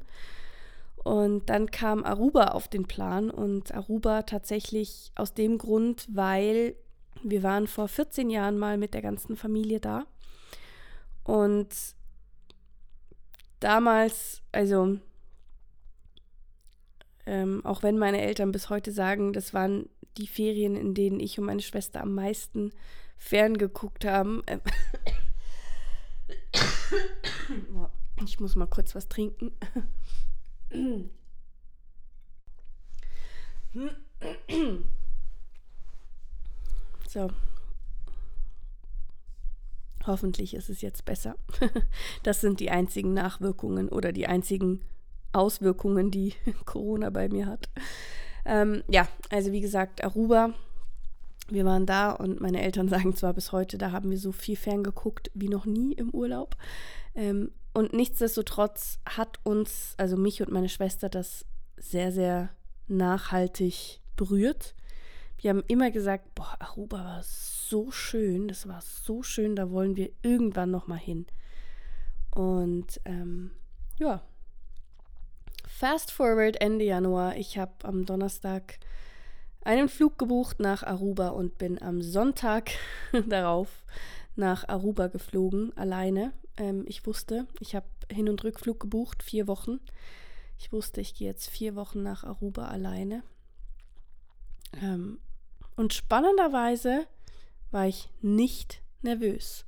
Und 1.03 1.49
dann 1.49 1.69
kam 1.69 2.03
Aruba 2.03 2.45
auf 2.49 2.67
den 2.67 2.87
Plan 2.87 3.29
und 3.29 3.73
Aruba 3.73 4.21
tatsächlich 4.23 5.11
aus 5.15 5.33
dem 5.33 5.57
Grund, 5.57 6.07
weil 6.11 6.75
wir 7.23 7.43
waren 7.43 7.67
vor 7.67 7.87
14 7.87 8.29
Jahren 8.29 8.57
mal 8.57 8.77
mit 8.77 8.93
der 8.93 9.01
ganzen 9.01 9.35
Familie 9.35 9.79
da 9.79 10.05
und 11.23 11.69
damals, 13.59 14.41
also 14.51 14.97
ähm, 17.25 17.65
auch 17.65 17.83
wenn 17.83 17.97
meine 17.97 18.21
Eltern 18.21 18.51
bis 18.51 18.69
heute 18.69 18.91
sagen, 18.91 19.33
das 19.33 19.53
waren 19.53 19.89
die 20.17 20.27
Ferien, 20.27 20.75
in 20.75 20.93
denen 20.93 21.19
ich 21.19 21.39
und 21.39 21.45
meine 21.45 21.61
Schwester 21.61 22.01
am 22.01 22.13
meisten 22.13 22.71
ferngeguckt 23.17 24.05
haben. 24.05 24.43
Ähm 24.47 24.61
ich 28.25 28.39
muss 28.39 28.55
mal 28.55 28.67
kurz 28.67 28.95
was 28.95 29.07
trinken. 29.07 29.51
so, 37.07 37.29
Hoffentlich 40.05 40.53
ist 40.53 40.69
es 40.69 40.81
jetzt 40.81 41.05
besser. 41.05 41.35
das 42.23 42.41
sind 42.41 42.59
die 42.59 42.69
einzigen 42.69 43.13
Nachwirkungen 43.13 43.89
oder 43.89 44.11
die 44.11 44.27
einzigen 44.27 44.81
Auswirkungen, 45.33 46.11
die 46.11 46.33
Corona 46.65 47.09
bei 47.09 47.29
mir 47.29 47.45
hat. 47.45 47.69
Ähm, 48.45 48.83
ja, 48.87 49.07
also 49.29 49.51
wie 49.51 49.61
gesagt, 49.61 50.03
Aruba. 50.03 50.53
Wir 51.49 51.65
waren 51.65 51.85
da 51.85 52.11
und 52.11 52.39
meine 52.39 52.61
Eltern 52.61 52.87
sagen 52.89 53.15
zwar 53.15 53.33
bis 53.33 53.51
heute, 53.51 53.77
da 53.77 53.91
haben 53.91 54.09
wir 54.09 54.17
so 54.17 54.31
viel 54.31 54.55
ferngeguckt 54.55 55.31
wie 55.33 55.49
noch 55.49 55.65
nie 55.65 55.93
im 55.93 56.09
Urlaub. 56.11 56.55
Ähm, 57.15 57.51
und 57.73 57.93
nichtsdestotrotz 57.93 58.99
hat 59.05 59.39
uns, 59.43 59.93
also 59.97 60.17
mich 60.17 60.41
und 60.41 60.51
meine 60.51 60.69
Schwester, 60.69 61.09
das 61.09 61.45
sehr, 61.77 62.11
sehr 62.11 62.49
nachhaltig 62.87 64.01
berührt. 64.17 64.75
Wir 65.41 65.49
haben 65.49 65.63
immer 65.67 65.89
gesagt, 65.89 66.35
boah, 66.35 66.55
Aruba 66.59 67.03
war 67.03 67.23
so 67.23 67.89
schön, 67.89 68.47
das 68.47 68.67
war 68.67 68.81
so 68.81 69.23
schön, 69.23 69.55
da 69.55 69.71
wollen 69.71 69.95
wir 69.95 70.11
irgendwann 70.21 70.69
noch 70.69 70.87
mal 70.87 70.99
hin. 70.99 71.25
Und 72.29 73.01
ähm, 73.05 73.51
ja, 73.97 74.21
fast 75.67 76.11
forward 76.11 76.61
Ende 76.61 76.85
Januar. 76.85 77.37
Ich 77.37 77.57
habe 77.57 77.73
am 77.83 78.05
Donnerstag 78.05 78.77
einen 79.63 79.89
Flug 79.89 80.19
gebucht 80.19 80.59
nach 80.59 80.83
Aruba 80.83 81.29
und 81.29 81.57
bin 81.57 81.81
am 81.81 82.03
Sonntag 82.03 82.71
darauf 83.27 83.83
nach 84.35 84.69
Aruba 84.69 85.07
geflogen, 85.07 85.75
alleine. 85.75 86.33
Ähm, 86.57 86.85
ich 86.87 87.05
wusste, 87.07 87.47
ich 87.59 87.75
habe 87.75 87.87
Hin- 88.11 88.29
und 88.29 88.43
Rückflug 88.43 88.79
gebucht, 88.79 89.23
vier 89.23 89.47
Wochen. 89.47 89.79
Ich 90.59 90.71
wusste, 90.71 91.01
ich 91.01 91.15
gehe 91.15 91.27
jetzt 91.27 91.49
vier 91.49 91.75
Wochen 91.75 92.03
nach 92.03 92.23
Aruba 92.23 92.67
alleine. 92.67 93.23
Ähm, 94.81 95.17
und 95.81 95.93
spannenderweise 95.93 97.07
war 97.71 97.87
ich 97.87 98.07
nicht 98.21 98.83
nervös, 99.01 99.65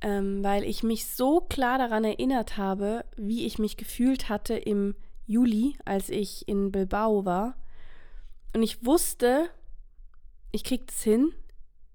ähm, 0.00 0.44
weil 0.44 0.62
ich 0.62 0.84
mich 0.84 1.08
so 1.08 1.40
klar 1.40 1.78
daran 1.78 2.04
erinnert 2.04 2.56
habe, 2.56 3.04
wie 3.16 3.44
ich 3.44 3.58
mich 3.58 3.76
gefühlt 3.76 4.28
hatte 4.28 4.54
im 4.54 4.94
Juli, 5.26 5.76
als 5.84 6.10
ich 6.10 6.46
in 6.46 6.70
Bilbao 6.70 7.24
war. 7.24 7.56
Und 8.54 8.62
ich 8.62 8.86
wusste, 8.86 9.50
ich 10.52 10.62
kriege 10.62 10.84
das 10.86 11.02
hin. 11.02 11.32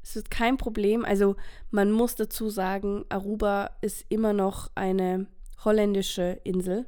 Es 0.03 0.17
ist 0.17 0.29
kein 0.29 0.57
Problem. 0.57 1.05
Also 1.05 1.37
man 1.69 1.89
muss 1.89 2.15
dazu 2.15 2.49
sagen, 2.49 3.05
Aruba 3.07 3.71
ist 3.79 4.05
immer 4.09 4.33
noch 4.33 4.69
eine 4.75 5.27
holländische 5.63 6.41
Insel. 6.43 6.85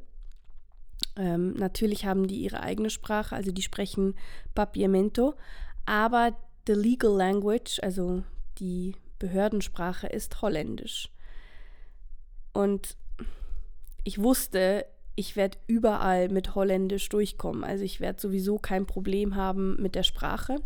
Ähm, 1.15 1.53
natürlich 1.53 2.05
haben 2.05 2.27
die 2.27 2.41
ihre 2.41 2.59
eigene 2.59 2.89
Sprache, 2.89 3.33
also 3.33 3.53
die 3.53 3.61
sprechen 3.61 4.15
Papiamento, 4.55 5.35
aber 5.85 6.35
the 6.67 6.73
legal 6.73 7.15
language, 7.15 7.79
also 7.81 8.23
die 8.59 8.95
Behördensprache, 9.19 10.07
ist 10.07 10.41
Holländisch. 10.41 11.09
Und 12.53 12.95
ich 14.03 14.21
wusste, 14.21 14.85
ich 15.15 15.35
werde 15.35 15.57
überall 15.67 16.29
mit 16.29 16.55
Holländisch 16.55 17.09
durchkommen. 17.09 17.63
Also 17.63 17.83
ich 17.83 17.99
werde 17.99 18.21
sowieso 18.21 18.57
kein 18.57 18.85
Problem 18.85 19.35
haben 19.35 19.81
mit 19.81 19.95
der 19.95 20.03
Sprache. 20.03 20.57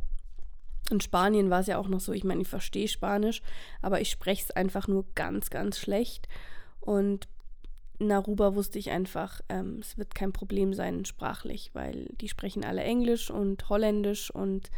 In 0.89 1.01
Spanien 1.01 1.49
war 1.49 1.59
es 1.59 1.67
ja 1.67 1.77
auch 1.77 1.89
noch 1.89 1.99
so, 1.99 2.13
ich 2.13 2.23
meine, 2.23 2.41
ich 2.41 2.47
verstehe 2.47 2.87
Spanisch, 2.87 3.41
aber 3.81 3.99
ich 3.99 4.09
spreche 4.09 4.45
es 4.45 4.51
einfach 4.51 4.87
nur 4.87 5.05
ganz, 5.15 5.49
ganz 5.49 5.77
schlecht. 5.77 6.27
Und 6.79 7.27
in 7.99 8.11
Aruba 8.11 8.55
wusste 8.55 8.79
ich 8.79 8.91
einfach, 8.91 9.41
ähm, 9.49 9.79
es 9.81 9.97
wird 9.97 10.15
kein 10.15 10.31
Problem 10.31 10.73
sein 10.73 11.03
sprachlich, 11.03 11.71
weil 11.73 12.05
die 12.21 12.29
sprechen 12.29 12.63
alle 12.63 12.83
Englisch 12.83 13.29
und 13.29 13.67
Holländisch 13.69 14.31
und 14.31 14.69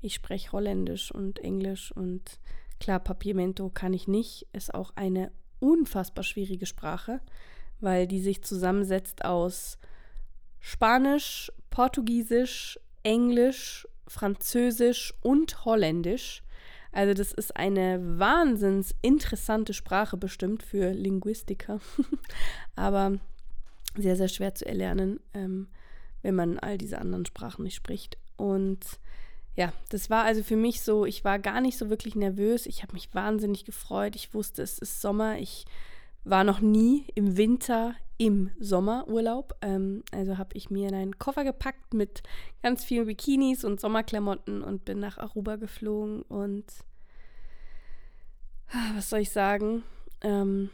ich 0.00 0.14
spreche 0.14 0.52
Holländisch 0.52 1.10
und 1.12 1.38
Englisch 1.40 1.92
und 1.92 2.38
klar, 2.80 3.00
Papiamento 3.00 3.70
kann 3.70 3.92
ich 3.92 4.08
nicht, 4.08 4.46
ist 4.52 4.74
auch 4.74 4.92
eine 4.96 5.32
unfassbar 5.60 6.24
schwierige 6.24 6.66
Sprache, 6.66 7.20
weil 7.80 8.06
die 8.06 8.20
sich 8.20 8.42
zusammensetzt 8.42 9.24
aus 9.24 9.78
Spanisch, 10.60 11.52
Portugiesisch, 11.70 12.78
Englisch, 13.02 13.86
Französisch 14.06 15.14
und 15.20 15.64
Holländisch. 15.64 16.42
Also 16.92 17.14
das 17.14 17.32
ist 17.32 17.56
eine 17.56 18.18
wahnsinns 18.18 18.94
interessante 19.02 19.74
Sprache 19.74 20.16
bestimmt 20.16 20.62
für 20.62 20.92
Linguistiker, 20.92 21.80
aber 22.76 23.18
sehr, 23.96 24.16
sehr 24.16 24.28
schwer 24.28 24.54
zu 24.54 24.66
erlernen, 24.66 25.20
ähm, 25.34 25.68
wenn 26.22 26.34
man 26.34 26.58
all 26.58 26.78
diese 26.78 26.98
anderen 26.98 27.26
Sprachen 27.26 27.64
nicht 27.64 27.76
spricht. 27.76 28.18
Und 28.36 28.80
ja, 29.58 29.72
das 29.88 30.08
war 30.08 30.22
also 30.22 30.44
für 30.44 30.54
mich 30.54 30.82
so, 30.82 31.04
ich 31.04 31.24
war 31.24 31.40
gar 31.40 31.60
nicht 31.60 31.76
so 31.78 31.90
wirklich 31.90 32.14
nervös, 32.14 32.64
ich 32.64 32.84
habe 32.84 32.92
mich 32.92 33.12
wahnsinnig 33.12 33.64
gefreut, 33.64 34.14
ich 34.14 34.32
wusste, 34.32 34.62
es 34.62 34.78
ist 34.78 35.00
Sommer, 35.00 35.40
ich 35.40 35.64
war 36.22 36.44
noch 36.44 36.60
nie 36.60 37.06
im 37.16 37.36
Winter 37.36 37.96
im 38.18 38.52
Sommerurlaub. 38.60 39.56
Ähm, 39.60 40.04
also 40.12 40.38
habe 40.38 40.54
ich 40.54 40.70
mir 40.70 40.86
einen 40.86 41.18
Koffer 41.18 41.42
gepackt 41.42 41.92
mit 41.92 42.22
ganz 42.62 42.84
vielen 42.84 43.06
Bikinis 43.06 43.64
und 43.64 43.80
Sommerklamotten 43.80 44.62
und 44.62 44.84
bin 44.84 45.00
nach 45.00 45.18
Aruba 45.18 45.56
geflogen. 45.56 46.22
Und 46.22 46.66
ah, 48.70 48.92
was 48.94 49.10
soll 49.10 49.20
ich 49.20 49.30
sagen? 49.30 49.82
Ähm, 50.20 50.70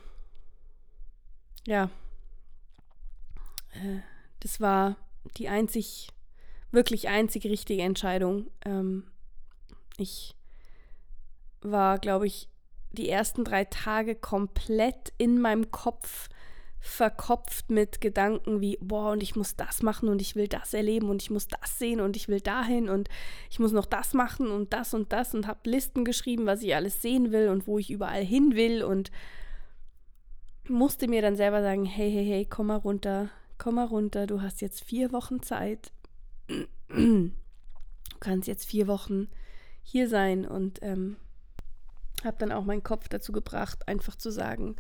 ja, 1.66 1.84
äh, 3.72 4.00
das 4.40 4.60
war 4.60 4.96
die 5.38 5.48
einzig, 5.48 6.08
wirklich 6.74 7.08
einzig 7.08 7.44
richtige 7.44 7.82
Entscheidung. 7.82 8.50
Ähm, 8.64 9.04
ich 9.96 10.34
war, 11.60 11.98
glaube 11.98 12.26
ich, 12.26 12.48
die 12.92 13.08
ersten 13.08 13.44
drei 13.44 13.64
Tage 13.64 14.14
komplett 14.14 15.12
in 15.18 15.40
meinem 15.40 15.70
Kopf 15.70 16.28
verkopft 16.80 17.70
mit 17.70 18.02
Gedanken 18.02 18.60
wie, 18.60 18.76
boah, 18.80 19.12
und 19.12 19.22
ich 19.22 19.36
muss 19.36 19.56
das 19.56 19.82
machen 19.82 20.10
und 20.10 20.20
ich 20.20 20.36
will 20.36 20.48
das 20.48 20.74
erleben 20.74 21.08
und 21.08 21.22
ich 21.22 21.30
muss 21.30 21.48
das 21.48 21.78
sehen 21.78 21.98
und 21.98 22.14
ich 22.14 22.28
will 22.28 22.42
dahin 22.42 22.90
und 22.90 23.08
ich 23.50 23.58
muss 23.58 23.72
noch 23.72 23.86
das 23.86 24.12
machen 24.12 24.50
und 24.50 24.74
das 24.74 24.92
und 24.92 25.10
das 25.10 25.34
und 25.34 25.46
habe 25.46 25.70
Listen 25.70 26.04
geschrieben, 26.04 26.44
was 26.44 26.62
ich 26.62 26.74
alles 26.74 27.00
sehen 27.00 27.32
will 27.32 27.48
und 27.48 27.66
wo 27.66 27.78
ich 27.78 27.90
überall 27.90 28.22
hin 28.22 28.54
will 28.54 28.84
und 28.84 29.10
musste 30.68 31.08
mir 31.08 31.22
dann 31.22 31.36
selber 31.36 31.62
sagen, 31.62 31.86
hey, 31.86 32.12
hey, 32.12 32.26
hey, 32.26 32.46
komm 32.48 32.66
mal 32.66 32.76
runter, 32.76 33.30
komm 33.56 33.76
mal 33.76 33.86
runter, 33.86 34.26
du 34.26 34.42
hast 34.42 34.60
jetzt 34.60 34.84
vier 34.84 35.10
Wochen 35.10 35.42
Zeit. 35.42 35.90
Du 36.48 37.30
kannst 38.20 38.48
jetzt 38.48 38.66
vier 38.66 38.86
Wochen 38.86 39.28
hier 39.82 40.08
sein 40.08 40.46
und 40.46 40.78
ähm, 40.82 41.16
habe 42.24 42.36
dann 42.38 42.52
auch 42.52 42.64
meinen 42.64 42.82
Kopf 42.82 43.08
dazu 43.08 43.32
gebracht, 43.32 43.88
einfach 43.88 44.16
zu 44.16 44.30
sagen, 44.30 44.76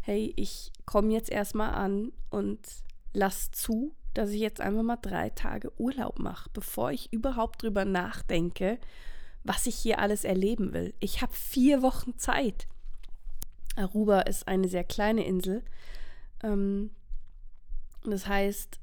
hey, 0.00 0.32
ich 0.36 0.72
komme 0.86 1.12
jetzt 1.12 1.30
erstmal 1.30 1.74
an 1.74 2.12
und 2.30 2.60
lass 3.12 3.50
zu, 3.50 3.94
dass 4.14 4.30
ich 4.30 4.40
jetzt 4.40 4.60
einfach 4.60 4.82
mal 4.82 4.96
drei 4.96 5.30
Tage 5.30 5.72
Urlaub 5.78 6.18
mache, 6.18 6.50
bevor 6.52 6.92
ich 6.92 7.12
überhaupt 7.12 7.62
drüber 7.62 7.84
nachdenke, 7.84 8.78
was 9.44 9.66
ich 9.66 9.76
hier 9.76 9.98
alles 9.98 10.24
erleben 10.24 10.72
will. 10.72 10.94
Ich 11.00 11.22
habe 11.22 11.32
vier 11.32 11.82
Wochen 11.82 12.18
Zeit. 12.18 12.68
Aruba 13.76 14.22
ist 14.22 14.48
eine 14.48 14.68
sehr 14.68 14.84
kleine 14.84 15.24
Insel. 15.24 15.62
Ähm, 16.42 16.90
das 18.04 18.26
heißt, 18.26 18.78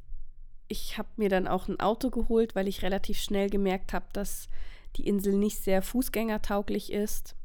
ich 0.68 0.97
habe 0.97 1.09
mir 1.18 1.30
dann 1.30 1.47
auch 1.47 1.68
ein 1.68 1.80
Auto 1.80 2.09
geholt, 2.09 2.55
weil 2.55 2.68
ich 2.68 2.82
relativ 2.82 3.20
schnell 3.20 3.49
gemerkt 3.49 3.93
habe, 3.93 4.05
dass 4.13 4.47
die 4.95 5.07
Insel 5.07 5.34
nicht 5.34 5.57
sehr 5.57 5.82
fußgängertauglich 5.82 6.91
ist. 6.91 7.36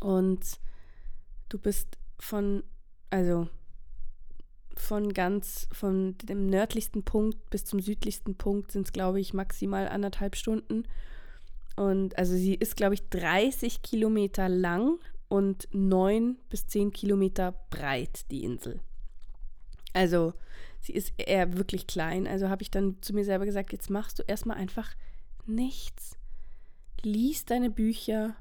Und 0.00 0.58
du 1.48 1.58
bist 1.58 1.98
von, 2.18 2.62
also 3.10 3.48
von 4.76 5.12
ganz, 5.12 5.68
von 5.72 6.16
dem 6.18 6.46
nördlichsten 6.46 7.04
Punkt 7.04 7.50
bis 7.50 7.64
zum 7.64 7.80
südlichsten 7.80 8.36
Punkt 8.36 8.72
sind 8.72 8.86
es, 8.86 8.92
glaube 8.92 9.20
ich, 9.20 9.34
maximal 9.34 9.88
anderthalb 9.88 10.36
Stunden. 10.36 10.84
Und 11.76 12.18
also 12.18 12.34
sie 12.34 12.54
ist, 12.54 12.76
glaube 12.76 12.94
ich, 12.94 13.08
30 13.10 13.82
Kilometer 13.82 14.48
lang 14.48 14.98
und 15.28 15.68
9 15.72 16.38
bis 16.48 16.66
10 16.68 16.92
Kilometer 16.92 17.52
breit, 17.70 18.30
die 18.30 18.44
Insel. 18.44 18.80
Also 19.92 20.34
sie 20.84 20.92
ist 20.92 21.14
eher 21.16 21.56
wirklich 21.56 21.86
klein. 21.86 22.26
Also 22.26 22.50
habe 22.50 22.62
ich 22.62 22.70
dann 22.70 23.00
zu 23.00 23.14
mir 23.14 23.24
selber 23.24 23.46
gesagt, 23.46 23.72
jetzt 23.72 23.88
machst 23.88 24.18
du 24.18 24.22
erstmal 24.22 24.58
einfach 24.58 24.94
nichts. 25.46 26.18
Lies 27.02 27.46
deine 27.46 27.70
Bücher, 27.70 28.36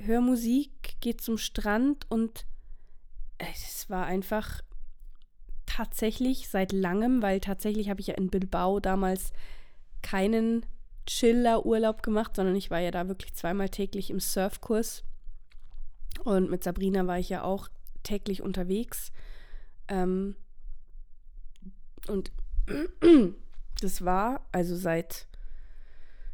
hör 0.00 0.20
Musik, 0.20 0.96
geh 1.00 1.16
zum 1.16 1.38
Strand 1.38 2.08
und 2.08 2.46
es 3.38 3.90
war 3.90 4.06
einfach 4.06 4.62
tatsächlich 5.66 6.48
seit 6.48 6.70
langem, 6.70 7.20
weil 7.20 7.40
tatsächlich 7.40 7.90
habe 7.90 8.00
ich 8.00 8.06
ja 8.08 8.14
in 8.14 8.30
Bilbao 8.30 8.78
damals 8.78 9.32
keinen 10.02 10.64
Chiller-Urlaub 11.06 12.04
gemacht, 12.04 12.36
sondern 12.36 12.54
ich 12.54 12.70
war 12.70 12.78
ja 12.78 12.92
da 12.92 13.08
wirklich 13.08 13.34
zweimal 13.34 13.70
täglich 13.70 14.10
im 14.10 14.20
Surfkurs. 14.20 15.02
Und 16.22 16.48
mit 16.48 16.62
Sabrina 16.62 17.08
war 17.08 17.18
ich 17.18 17.28
ja 17.28 17.42
auch 17.42 17.68
täglich 18.04 18.42
unterwegs. 18.42 19.10
Ähm, 19.88 20.36
und 22.08 22.32
das 23.80 24.04
war 24.04 24.46
also 24.52 24.76
seit 24.76 25.26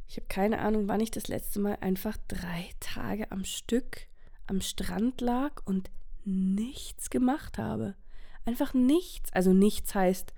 ich 0.09 0.17
habe 0.17 0.27
keine 0.29 0.61
Ahnung, 0.61 0.89
wann 0.89 1.01
ich 1.01 1.11
das 1.11 1.29
letzte 1.29 1.61
Mal 1.61 1.77
einfach 1.83 2.17
drei 2.29 2.71
Tage 2.81 3.31
am 3.31 3.45
Stück 3.45 4.07
am 4.47 4.63
Strand 4.63 5.21
lag 5.21 5.63
und 5.67 5.91
nichts 6.25 7.11
gemacht 7.11 7.59
habe. 7.59 7.95
Einfach 8.45 8.73
nichts. 8.73 9.33
Also 9.33 9.53
nichts 9.53 9.95
heißt 9.95 10.33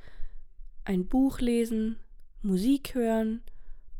ein 0.84 1.06
Buch 1.06 1.38
lesen, 1.38 1.96
Musik 2.42 2.94
hören, 2.94 3.42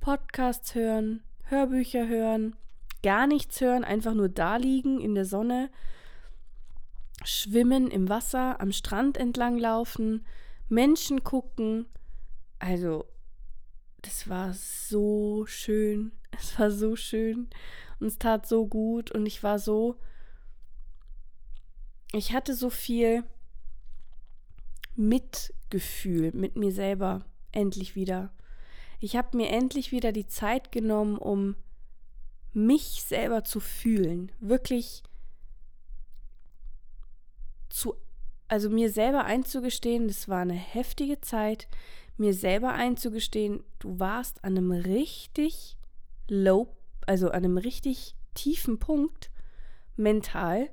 Podcasts 0.01 0.75
hören, 0.75 1.23
Hörbücher 1.45 2.09
hören, 2.09 2.57
gar 3.03 3.27
nichts 3.27 3.61
hören, 3.61 3.85
einfach 3.85 4.15
nur 4.15 4.29
da 4.29 4.57
liegen 4.57 5.01
in 5.01 5.15
der 5.15 5.25
Sonne, 5.25 5.71
schwimmen 7.23 7.89
im 7.91 8.09
Wasser, 8.09 8.61
am 8.61 8.73
Strand 8.73 9.17
entlang 9.17 9.59
laufen, 9.59 10.25
Menschen 10.71 11.25
gucken. 11.25 11.87
Also 12.59 13.05
das 14.03 14.29
war 14.29 14.55
so 14.55 15.45
schön. 15.47 16.13
Es 16.33 16.59
war 16.61 16.71
so 16.71 16.95
schön 16.95 17.51
und 17.99 18.07
es 18.07 18.19
tat 18.19 18.47
so 18.47 18.67
gut 18.67 19.11
und 19.11 19.27
ich 19.27 19.43
war 19.43 19.59
so, 19.59 19.97
ich 22.13 22.33
hatte 22.33 22.55
so 22.55 22.71
viel 22.71 23.25
Mitgefühl 24.95 26.31
mit 26.33 26.55
mir 26.55 26.73
selber 26.73 27.27
endlich 27.51 27.97
wieder. 27.97 28.33
Ich 29.01 29.17
habe 29.17 29.37
mir 29.37 29.51
endlich 29.51 29.91
wieder 29.91 30.13
die 30.13 30.29
Zeit 30.29 30.71
genommen, 30.71 31.19
um 31.19 31.57
mich 32.53 33.03
selber 33.03 33.45
zu 33.45 33.59
fühlen, 33.59 34.31
wirklich 34.41 35.03
zu, 37.69 37.97
also 38.51 38.69
mir 38.69 38.91
selber 38.91 39.25
einzugestehen, 39.25 40.09
das 40.09 40.29
war 40.29 40.41
eine 40.41 40.55
heftige 40.55 41.21
Zeit 41.21 41.69
mir 42.17 42.35
selber 42.35 42.73
einzugestehen, 42.73 43.63
du 43.79 44.01
warst 44.01 44.45
an 44.45 44.59
einem 44.59 44.73
richtig 44.73 45.79
low, 46.29 46.67
also 47.07 47.29
an 47.29 47.45
einem 47.45 47.59
richtig 47.59 48.17
tiefen 48.35 48.81
Punkt 48.81 49.31
mental. 49.97 50.69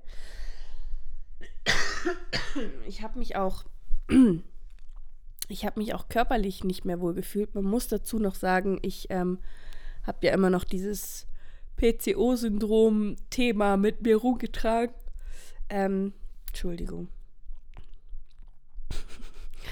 Ich 2.88 3.03
habe 3.03 3.19
mich 3.19 3.36
auch, 3.36 3.63
ich 5.49 5.65
habe 5.65 5.80
mich 5.80 5.93
auch 5.93 6.09
körperlich 6.09 6.63
nicht 6.63 6.84
mehr 6.84 6.99
wohl 6.99 7.13
gefühlt. 7.13 7.53
Man 7.53 7.65
muss 7.65 7.88
dazu 7.88 8.17
noch 8.17 8.36
sagen, 8.36 8.80
ich 8.82 9.05
ähm, 9.11 9.38
habe 10.03 10.25
ja 10.25 10.34
immer 10.34 10.49
noch 10.49 10.63
dieses 10.63 11.28
PCO-Syndrom-Thema 11.78 13.78
mit 13.78 14.01
mir 14.01 14.17
rumgetragen. 14.17 14.95
Ähm, 15.69 16.13
Entschuldigung. 16.47 17.09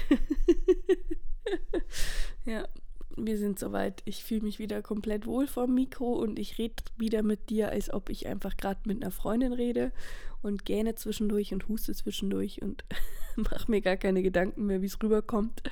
ja, 2.44 2.66
wir 3.16 3.38
sind 3.38 3.58
soweit. 3.58 4.02
Ich 4.04 4.24
fühle 4.24 4.42
mich 4.42 4.58
wieder 4.58 4.82
komplett 4.82 5.26
wohl 5.26 5.46
vor 5.46 5.66
dem 5.66 5.74
Mikro 5.74 6.12
und 6.12 6.38
ich 6.38 6.58
rede 6.58 6.74
wieder 6.96 7.22
mit 7.22 7.50
dir, 7.50 7.70
als 7.70 7.92
ob 7.92 8.10
ich 8.10 8.26
einfach 8.26 8.56
gerade 8.56 8.80
mit 8.84 9.02
einer 9.02 9.10
Freundin 9.10 9.52
rede 9.52 9.92
und 10.42 10.64
gähne 10.64 10.94
zwischendurch 10.94 11.52
und 11.52 11.68
huste 11.68 11.94
zwischendurch 11.94 12.62
und 12.62 12.84
mache 13.36 13.70
mir 13.70 13.80
gar 13.80 13.96
keine 13.96 14.22
Gedanken 14.22 14.66
mehr, 14.66 14.82
wie 14.82 14.86
es 14.86 15.02
rüberkommt. 15.02 15.62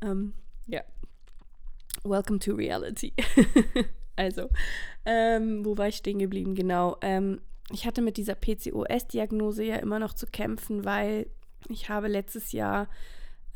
Ähm, 0.00 0.34
ja. 0.66 0.82
Welcome 2.04 2.38
to 2.38 2.54
reality. 2.54 3.12
also, 4.16 4.48
ähm, 5.04 5.64
wo 5.64 5.76
war 5.76 5.88
ich 5.88 5.96
stehen 5.96 6.18
geblieben? 6.18 6.54
Genau. 6.54 6.96
Ähm, 7.00 7.40
ich 7.70 7.86
hatte 7.86 8.02
mit 8.02 8.16
dieser 8.16 8.34
PCOS-Diagnose 8.34 9.64
ja 9.64 9.76
immer 9.76 9.98
noch 9.98 10.14
zu 10.14 10.26
kämpfen, 10.26 10.84
weil 10.84 11.26
ich 11.68 11.88
habe 11.88 12.08
letztes 12.08 12.52
Jahr 12.52 12.88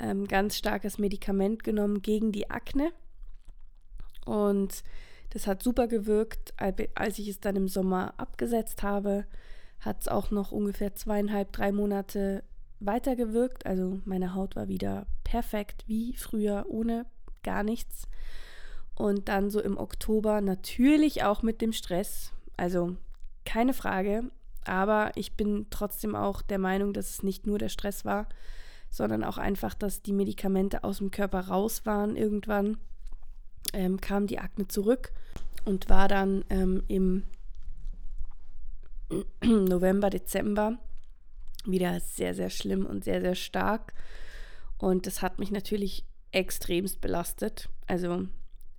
ähm, 0.03 0.27
ganz 0.27 0.57
starkes 0.57 0.99
Medikament 0.99 1.65
genommen 1.65 2.03
gegen 2.03 2.33
die 2.33 2.51
Akne. 2.51 2.93
Und 4.27 4.83
das 5.31 5.47
hat 5.47 5.63
super 5.63 5.89
gewirkt. 5.89 6.53
Als 6.95 7.19
ich 7.19 7.29
es 7.29 7.41
dann 7.41 7.57
im 7.57 7.69
Sommer 7.69 8.15
abgesetzt 8.19 8.83
habe, 8.83 9.25
hat 9.81 10.03
es 10.03 10.09
auch 10.09 10.31
noch 10.31 10.53
ungefähr 10.53 10.95
zweieinhalb, 10.95 11.53
drei 11.53 11.73
Monate 11.73 12.45
weitergewirkt. 12.81 13.65
Also 13.65 14.01
meine 14.05 14.35
Haut 14.35 14.57
war 14.57 14.69
wieder 14.69 15.07
perfekt 15.25 15.85
wie 15.87 16.15
früher, 16.15 16.67
ohne 16.69 17.07
gar 17.43 17.63
nichts. 17.63 18.09
Und 18.95 19.29
dann 19.29 19.51
so 19.51 19.61
im 19.61 19.79
Oktober 19.79 20.41
natürlich 20.41 21.25
auch 21.25 21.43
mit 21.43 21.63
dem 21.63 21.73
Stress. 21.73 22.33
Also 22.57 22.97
keine 23.45 23.73
Frage. 23.73 24.25
Aber 24.65 25.13
ich 25.17 25.37
bin 25.37 25.67
trotzdem 25.71 26.15
auch 26.15 26.43
der 26.43 26.59
Meinung, 26.59 26.93
dass 26.93 27.11
es 27.11 27.23
nicht 27.23 27.47
nur 27.47 27.59
der 27.59 27.69
Stress 27.69 28.05
war, 28.05 28.29
sondern 28.93 29.25
auch 29.25 29.39
einfach, 29.39 29.73
dass 29.73 30.03
die 30.03 30.13
Medikamente 30.13 30.85
aus 30.85 30.99
dem 30.99 31.11
Körper 31.11 31.49
raus 31.49 31.87
waren 31.87 32.15
irgendwann, 32.15 32.77
ähm, 33.73 34.01
kam 34.01 34.27
die 34.27 34.39
Akne 34.39 34.69
zurück 34.69 35.13
und 35.65 35.89
war 35.89 36.09
dann 36.09 36.45
ähm, 36.51 36.83
im 36.89 37.25
November, 39.43 40.11
Dezember 40.11 40.79
wieder 41.65 42.01
sehr, 42.01 42.35
sehr 42.35 42.51
schlimm 42.51 42.85
und 42.85 43.03
sehr, 43.03 43.23
sehr 43.23 43.35
stark. 43.35 43.95
Und 44.77 45.07
das 45.07 45.23
hat 45.23 45.39
mich 45.39 45.51
natürlich 45.51 46.05
extremst 46.31 47.01
belastet. 47.01 47.71
Also 47.87 48.29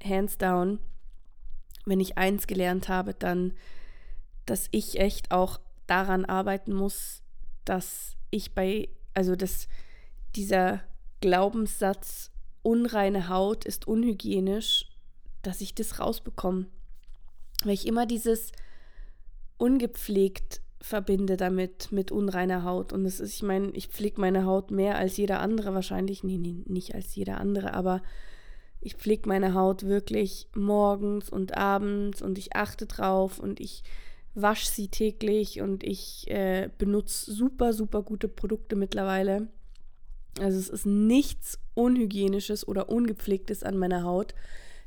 hands 0.04 0.38
down, 0.38 0.78
wenn 1.86 2.00
ich 2.00 2.20
eins 2.20 2.46
gelernt 2.46 2.88
habe, 2.88 3.16
dann, 3.16 3.54
dass 4.46 4.68
ich 4.70 5.00
echt 5.00 5.32
auch 5.32 5.60
daran 5.88 6.26
arbeiten 6.26 6.72
muss, 6.72 7.24
dass 7.66 8.16
ich 8.30 8.54
bei, 8.54 8.90
also 9.16 9.36
dass 9.36 9.68
dieser 10.36 10.82
Glaubenssatz, 11.22 12.32
unreine 12.62 13.30
Haut 13.30 13.66
ist 13.66 13.88
unhygienisch, 13.88 14.90
dass 15.42 15.62
ich 15.62 15.76
das 15.76 16.00
rausbekomme. 16.00 16.68
Weil 17.64 17.74
ich 17.74 17.88
immer 17.88 18.06
dieses 18.06 18.52
ungepflegt 19.58 20.62
verbinde 20.82 21.38
damit, 21.38 21.92
mit 21.92 22.12
unreiner 22.12 22.64
Haut. 22.64 22.92
Und 22.92 23.06
es 23.06 23.20
ist, 23.20 23.36
ich 23.36 23.44
meine, 23.44 23.72
ich 23.72 23.88
pflege 23.88 24.20
meine 24.20 24.46
Haut 24.46 24.70
mehr 24.70 24.98
als 24.98 25.16
jeder 25.16 25.40
andere 25.40 25.74
wahrscheinlich. 25.74 26.24
Nee, 26.24 26.38
nee, 26.38 26.64
nicht 26.68 26.94
als 26.94 27.16
jeder 27.16 27.40
andere, 27.40 27.74
aber 27.74 28.02
ich 28.82 28.96
pflege 28.96 29.30
meine 29.30 29.54
Haut 29.54 29.84
wirklich 29.84 30.50
morgens 30.56 31.30
und 31.30 31.56
abends 31.56 32.22
und 32.22 32.38
ich 32.38 32.56
achte 32.56 32.86
drauf 32.86 33.40
und 33.40 33.62
ich 33.62 33.84
wasche 34.36 34.70
sie 34.70 34.90
täglich 34.90 35.62
und 35.62 35.84
ich 35.84 36.30
äh, 36.30 36.70
benutze 36.78 37.32
super, 37.32 37.72
super 37.72 38.02
gute 38.04 38.28
Produkte 38.28 38.76
mittlerweile. 38.76 39.48
Also 40.40 40.58
es 40.58 40.70
ist 40.70 40.86
nichts 40.86 41.60
Unhygienisches 41.76 42.68
oder 42.68 42.90
Ungepflegtes 42.90 43.64
an 43.64 43.78
meiner 43.78 44.04
Haut, 44.04 44.34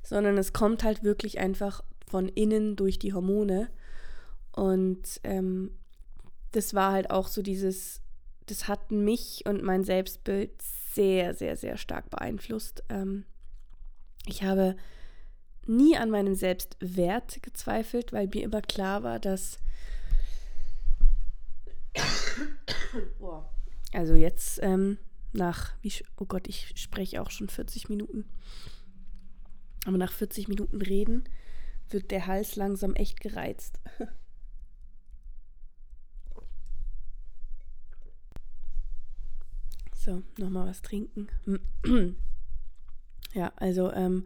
sondern 0.02 0.38
es 0.38 0.52
kommt 0.52 0.84
halt 0.84 1.02
wirklich 1.02 1.38
einfach 1.38 1.82
von 2.06 2.28
innen 2.28 2.76
durch 2.76 2.98
die 2.98 3.12
Hormone. 3.12 3.68
Und 4.52 5.20
ähm, 5.24 5.70
das 6.52 6.74
war 6.74 6.92
halt 6.92 7.10
auch 7.10 7.28
so 7.28 7.42
dieses, 7.42 8.00
das 8.46 8.68
hat 8.68 8.90
mich 8.90 9.44
und 9.46 9.62
mein 9.62 9.84
Selbstbild 9.84 10.50
sehr, 10.94 11.34
sehr, 11.34 11.56
sehr 11.56 11.76
stark 11.76 12.10
beeinflusst. 12.10 12.82
Ähm, 12.88 13.24
ich 14.26 14.42
habe 14.42 14.76
nie 15.66 15.96
an 15.96 16.10
meinem 16.10 16.34
Selbstwert 16.34 17.42
gezweifelt, 17.42 18.12
weil 18.12 18.28
mir 18.28 18.42
immer 18.42 18.62
klar 18.62 19.02
war, 19.02 19.18
dass. 19.18 19.58
Also 23.92 24.14
jetzt 24.14 24.58
ähm, 24.62 24.98
nach, 25.36 25.74
wie, 25.82 25.92
oh 26.16 26.26
Gott, 26.26 26.48
ich 26.48 26.72
spreche 26.76 27.22
auch 27.22 27.30
schon 27.30 27.48
40 27.48 27.88
Minuten. 27.88 28.24
Aber 29.84 29.98
nach 29.98 30.12
40 30.12 30.48
Minuten 30.48 30.82
Reden 30.82 31.24
wird 31.88 32.10
der 32.10 32.26
Hals 32.26 32.56
langsam 32.56 32.94
echt 32.94 33.20
gereizt. 33.20 33.80
So, 40.06 40.22
nochmal 40.38 40.68
was 40.68 40.82
trinken. 40.82 41.26
ja, 43.34 43.52
also, 43.56 43.90
ähm, 43.92 44.24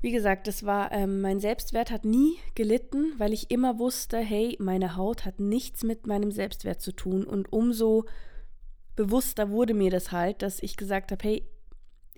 wie 0.00 0.12
gesagt, 0.12 0.46
das 0.46 0.64
war, 0.64 0.92
ähm, 0.92 1.20
mein 1.20 1.40
Selbstwert 1.40 1.90
hat 1.90 2.04
nie 2.04 2.36
gelitten, 2.54 3.12
weil 3.18 3.32
ich 3.32 3.50
immer 3.50 3.80
wusste, 3.80 4.18
hey, 4.18 4.56
meine 4.60 4.94
Haut 4.94 5.24
hat 5.24 5.40
nichts 5.40 5.82
mit 5.82 6.06
meinem 6.06 6.30
Selbstwert 6.30 6.80
zu 6.80 6.92
tun. 6.92 7.24
Und 7.24 7.52
umso 7.52 8.04
bewusster 8.98 9.48
wurde 9.50 9.72
mir 9.74 9.90
das 9.92 10.10
halt, 10.10 10.42
dass 10.42 10.60
ich 10.60 10.76
gesagt 10.76 11.12
habe, 11.12 11.22
hey, 11.22 11.48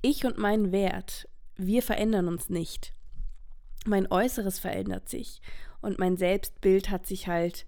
ich 0.01 0.25
und 0.25 0.39
mein 0.39 0.73
Wert, 0.73 1.29
wir 1.57 1.83
verändern 1.83 2.27
uns 2.27 2.49
nicht. 2.49 2.95
Mein 3.85 4.11
Äußeres 4.11 4.59
verändert 4.59 5.11
sich 5.11 5.43
und 5.83 5.99
mein 5.99 6.17
Selbstbild 6.17 6.89
hat 6.89 7.07
sich 7.07 7.29
halt, 7.29 7.67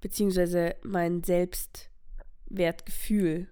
beziehungsweise 0.00 0.74
mein 0.82 1.22
Selbstwertgefühl, 1.22 3.46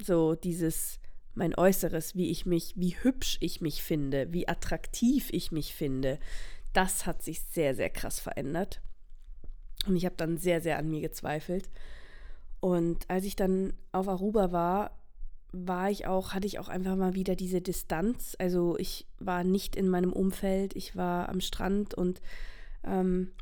so 0.00 0.36
dieses, 0.36 1.00
mein 1.34 1.56
Äußeres, 1.56 2.14
wie 2.14 2.30
ich 2.30 2.46
mich, 2.46 2.74
wie 2.76 2.94
hübsch 3.02 3.36
ich 3.40 3.60
mich 3.60 3.82
finde, 3.82 4.32
wie 4.32 4.46
attraktiv 4.46 5.30
ich 5.32 5.50
mich 5.50 5.74
finde, 5.74 6.20
das 6.72 7.04
hat 7.04 7.24
sich 7.24 7.42
sehr, 7.50 7.74
sehr 7.74 7.90
krass 7.90 8.20
verändert. 8.20 8.80
Und 9.88 9.96
ich 9.96 10.04
habe 10.04 10.14
dann 10.16 10.38
sehr, 10.38 10.60
sehr 10.60 10.78
an 10.78 10.88
mir 10.88 11.00
gezweifelt. 11.00 11.68
Und 12.60 13.08
als 13.08 13.24
ich 13.24 13.36
dann 13.36 13.72
auf 13.92 14.08
Aruba 14.08 14.52
war, 14.52 14.92
war 15.52 15.90
ich 15.90 16.06
auch, 16.06 16.32
hatte 16.32 16.46
ich 16.46 16.58
auch 16.58 16.68
einfach 16.68 16.96
mal 16.96 17.14
wieder 17.14 17.34
diese 17.34 17.60
Distanz. 17.60 18.36
Also 18.38 18.76
ich 18.78 19.06
war 19.18 19.44
nicht 19.44 19.76
in 19.76 19.88
meinem 19.88 20.12
Umfeld, 20.12 20.76
ich 20.76 20.96
war 20.96 21.28
am 21.28 21.40
Strand 21.40 21.94
und 21.94 22.20
ähm, 22.84 23.32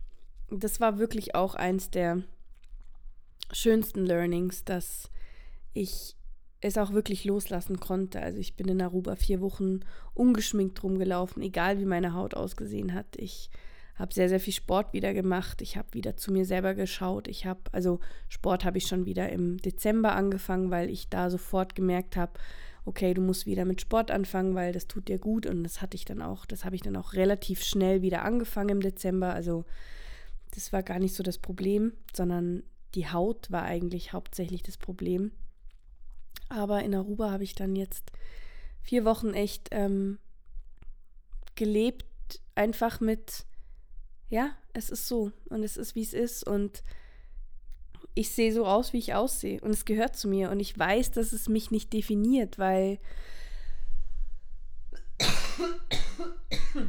das 0.51 0.81
war 0.81 0.99
wirklich 0.99 1.35
auch 1.35 1.55
eins 1.55 1.91
der 1.91 2.23
schönsten 3.53 4.07
Learnings, 4.07 4.65
dass 4.65 5.11
ich 5.75 6.17
es 6.61 6.79
auch 6.79 6.93
wirklich 6.93 7.25
loslassen 7.25 7.79
konnte. 7.79 8.21
Also 8.21 8.39
ich 8.39 8.57
bin 8.57 8.69
in 8.69 8.83
Aruba 8.83 9.17
vier 9.17 9.41
Wochen 9.41 9.81
ungeschminkt 10.15 10.83
rumgelaufen, 10.83 11.43
egal 11.43 11.79
wie 11.79 11.85
meine 11.85 12.15
Haut 12.15 12.35
ausgesehen 12.35 12.95
hat. 12.95 13.17
Ich 13.17 13.51
habe 13.99 14.15
sehr, 14.15 14.29
sehr 14.29 14.41
viel 14.41 14.53
Sport 14.53 14.93
wieder 14.93 15.13
gemacht. 15.13 15.61
Ich 15.61 15.77
habe 15.77 15.93
wieder 15.93 16.17
zu 16.17 16.33
mir 16.33 16.45
selber 16.45 16.75
geschaut. 16.75 17.27
Ich 17.27 17.47
habe, 17.47 17.61
also 17.73 17.99
Sport 18.29 18.65
habe 18.65 18.79
ich 18.79 18.87
schon 18.87 19.07
wieder 19.07 19.29
im 19.31 19.59
Dezember 19.59 20.15
angefangen, 20.15 20.71
weil 20.71 20.89
ich 20.89 21.09
da 21.09 21.31
sofort 21.31 21.75
gemerkt 21.75 22.17
habe, 22.17 22.33
okay, 22.85 23.13
du 23.13 23.21
musst 23.21 23.45
wieder 23.45 23.65
mit 23.65 23.81
Sport 23.81 24.11
anfangen, 24.11 24.55
weil 24.55 24.73
das 24.73 24.87
tut 24.87 25.09
dir 25.09 25.19
gut. 25.19 25.47
Und 25.47 25.65
das 25.65 25.83
hatte 25.83 25.97
ich 25.97 26.05
dann 26.05 26.23
auch, 26.23 26.47
das 26.47 26.65
habe 26.65 26.77
ich 26.77 26.83
dann 26.83 26.97
auch 26.97 27.13
relativ 27.13 27.63
schnell 27.63 28.01
wieder 28.03 28.23
angefangen 28.25 28.71
im 28.71 28.81
Dezember. 28.81 29.35
Also 29.35 29.65
das 30.53 30.73
war 30.73 30.83
gar 30.83 30.99
nicht 30.99 31.15
so 31.15 31.23
das 31.23 31.39
Problem, 31.39 31.93
sondern 32.15 32.63
die 32.95 33.09
Haut 33.09 33.51
war 33.51 33.65
eigentlich 33.65 34.13
hauptsächlich 34.13 34.63
das 34.63 34.77
Problem. 34.77 35.33
Aber 36.49 36.83
in 36.83 36.95
Aruba 36.95 37.31
habe 37.31 37.45
ich 37.45 37.55
dann 37.55 37.77
jetzt 37.77 38.13
vier 38.81 39.05
Wochen 39.05 39.35
echt 39.35 39.69
ähm, 39.73 40.19
gelebt, 41.57 42.07
einfach 42.55 43.01
mit 43.01 43.45
ja, 44.31 44.51
es 44.73 44.91
ist 44.91 45.09
so 45.09 45.33
und 45.49 45.63
es 45.63 45.77
ist, 45.77 45.95
wie 45.95 46.03
es 46.03 46.13
ist 46.13 46.47
und 46.47 46.83
ich 48.15 48.31
sehe 48.31 48.53
so 48.53 48.67
aus, 48.67 48.93
wie 48.93 48.99
ich 48.99 49.15
aussehe 49.15 49.61
und 49.61 49.71
es 49.71 49.85
gehört 49.85 50.17
zu 50.17 50.27
mir 50.29 50.51
und 50.51 50.59
ich 50.61 50.77
weiß, 50.79 51.13
dass 51.13 51.33
es 51.33 51.49
mich 51.49 51.71
nicht 51.71 51.93
definiert, 51.93 52.59
weil 52.59 52.99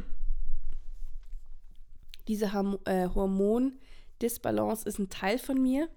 diese 2.28 2.46
äh, 2.84 3.08
Hormondisbalance 3.08 4.88
ist 4.88 4.98
ein 4.98 5.08
Teil 5.08 5.38
von 5.38 5.62
mir, 5.62 5.88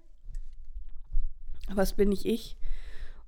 aber 1.68 1.82
es 1.82 1.94
bin 1.94 2.08
nicht 2.10 2.24
ich. 2.26 2.56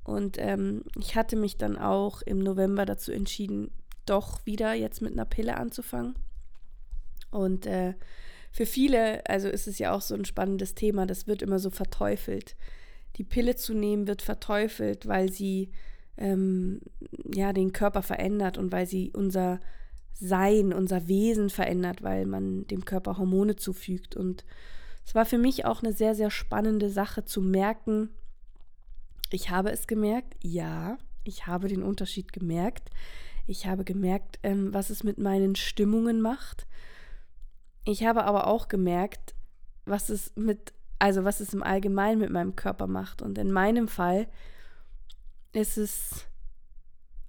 Und 0.04 0.36
ähm, 0.38 0.84
ich 0.96 1.16
hatte 1.16 1.34
mich 1.34 1.56
dann 1.56 1.76
auch 1.76 2.22
im 2.22 2.38
November 2.38 2.86
dazu 2.86 3.10
entschieden, 3.10 3.72
doch 4.04 4.46
wieder 4.46 4.72
jetzt 4.74 5.02
mit 5.02 5.12
einer 5.12 5.24
Pille 5.24 5.56
anzufangen. 5.56 6.14
Und 7.30 7.66
äh, 7.66 7.94
für 8.50 8.66
viele, 8.66 9.26
also 9.28 9.48
ist 9.48 9.66
es 9.66 9.78
ja 9.78 9.92
auch 9.92 10.00
so 10.00 10.14
ein 10.14 10.24
spannendes 10.24 10.74
Thema, 10.74 11.06
das 11.06 11.26
wird 11.26 11.42
immer 11.42 11.58
so 11.58 11.70
verteufelt. 11.70 12.56
Die 13.16 13.24
Pille 13.24 13.56
zu 13.56 13.74
nehmen 13.74 14.06
wird 14.06 14.22
verteufelt, 14.22 15.06
weil 15.06 15.30
sie 15.30 15.70
ähm, 16.16 16.80
ja 17.34 17.52
den 17.52 17.72
Körper 17.72 18.02
verändert 18.02 18.58
und 18.58 18.72
weil 18.72 18.86
sie 18.86 19.10
unser 19.12 19.60
Sein, 20.14 20.72
unser 20.72 21.08
Wesen 21.08 21.50
verändert, 21.50 22.02
weil 22.02 22.24
man 22.26 22.66
dem 22.66 22.84
Körper 22.84 23.18
Hormone 23.18 23.56
zufügt. 23.56 24.16
Und 24.16 24.44
es 25.04 25.14
war 25.14 25.26
für 25.26 25.38
mich 25.38 25.64
auch 25.64 25.82
eine 25.82 25.92
sehr, 25.92 26.14
sehr 26.14 26.30
spannende 26.30 26.88
Sache 26.90 27.24
zu 27.24 27.42
merken. 27.42 28.10
Ich 29.30 29.50
habe 29.50 29.70
es 29.70 29.86
gemerkt, 29.86 30.34
ja, 30.42 30.96
ich 31.24 31.46
habe 31.46 31.68
den 31.68 31.82
Unterschied 31.82 32.32
gemerkt. 32.32 32.90
Ich 33.46 33.66
habe 33.66 33.84
gemerkt, 33.84 34.38
ähm, 34.42 34.72
was 34.72 34.90
es 34.90 35.04
mit 35.04 35.18
meinen 35.18 35.56
Stimmungen 35.56 36.20
macht. 36.20 36.66
Ich 37.86 38.04
habe 38.04 38.24
aber 38.24 38.48
auch 38.48 38.68
gemerkt, 38.68 39.34
was 39.86 40.10
es 40.10 40.32
mit, 40.36 40.74
also 40.98 41.24
was 41.24 41.40
es 41.40 41.54
im 41.54 41.62
Allgemeinen 41.62 42.20
mit 42.20 42.30
meinem 42.30 42.56
Körper 42.56 42.86
macht. 42.86 43.22
Und 43.22 43.38
in 43.38 43.50
meinem 43.50 43.88
Fall 43.88 44.26
ist 45.52 45.78
es 45.78 46.26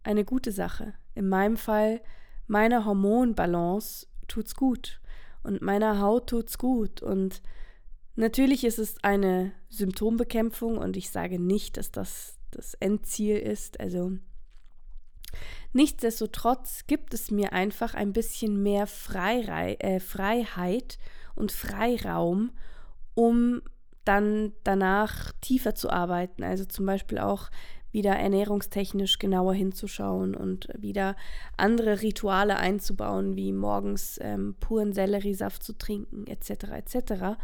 eine 0.03 0.25
gute 0.25 0.51
Sache. 0.51 0.93
In 1.15 1.29
meinem 1.29 1.57
Fall, 1.57 2.01
meiner 2.47 2.85
Hormonbalance 2.85 4.07
tut's 4.27 4.55
gut 4.55 4.99
und 5.43 5.61
meiner 5.61 6.01
Haut 6.01 6.27
tut's 6.27 6.57
gut 6.57 7.01
und 7.01 7.41
natürlich 8.15 8.63
ist 8.65 8.79
es 8.79 9.01
eine 9.03 9.53
Symptombekämpfung 9.69 10.77
und 10.77 10.97
ich 10.97 11.11
sage 11.11 11.39
nicht, 11.39 11.77
dass 11.77 11.91
das 11.91 12.37
das 12.51 12.73
Endziel 12.75 13.37
ist. 13.37 13.79
Also 13.79 14.13
nichtsdestotrotz 15.74 16.88
gibt 16.88 17.13
es 17.13 17.32
mir 17.32 17.53
einfach 17.53 17.93
ein 17.93 18.13
bisschen 18.13 18.61
mehr 18.61 18.88
Freirei 18.88 19.76
äh, 19.76 19.99
Freiheit 19.99 20.97
und 21.36 21.51
Freiraum, 21.51 22.51
um 23.13 23.61
dann 24.03 24.53
danach 24.63 25.34
tiefer 25.41 25.76
zu 25.76 25.89
arbeiten. 25.89 26.43
Also 26.43 26.65
zum 26.65 26.86
Beispiel 26.86 27.20
auch 27.20 27.49
wieder 27.91 28.15
ernährungstechnisch 28.15 29.18
genauer 29.18 29.53
hinzuschauen 29.53 30.36
und 30.36 30.68
wieder 30.78 31.15
andere 31.55 32.01
Rituale 32.01 32.57
einzubauen, 32.57 33.36
wie 33.36 33.51
morgens 33.51 34.20
ähm, 34.22 34.55
puren 34.59 34.93
Selleriesaft 34.93 35.63
zu 35.63 35.78
trinken, 35.78 36.28
etc. 36.28 36.51
etc. 36.74 37.38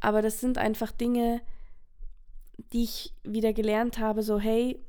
Aber 0.00 0.22
das 0.22 0.40
sind 0.40 0.58
einfach 0.58 0.92
Dinge, 0.92 1.40
die 2.72 2.84
ich 2.84 3.14
wieder 3.22 3.52
gelernt 3.52 3.98
habe, 3.98 4.22
so 4.22 4.38
hey, 4.38 4.80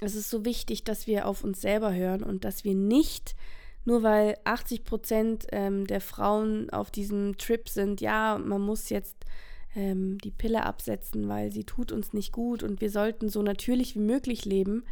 es 0.00 0.14
ist 0.14 0.30
so 0.30 0.44
wichtig, 0.44 0.84
dass 0.84 1.06
wir 1.06 1.26
auf 1.26 1.44
uns 1.44 1.60
selber 1.60 1.94
hören 1.94 2.22
und 2.22 2.44
dass 2.44 2.64
wir 2.64 2.74
nicht, 2.74 3.36
nur 3.84 4.02
weil 4.02 4.36
80 4.44 4.84
Prozent 4.84 5.46
ähm, 5.52 5.86
der 5.86 6.00
Frauen 6.00 6.70
auf 6.70 6.90
diesem 6.90 7.38
Trip 7.38 7.68
sind, 7.68 8.00
ja, 8.00 8.38
man 8.38 8.60
muss 8.60 8.88
jetzt 8.88 9.16
ähm, 9.74 10.18
die 10.18 10.30
Pille 10.30 10.64
absetzen, 10.64 11.28
weil 11.28 11.50
sie 11.50 11.64
tut 11.64 11.92
uns 11.92 12.12
nicht 12.12 12.32
gut 12.32 12.62
und 12.62 12.80
wir 12.80 12.90
sollten 12.90 13.28
so 13.28 13.42
natürlich 13.42 13.94
wie 13.94 14.00
möglich 14.00 14.44
leben. 14.44 14.84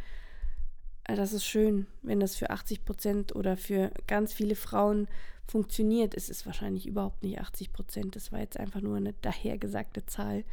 Äh, 1.03 1.15
das 1.15 1.33
ist 1.33 1.45
schön, 1.45 1.87
wenn 2.01 2.19
das 2.19 2.35
für 2.35 2.49
80 2.49 2.85
Prozent 2.85 3.35
oder 3.35 3.57
für 3.57 3.91
ganz 4.07 4.33
viele 4.33 4.55
Frauen 4.55 5.07
funktioniert. 5.47 6.15
Es 6.15 6.29
ist 6.29 6.45
wahrscheinlich 6.45 6.85
überhaupt 6.87 7.23
nicht 7.23 7.39
80 7.39 7.73
Prozent. 7.73 8.15
Das 8.15 8.31
war 8.31 8.39
jetzt 8.39 8.59
einfach 8.59 8.81
nur 8.81 8.97
eine 8.97 9.13
dahergesagte 9.21 10.05
Zahl. 10.05 10.43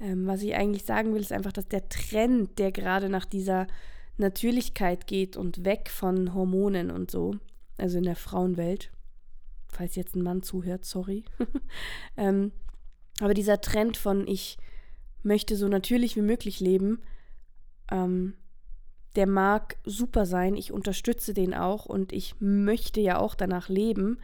Ähm, 0.00 0.26
was 0.26 0.42
ich 0.42 0.54
eigentlich 0.54 0.84
sagen 0.84 1.14
will, 1.14 1.20
ist 1.20 1.32
einfach, 1.32 1.52
dass 1.52 1.68
der 1.68 1.88
Trend, 1.88 2.58
der 2.58 2.72
gerade 2.72 3.08
nach 3.08 3.24
dieser 3.24 3.66
Natürlichkeit 4.18 5.06
geht 5.06 5.36
und 5.36 5.64
weg 5.64 5.90
von 5.90 6.34
Hormonen 6.34 6.90
und 6.90 7.10
so, 7.10 7.36
also 7.76 7.98
in 7.98 8.04
der 8.04 8.16
Frauenwelt, 8.16 8.90
falls 9.68 9.94
jetzt 9.96 10.16
ein 10.16 10.22
Mann 10.22 10.42
zuhört, 10.42 10.84
sorry, 10.84 11.24
ähm, 12.16 12.52
aber 13.20 13.34
dieser 13.34 13.60
Trend 13.60 13.96
von 13.96 14.26
ich 14.26 14.58
möchte 15.22 15.56
so 15.56 15.68
natürlich 15.68 16.16
wie 16.16 16.22
möglich 16.22 16.60
leben, 16.60 17.00
ähm, 17.90 18.34
der 19.16 19.26
mag 19.26 19.76
super 19.84 20.26
sein. 20.26 20.54
Ich 20.56 20.72
unterstütze 20.72 21.34
den 21.34 21.54
auch 21.54 21.86
und 21.86 22.12
ich 22.12 22.40
möchte 22.40 23.00
ja 23.00 23.18
auch 23.18 23.34
danach 23.34 23.68
leben. 23.68 24.18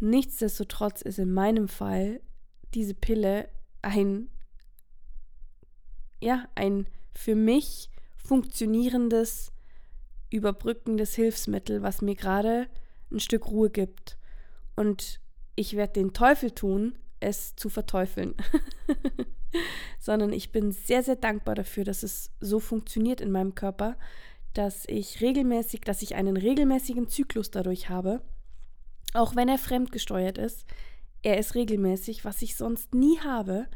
Nichtsdestotrotz 0.00 1.02
ist 1.02 1.18
in 1.18 1.32
meinem 1.32 1.68
Fall 1.68 2.20
diese 2.74 2.94
Pille 2.94 3.48
ein, 3.82 4.28
ja, 6.20 6.48
ein 6.54 6.86
für 7.14 7.34
mich 7.34 7.88
funktionierendes, 8.26 9.52
überbrückendes 10.30 11.14
Hilfsmittel, 11.14 11.82
was 11.82 12.02
mir 12.02 12.14
gerade 12.14 12.68
ein 13.10 13.20
Stück 13.20 13.48
Ruhe 13.48 13.70
gibt. 13.70 14.18
Und 14.74 15.20
ich 15.54 15.76
werde 15.76 15.94
den 15.94 16.12
Teufel 16.12 16.50
tun, 16.50 16.98
es 17.20 17.56
zu 17.56 17.68
verteufeln, 17.68 18.34
sondern 19.98 20.32
ich 20.32 20.52
bin 20.52 20.72
sehr, 20.72 21.02
sehr 21.02 21.16
dankbar 21.16 21.54
dafür, 21.54 21.84
dass 21.84 22.02
es 22.02 22.30
so 22.40 22.60
funktioniert 22.60 23.20
in 23.20 23.30
meinem 23.30 23.54
Körper, 23.54 23.96
dass 24.52 24.84
ich 24.86 25.20
regelmäßig, 25.20 25.82
dass 25.82 26.02
ich 26.02 26.14
einen 26.14 26.36
regelmäßigen 26.36 27.08
Zyklus 27.08 27.50
dadurch 27.50 27.88
habe, 27.88 28.20
auch 29.14 29.36
wenn 29.36 29.48
er 29.48 29.58
fremdgesteuert 29.58 30.38
ist. 30.38 30.66
Er 31.22 31.38
ist 31.38 31.54
regelmäßig, 31.54 32.24
was 32.24 32.42
ich 32.42 32.56
sonst 32.56 32.94
nie 32.94 33.18
habe. 33.20 33.66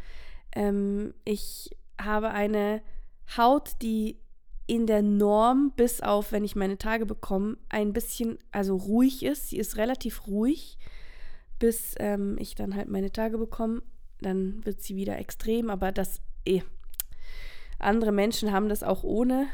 Ähm, 0.52 1.14
ich 1.24 1.70
habe 1.98 2.30
eine 2.30 2.82
Haut, 3.36 3.72
die 3.82 4.18
in 4.70 4.86
der 4.86 5.02
Norm, 5.02 5.72
bis 5.76 6.00
auf, 6.00 6.32
wenn 6.32 6.44
ich 6.44 6.56
meine 6.56 6.78
Tage 6.78 7.04
bekomme, 7.04 7.56
ein 7.68 7.92
bisschen, 7.92 8.38
also 8.52 8.76
ruhig 8.76 9.24
ist. 9.24 9.48
Sie 9.48 9.58
ist 9.58 9.76
relativ 9.76 10.26
ruhig 10.26 10.78
bis 11.60 11.94
ähm, 11.98 12.36
ich 12.40 12.56
dann 12.56 12.74
halt 12.74 12.88
meine 12.88 13.12
Tage 13.12 13.38
bekomme. 13.38 13.82
Dann 14.20 14.64
wird 14.64 14.82
sie 14.82 14.96
wieder 14.96 15.18
extrem, 15.18 15.70
aber 15.70 15.92
das 15.92 16.20
eh. 16.44 16.62
Andere 17.78 18.10
Menschen 18.10 18.50
haben 18.50 18.68
das 18.68 18.82
auch 18.82 19.04
ohne 19.04 19.46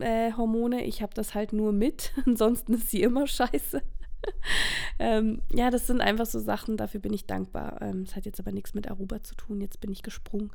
äh, 0.00 0.32
Hormone. 0.32 0.84
Ich 0.84 1.00
habe 1.00 1.14
das 1.14 1.34
halt 1.34 1.54
nur 1.54 1.72
mit. 1.72 2.12
Ansonsten 2.26 2.74
ist 2.74 2.90
sie 2.90 3.02
immer 3.02 3.26
scheiße. 3.26 3.82
ähm, 4.98 5.42
ja, 5.52 5.70
das 5.70 5.86
sind 5.86 6.00
einfach 6.00 6.26
so 6.26 6.38
Sachen, 6.38 6.76
dafür 6.76 7.00
bin 7.00 7.12
ich 7.12 7.26
dankbar. 7.26 7.80
Ähm, 7.80 8.04
das 8.04 8.16
hat 8.16 8.26
jetzt 8.26 8.40
aber 8.40 8.52
nichts 8.52 8.74
mit 8.74 8.90
Aruba 8.90 9.22
zu 9.22 9.34
tun, 9.34 9.60
jetzt 9.60 9.80
bin 9.80 9.92
ich 9.92 10.02
gesprungen. 10.02 10.50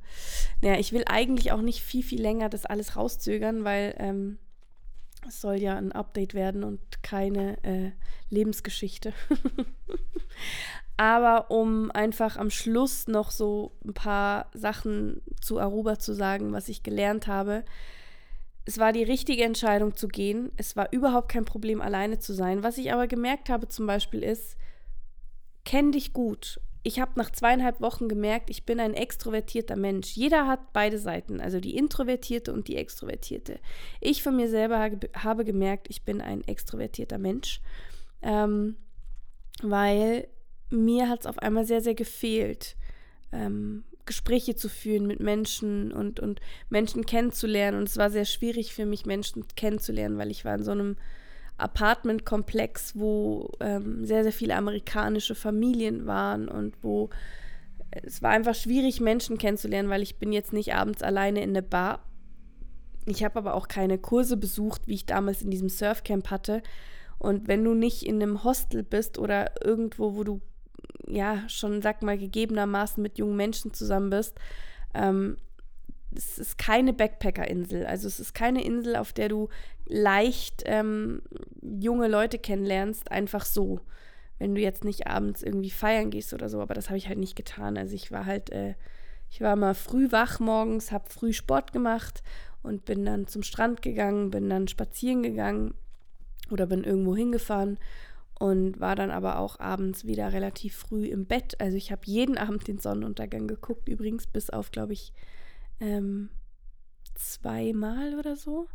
Naja, 0.62 0.80
ich 0.80 0.94
will 0.94 1.04
eigentlich 1.06 1.52
auch 1.52 1.62
nicht 1.62 1.82
viel, 1.82 2.04
viel 2.04 2.22
länger 2.22 2.50
das 2.50 2.66
alles 2.66 2.96
rauszögern, 2.96 3.64
weil 3.64 3.96
ähm, 3.98 4.38
es 5.28 5.42
soll 5.42 5.56
ja 5.56 5.76
ein 5.78 5.92
Update 5.92 6.34
werden 6.34 6.64
und 6.64 6.80
keine 7.02 7.64
äh, 7.64 7.92
Lebensgeschichte. 8.30 9.14
Aber 10.98 11.50
um 11.50 11.90
einfach 11.92 12.38
am 12.38 12.50
Schluss 12.50 13.08
noch 13.08 13.32
so 13.32 13.72
ein 13.84 13.94
paar 13.94 14.50
Sachen 14.54 15.22
zu 15.42 15.60
Aruba 15.60 15.98
zu 15.98 16.14
sagen, 16.14 16.54
was 16.54 16.70
ich 16.70 16.84
gelernt 16.84 17.28
habe. 17.28 17.64
Es 18.66 18.78
war 18.78 18.94
die 18.94 19.04
richtige 19.04 19.44
Entscheidung 19.44 19.96
zu 19.96 20.08
gehen. 20.08 20.52
Es 20.58 20.76
war 20.76 20.92
überhaupt 20.92 21.30
kein 21.30 21.46
Problem, 21.46 21.82
alleine 21.82 22.20
zu 22.20 22.34
sein. 22.34 22.64
Was 22.64 22.78
ich 22.78 22.94
aber 22.94 23.08
gemerkt 23.08 23.50
habe 23.50 23.68
zum 23.68 23.88
Beispiel 23.88 24.24
ist, 24.24 24.58
kenn 25.66 25.92
dich 25.92 26.14
gut 26.14 26.60
ich 26.84 27.00
habe 27.00 27.14
nach 27.16 27.32
zweieinhalb 27.32 27.80
Wochen 27.80 28.10
gemerkt, 28.10 28.50
ich 28.50 28.66
bin 28.66 28.80
ein 28.82 28.94
extrovertierter 28.94 29.78
Mensch. 29.78 30.16
Jeder 30.16 30.48
hat 30.48 30.74
beide 30.74 31.00
Seiten, 31.00 31.40
also 31.40 31.62
die 31.62 31.78
introvertierte 31.78 32.52
und 32.52 32.68
die 32.68 32.76
extrovertierte. 32.76 33.60
Ich 34.02 34.22
von 34.22 34.36
mir 34.36 34.50
selber 34.50 34.92
habe 35.18 35.46
gemerkt, 35.46 35.88
ich 35.90 36.04
bin 36.04 36.20
ein 36.20 36.44
extrovertierter 36.44 37.18
Mensch, 37.18 37.62
ähm, 38.22 38.76
weil 39.62 40.28
mir 40.70 41.08
hat 41.08 41.22
es 41.22 41.26
auf 41.26 41.40
einmal 41.40 41.66
sehr, 41.66 41.82
sehr 41.82 41.96
gefehlt, 41.96 42.76
ähm, 43.32 43.86
Gespräche 44.06 44.56
zu 44.56 44.70
führen 44.70 45.08
mit 45.08 45.20
Menschen 45.20 45.92
und, 45.92 46.20
und 46.20 46.40
Menschen 46.70 47.06
kennenzulernen. 47.06 47.78
Und 47.78 47.88
es 47.88 47.98
war 47.98 48.10
sehr 48.10 48.26
schwierig 48.26 48.74
für 48.74 48.86
mich, 48.86 49.06
Menschen 49.06 49.46
kennenzulernen, 49.56 50.18
weil 50.18 50.32
ich 50.32 50.46
war 50.46 50.56
in 50.56 50.64
so 50.64 50.72
einem 50.72 50.98
Apartmentkomplex, 51.58 52.98
wo 52.98 53.52
ähm, 53.60 54.06
sehr, 54.06 54.24
sehr 54.24 54.34
viele 54.34 54.56
amerikanische 54.56 55.36
Familien 55.36 56.06
waren 56.06 56.48
und 56.48 56.76
wo 56.82 57.10
es 58.02 58.22
war 58.22 58.32
einfach 58.32 58.56
schwierig, 58.56 59.02
Menschen 59.02 59.38
kennenzulernen, 59.38 59.90
weil 59.90 60.02
ich 60.02 60.18
bin 60.18 60.32
jetzt 60.32 60.54
nicht 60.54 60.74
abends 60.74 61.04
alleine 61.04 61.44
in 61.44 61.52
eine 61.52 61.62
Bar. 61.62 62.04
Ich 63.06 63.24
habe 63.24 63.38
aber 63.38 63.54
auch 63.54 63.68
keine 63.68 63.98
Kurse 63.98 64.38
besucht, 64.38 64.88
wie 64.88 64.96
ich 64.96 65.06
damals 65.06 65.42
in 65.42 65.52
diesem 65.52 65.70
Surfcamp 65.70 66.32
hatte. 66.32 66.64
Und 67.20 67.48
wenn 67.48 67.64
du 67.64 67.74
nicht 67.74 68.04
in 68.04 68.22
einem 68.22 68.44
Hostel 68.44 68.84
bist 68.84 69.18
oder 69.18 69.52
irgendwo, 69.64 70.16
wo 70.16 70.24
du 70.24 70.42
ja 71.08 71.48
schon, 71.48 71.82
sag 71.82 72.02
mal, 72.02 72.18
gegebenermaßen 72.18 73.02
mit 73.02 73.18
jungen 73.18 73.36
Menschen 73.36 73.74
zusammen 73.74 74.10
bist, 74.10 74.38
ähm, 74.94 75.38
es 76.16 76.38
ist 76.38 76.58
keine 76.58 76.94
Backpacker-Insel. 76.94 77.86
Also 77.86 78.08
es 78.08 78.20
ist 78.20 78.34
keine 78.34 78.64
Insel, 78.64 78.96
auf 78.96 79.14
der 79.14 79.30
du 79.30 79.50
leicht 79.86 80.64
ähm, 80.66 81.22
junge 81.62 82.08
Leute 82.08 82.38
kennenlernst, 82.38 83.12
einfach 83.12 83.46
so. 83.46 83.82
Wenn 84.40 84.56
du 84.56 84.62
jetzt 84.62 84.84
nicht 84.84 85.08
abends 85.08 85.44
irgendwie 85.44 85.70
feiern 85.70 86.10
gehst 86.10 86.34
oder 86.34 86.50
so, 86.50 86.62
aber 86.62 86.74
das 86.74 86.90
habe 86.90 86.98
ich 86.98 87.08
halt 87.08 87.20
nicht 87.20 87.36
getan. 87.36 87.78
Also 87.78 87.96
ich 87.96 88.12
war 88.12 88.26
halt, 88.26 88.52
äh, 88.52 88.76
ich 89.30 89.42
war 89.42 89.56
mal 89.56 89.74
früh 89.74 90.12
wach 90.12 90.40
morgens, 90.40 90.92
habe 90.92 91.10
früh 91.10 91.34
Sport 91.34 91.72
gemacht 91.72 92.24
und 92.62 92.86
bin 92.86 93.06
dann 93.06 93.28
zum 93.28 93.44
Strand 93.44 93.82
gegangen, 93.82 94.32
bin 94.32 94.50
dann 94.50 94.68
spazieren 94.68 95.24
gegangen 95.24 95.74
oder 96.52 96.66
bin 96.66 96.84
irgendwo 96.84 97.16
hingefahren 97.16 97.78
und 98.44 98.82
war 98.82 98.98
dann 98.98 99.10
aber 99.10 99.40
auch 99.40 99.62
abends 99.62 100.04
wieder 100.04 100.34
relativ 100.34 100.76
früh 100.76 101.06
im 101.06 101.26
Bett. 101.26 101.62
Also 101.62 101.78
ich 101.78 101.94
habe 101.94 102.02
jeden 102.04 102.38
Abend 102.50 102.68
den 102.68 102.78
Sonnenuntergang 102.78 103.48
geguckt, 103.48 103.88
übrigens 103.88 104.28
bis 104.28 104.50
auf, 104.50 104.72
glaube 104.72 104.92
ich, 104.92 105.14
ähm, 105.80 106.30
zweimal 107.16 108.20
oder 108.20 108.36
so. 108.36 108.68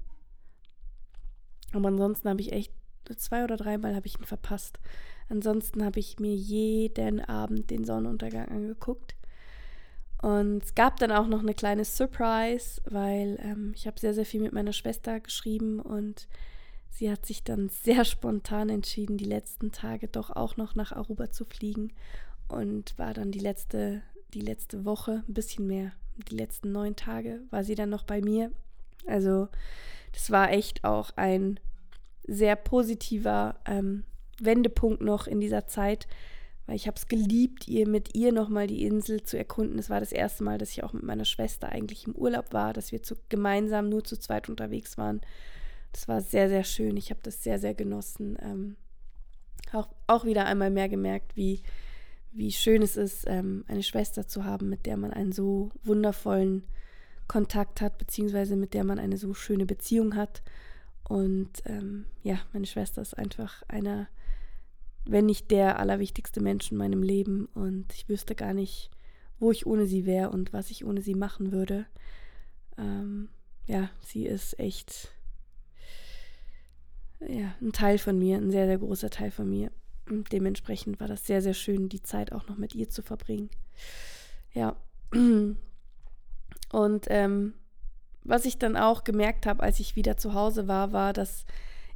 Aber 1.74 1.88
ansonsten 1.88 2.30
habe 2.30 2.40
ich 2.40 2.52
echt 2.52 2.72
zwei 3.18 3.44
oder 3.44 3.58
dreimal 3.58 3.94
habe 3.94 4.06
ich 4.06 4.18
ihn 4.18 4.24
verpasst. 4.24 4.78
Ansonsten 5.28 5.84
habe 5.84 6.00
ich 6.00 6.18
mir 6.18 6.34
jeden 6.34 7.20
Abend 7.20 7.70
den 7.70 7.84
Sonnenuntergang 7.84 8.48
angeguckt. 8.48 9.16
Und 10.22 10.64
es 10.64 10.74
gab 10.74 10.98
dann 10.98 11.12
auch 11.12 11.26
noch 11.26 11.40
eine 11.40 11.52
kleine 11.52 11.84
Surprise, 11.84 12.80
weil 12.86 13.38
ähm, 13.42 13.72
ich 13.76 13.86
habe 13.86 14.00
sehr, 14.00 14.14
sehr 14.14 14.24
viel 14.24 14.40
mit 14.40 14.54
meiner 14.54 14.72
Schwester 14.72 15.20
geschrieben 15.20 15.78
und 15.78 16.26
sie 16.91 17.11
hat 17.11 17.26
sich 17.26 17.45
dann 17.45 17.68
sehr 17.68 18.05
spontan 18.05 18.68
entschieden, 18.68 19.16
die 19.16 19.24
letzten 19.24 19.72
Tage 19.72 20.09
doch 20.09 20.30
auch 20.30 20.57
noch 20.57 20.74
nach 20.74 20.93
Aruba 20.93 21.30
zu 21.30 21.45
fliegen 21.45 21.93
und 22.49 22.99
war 22.99 23.14
dann 23.14 23.30
die 23.30 23.39
letzte, 23.39 24.03
die 24.34 24.41
letzte 24.41 24.84
Woche, 24.84 25.22
ein 25.28 25.34
bisschen 25.34 25.66
mehr, 25.66 25.93
die 26.30 26.36
letzten 26.36 26.72
neun 26.72 26.97
Tage 26.97 27.41
war 27.51 27.64
sie 27.64 27.74
dann 27.74 27.91
noch 27.91 28.05
bei 28.05 28.20
mir. 28.20 28.51
Also 29.07 29.49
das 30.12 30.30
war 30.30 30.51
echt 30.51 30.84
auch 30.84 31.11
ein 31.16 31.61
sehr 32.26 32.57
positiver 32.57 33.57
ähm, 33.66 34.05
Wendepunkt 34.41 35.01
noch 35.01 35.26
in 35.26 35.41
dieser 35.41 35.66
Zeit, 35.66 36.07
weil 36.66 36.76
ich 36.76 36.86
habe 36.86 36.97
es 36.97 37.09
geliebt, 37.09 37.66
ihr 37.66 37.89
mit 37.89 38.14
ihr 38.14 38.32
nochmal 38.32 38.66
die 38.66 38.84
Insel 38.84 39.22
zu 39.22 39.39
erkunden. 39.39 39.78
Es 39.78 39.89
war 39.89 40.01
das 40.01 40.12
erste 40.12 40.45
Mal, 40.45 40.59
dass 40.59 40.70
ich 40.70 40.84
auch 40.84 40.93
mit 40.93 41.03
meiner 41.03 41.24
Schwester 41.24 41.70
eigentlich 41.70 42.07
im 42.07 42.14
Urlaub 42.14 42.53
war, 42.53 42.72
dass 42.72 42.93
wir 42.93 43.03
zu, 43.03 43.16
gemeinsam 43.30 43.89
nur 43.89 44.05
zu 44.05 44.18
zweit 44.18 44.49
unterwegs 44.49 44.99
waren. 44.99 45.20
Das 45.93 46.09
war 46.09 46.20
sehr, 46.20 46.49
sehr 46.49 46.64
schön. 46.64 46.97
Ich 46.97 47.11
habe 47.11 47.20
das 47.22 47.43
sehr, 47.43 47.59
sehr 47.59 47.74
genossen. 47.74 48.39
Ähm, 48.41 48.76
auch, 49.72 49.89
auch 50.07 50.24
wieder 50.24 50.47
einmal 50.47 50.70
mehr 50.70 50.89
gemerkt, 50.89 51.36
wie, 51.36 51.62
wie 52.32 52.53
schön 52.53 52.82
es 52.82 52.97
ist, 52.97 53.24
ähm, 53.26 53.64
eine 53.68 53.82
Schwester 53.82 54.26
zu 54.26 54.45
haben, 54.45 54.68
mit 54.68 54.86
der 54.86 54.97
man 54.97 55.12
einen 55.12 55.32
so 55.32 55.70
wundervollen 55.82 56.64
Kontakt 57.26 57.80
hat, 57.80 57.99
beziehungsweise 57.99 58.57
mit 58.57 58.74
der 58.74 58.84
man 58.84 58.99
eine 58.99 59.18
so 59.18 59.34
schöne 59.34 59.66
Beziehung 59.66 60.14
hat. 60.16 60.43
Und 61.09 61.51
ähm, 61.66 62.07
ja, 62.22 62.39
meine 62.53 62.66
Schwester 62.66 63.03
ist 63.03 63.16
einfach 63.16 63.62
einer 63.68 64.09
wenn 65.09 65.26
nicht 65.26 65.51
der 65.51 65.78
allerwichtigste 65.78 66.41
Mensch 66.41 66.70
in 66.70 66.76
meinem 66.76 67.03
Leben. 67.03 67.47
Und 67.55 67.93
ich 67.95 68.09
wüsste 68.09 68.34
gar 68.34 68.53
nicht, 68.53 68.91
wo 69.39 69.51
ich 69.51 69.66
ohne 69.66 69.86
sie 69.86 70.05
wäre 70.05 70.30
und 70.30 70.53
was 70.53 70.70
ich 70.70 70.84
ohne 70.84 71.01
sie 71.01 71.14
machen 71.14 71.51
würde. 71.51 71.86
Ähm, 72.76 73.30
ja, 73.66 73.91
sie 74.03 74.26
ist 74.26 74.59
echt 74.61 75.11
ja, 77.20 77.54
ein 77.60 77.72
Teil 77.72 77.98
von 77.98 78.18
mir, 78.18 78.36
ein 78.36 78.50
sehr, 78.50 78.66
sehr 78.66 78.78
großer 78.78 79.10
Teil 79.10 79.30
von 79.30 79.48
mir. 79.48 79.70
Und 80.08 80.32
dementsprechend 80.32 81.00
war 81.00 81.08
das 81.08 81.26
sehr, 81.26 81.42
sehr 81.42 81.54
schön, 81.54 81.88
die 81.88 82.02
Zeit 82.02 82.32
auch 82.32 82.48
noch 82.48 82.56
mit 82.56 82.74
ihr 82.74 82.88
zu 82.88 83.02
verbringen. 83.02 83.50
Ja. 84.52 84.76
Und 85.12 87.06
ähm, 87.08 87.54
was 88.24 88.44
ich 88.44 88.58
dann 88.58 88.76
auch 88.76 89.04
gemerkt 89.04 89.46
habe, 89.46 89.62
als 89.62 89.80
ich 89.80 89.96
wieder 89.96 90.16
zu 90.16 90.34
Hause 90.34 90.68
war, 90.68 90.92
war, 90.92 91.12
dass 91.12 91.44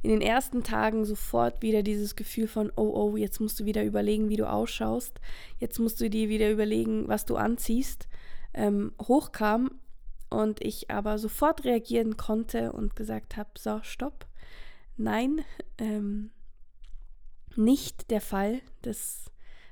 in 0.01 0.09
den 0.09 0.21
ersten 0.21 0.63
Tagen 0.63 1.05
sofort 1.05 1.61
wieder 1.61 1.81
dieses 1.81 2.15
Gefühl 2.15 2.47
von, 2.47 2.71
oh, 2.75 2.91
oh, 2.93 3.15
jetzt 3.15 3.39
musst 3.39 3.59
du 3.59 3.65
wieder 3.65 3.83
überlegen, 3.83 4.29
wie 4.29 4.35
du 4.35 4.49
ausschaust, 4.49 5.21
jetzt 5.59 5.79
musst 5.79 6.01
du 6.01 6.09
dir 6.09 6.27
wieder 6.27 6.51
überlegen, 6.51 7.07
was 7.07 7.25
du 7.25 7.37
anziehst, 7.37 8.07
ähm, 8.53 8.91
hochkam 9.01 9.79
und 10.29 10.61
ich 10.61 10.91
aber 10.91 11.17
sofort 11.17 11.63
reagieren 11.63 12.17
konnte 12.17 12.73
und 12.73 12.95
gesagt 12.95 13.37
habe, 13.37 13.51
so, 13.57 13.79
stopp, 13.83 14.25
nein, 14.97 15.41
ähm, 15.77 16.31
nicht 17.55 18.09
der 18.11 18.21
Fall, 18.21 18.61
das 18.81 19.25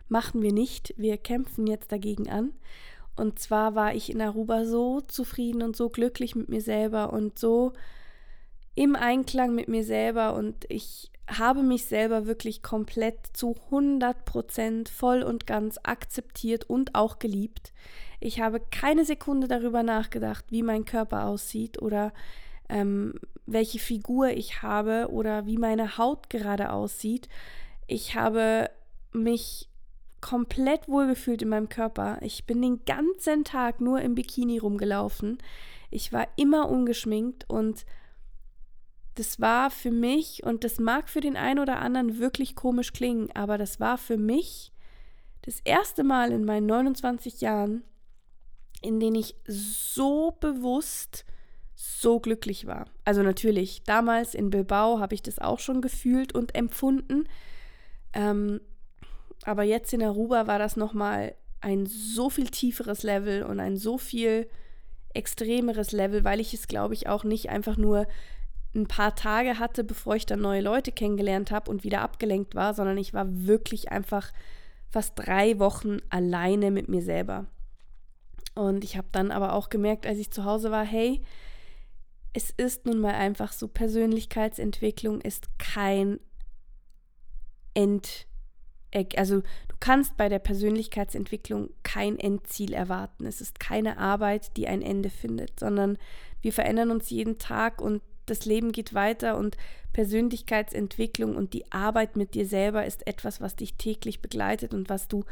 machen 0.07 0.41
wir 0.41 0.53
nicht, 0.53 0.93
wir 0.97 1.17
kämpfen 1.17 1.67
jetzt 1.67 1.91
dagegen 1.91 2.29
an. 2.29 2.53
Und 3.15 3.39
zwar 3.39 3.75
war 3.75 3.93
ich 3.93 4.09
in 4.09 4.21
Aruba 4.21 4.65
so 4.65 5.01
zufrieden 5.01 5.61
und 5.61 5.75
so 5.75 5.89
glücklich 5.89 6.35
mit 6.35 6.49
mir 6.49 6.61
selber 6.61 7.13
und 7.13 7.37
so 7.37 7.73
im 8.75 8.95
Einklang 8.95 9.53
mit 9.53 9.67
mir 9.67 9.83
selber 9.83 10.33
und 10.33 10.65
ich 10.69 11.11
habe 11.27 11.61
mich 11.61 11.85
selber 11.85 12.25
wirklich 12.25 12.61
komplett 12.61 13.27
zu 13.33 13.55
100 13.65 14.25
Prozent 14.25 14.89
voll 14.89 15.23
und 15.23 15.47
ganz 15.47 15.77
akzeptiert 15.83 16.69
und 16.69 16.95
auch 16.95 17.19
geliebt. 17.19 17.73
Ich 18.19 18.41
habe 18.41 18.59
keine 18.59 19.05
Sekunde 19.05 19.47
darüber 19.47 19.83
nachgedacht, 19.83 20.45
wie 20.49 20.63
mein 20.63 20.85
Körper 20.85 21.25
aussieht 21.25 21.81
oder 21.81 22.13
ähm, 22.69 23.13
welche 23.51 23.79
Figur 23.79 24.29
ich 24.29 24.61
habe 24.61 25.09
oder 25.11 25.45
wie 25.45 25.57
meine 25.57 25.97
Haut 25.97 26.29
gerade 26.29 26.71
aussieht. 26.71 27.27
Ich 27.87 28.15
habe 28.15 28.69
mich 29.11 29.67
komplett 30.21 30.87
wohlgefühlt 30.87 31.41
in 31.41 31.49
meinem 31.49 31.69
Körper. 31.69 32.19
Ich 32.21 32.45
bin 32.45 32.61
den 32.61 32.85
ganzen 32.85 33.43
Tag 33.43 33.81
nur 33.81 34.01
im 34.01 34.15
Bikini 34.15 34.59
rumgelaufen. 34.59 35.39
Ich 35.89 36.13
war 36.13 36.27
immer 36.37 36.69
ungeschminkt 36.69 37.49
und 37.49 37.85
das 39.15 39.41
war 39.41 39.69
für 39.69 39.91
mich, 39.91 40.43
und 40.43 40.63
das 40.63 40.79
mag 40.79 41.09
für 41.09 41.19
den 41.19 41.35
einen 41.35 41.59
oder 41.59 41.79
anderen 41.79 42.19
wirklich 42.19 42.55
komisch 42.55 42.93
klingen, 42.93 43.29
aber 43.33 43.57
das 43.57 43.79
war 43.79 43.97
für 43.97 44.17
mich 44.17 44.71
das 45.41 45.59
erste 45.61 46.03
Mal 46.03 46.31
in 46.31 46.45
meinen 46.45 46.67
29 46.67 47.41
Jahren, 47.41 47.83
in 48.81 48.99
denen 48.99 49.17
ich 49.17 49.35
so 49.45 50.37
bewusst 50.39 51.25
so 51.81 52.19
glücklich 52.19 52.67
war. 52.67 52.85
Also 53.05 53.23
natürlich, 53.23 53.83
damals 53.83 54.35
in 54.35 54.51
Bilbao 54.51 54.99
habe 54.99 55.15
ich 55.15 55.23
das 55.23 55.39
auch 55.39 55.59
schon 55.59 55.81
gefühlt 55.81 56.33
und 56.33 56.53
empfunden. 56.53 57.27
Ähm, 58.13 58.61
aber 59.43 59.63
jetzt 59.63 59.91
in 59.91 60.03
Aruba 60.03 60.45
war 60.45 60.59
das 60.59 60.77
nochmal 60.77 61.33
ein 61.59 61.87
so 61.87 62.29
viel 62.29 62.49
tieferes 62.49 63.01
Level 63.01 63.43
und 63.43 63.59
ein 63.59 63.77
so 63.77 63.97
viel 63.97 64.47
extremeres 65.13 65.91
Level, 65.91 66.23
weil 66.23 66.39
ich 66.39 66.53
es, 66.53 66.67
glaube 66.67 66.93
ich, 66.93 67.07
auch 67.07 67.23
nicht 67.23 67.49
einfach 67.49 67.77
nur 67.77 68.07
ein 68.75 68.87
paar 68.87 69.15
Tage 69.15 69.59
hatte, 69.59 69.83
bevor 69.83 70.15
ich 70.15 70.25
dann 70.25 70.39
neue 70.39 70.61
Leute 70.61 70.91
kennengelernt 70.91 71.51
habe 71.51 71.69
und 71.69 71.83
wieder 71.83 72.01
abgelenkt 72.01 72.55
war, 72.55 72.73
sondern 72.73 72.97
ich 72.97 73.13
war 73.13 73.25
wirklich 73.27 73.91
einfach 73.91 74.31
fast 74.89 75.13
drei 75.15 75.57
Wochen 75.59 75.97
alleine 76.09 76.71
mit 76.71 76.87
mir 76.89 77.01
selber. 77.01 77.47
Und 78.53 78.83
ich 78.83 78.97
habe 78.97 79.07
dann 79.11 79.31
aber 79.31 79.53
auch 79.53 79.69
gemerkt, 79.69 80.05
als 80.05 80.19
ich 80.19 80.31
zu 80.31 80.45
Hause 80.45 80.71
war, 80.71 80.85
hey, 80.85 81.21
es 82.33 82.51
ist 82.51 82.85
nun 82.85 82.99
mal 82.99 83.13
einfach 83.13 83.51
so, 83.53 83.67
Persönlichkeitsentwicklung 83.67 85.21
ist 85.21 85.49
kein 85.57 86.19
End, 87.73 88.27
also 89.15 89.41
du 89.41 89.75
kannst 89.79 90.17
bei 90.17 90.29
der 90.29 90.39
Persönlichkeitsentwicklung 90.39 91.69
kein 91.83 92.19
Endziel 92.19 92.73
erwarten. 92.73 93.25
Es 93.25 93.41
ist 93.41 93.59
keine 93.59 93.97
Arbeit, 93.97 94.57
die 94.57 94.67
ein 94.67 94.81
Ende 94.81 95.09
findet, 95.09 95.59
sondern 95.59 95.97
wir 96.41 96.53
verändern 96.53 96.91
uns 96.91 97.09
jeden 97.09 97.37
Tag 97.37 97.81
und 97.81 98.01
das 98.25 98.45
Leben 98.45 98.71
geht 98.71 98.93
weiter 98.93 99.37
und 99.37 99.57
Persönlichkeitsentwicklung 99.93 101.35
und 101.35 101.53
die 101.53 101.69
Arbeit 101.71 102.15
mit 102.15 102.33
dir 102.33 102.45
selber 102.45 102.85
ist 102.85 103.07
etwas, 103.07 103.41
was 103.41 103.55
dich 103.55 103.75
täglich 103.75 104.21
begleitet 104.21 104.73
und 104.73 104.89
was 104.89 105.07
du 105.07 105.25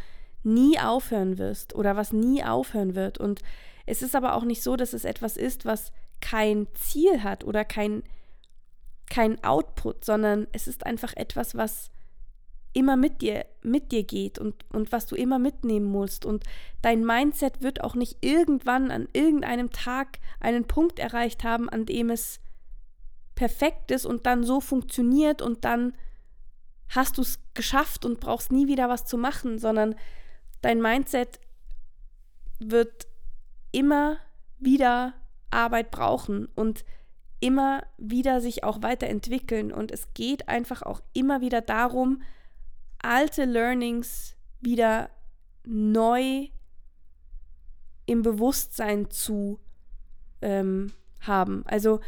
nie 0.44 0.80
aufhören 0.80 1.38
wirst 1.38 1.76
oder 1.76 1.96
was 1.96 2.12
nie 2.12 2.44
aufhören 2.44 2.96
wird. 2.96 3.18
Und 3.18 3.42
es 3.86 4.02
ist 4.02 4.16
aber 4.16 4.36
auch 4.36 4.44
nicht 4.44 4.64
so, 4.64 4.76
dass 4.76 4.94
es 4.94 5.06
etwas 5.06 5.38
ist, 5.38 5.66
was 5.66 5.92
kein 6.22 6.68
Ziel 6.74 7.24
hat 7.24 7.44
oder 7.44 7.66
kein, 7.66 8.04
kein 9.10 9.44
Output, 9.44 10.06
sondern 10.06 10.48
es 10.52 10.68
ist 10.68 10.86
einfach 10.86 11.14
etwas, 11.16 11.56
was 11.56 11.92
immer 12.74 12.98
mit 12.98 13.22
dir, 13.22 13.46
mit 13.62 13.92
dir 13.92 14.04
geht 14.04 14.38
und, 14.38 14.66
und 14.72 14.92
was 14.92 15.08
du 15.08 15.16
immer 15.16 15.40
mitnehmen 15.40 15.88
musst. 15.88 16.26
Und 16.26 16.44
dein 16.82 17.04
Mindset 17.04 17.62
wird 17.62 17.84
auch 17.84 17.96
nicht 17.96 18.18
irgendwann 18.22 18.92
an 18.92 19.08
irgendeinem 19.14 19.72
Tag 19.72 20.20
einen 20.40 20.66
Punkt 20.66 21.00
erreicht 21.00 21.44
haben, 21.44 21.70
an 21.70 21.86
dem 21.86 22.10
es 22.10 22.40
perfekt 23.36 23.92
ist 23.92 24.06
und 24.06 24.26
dann 24.26 24.44
so 24.44 24.60
funktioniert 24.60 25.42
und 25.42 25.66
dann 25.66 25.94
hast 26.90 27.18
du 27.18 27.22
es 27.22 27.40
geschafft 27.54 28.06
und 28.06 28.20
brauchst 28.20 28.52
nie 28.52 28.68
wieder 28.68 28.90
was 28.90 29.06
zu 29.06 29.18
machen, 29.18 29.60
sondern 29.60 29.96
dein 30.62 30.82
Mindset 30.82 31.40
wird 32.60 33.08
immer 33.72 34.18
wieder 34.60 35.14
Arbeit 35.52 35.92
brauchen 35.92 36.48
und 36.56 36.86
immer 37.40 37.84
wieder 37.98 38.42
sich 38.42 38.64
auch 38.64 38.82
weiterentwickeln. 38.82 39.72
Und 39.72 39.92
es 39.92 40.14
geht 40.14 40.50
einfach 40.50 40.82
auch 40.82 41.02
immer 41.14 41.42
wieder 41.42 41.62
darum, 41.62 42.22
alte 43.02 43.46
Learnings 43.46 44.36
wieder 44.60 45.10
neu 45.64 46.48
im 48.06 48.22
Bewusstsein 48.24 49.10
zu 49.10 49.60
ähm, 50.42 50.92
haben. 51.22 51.64
Also 51.66 52.00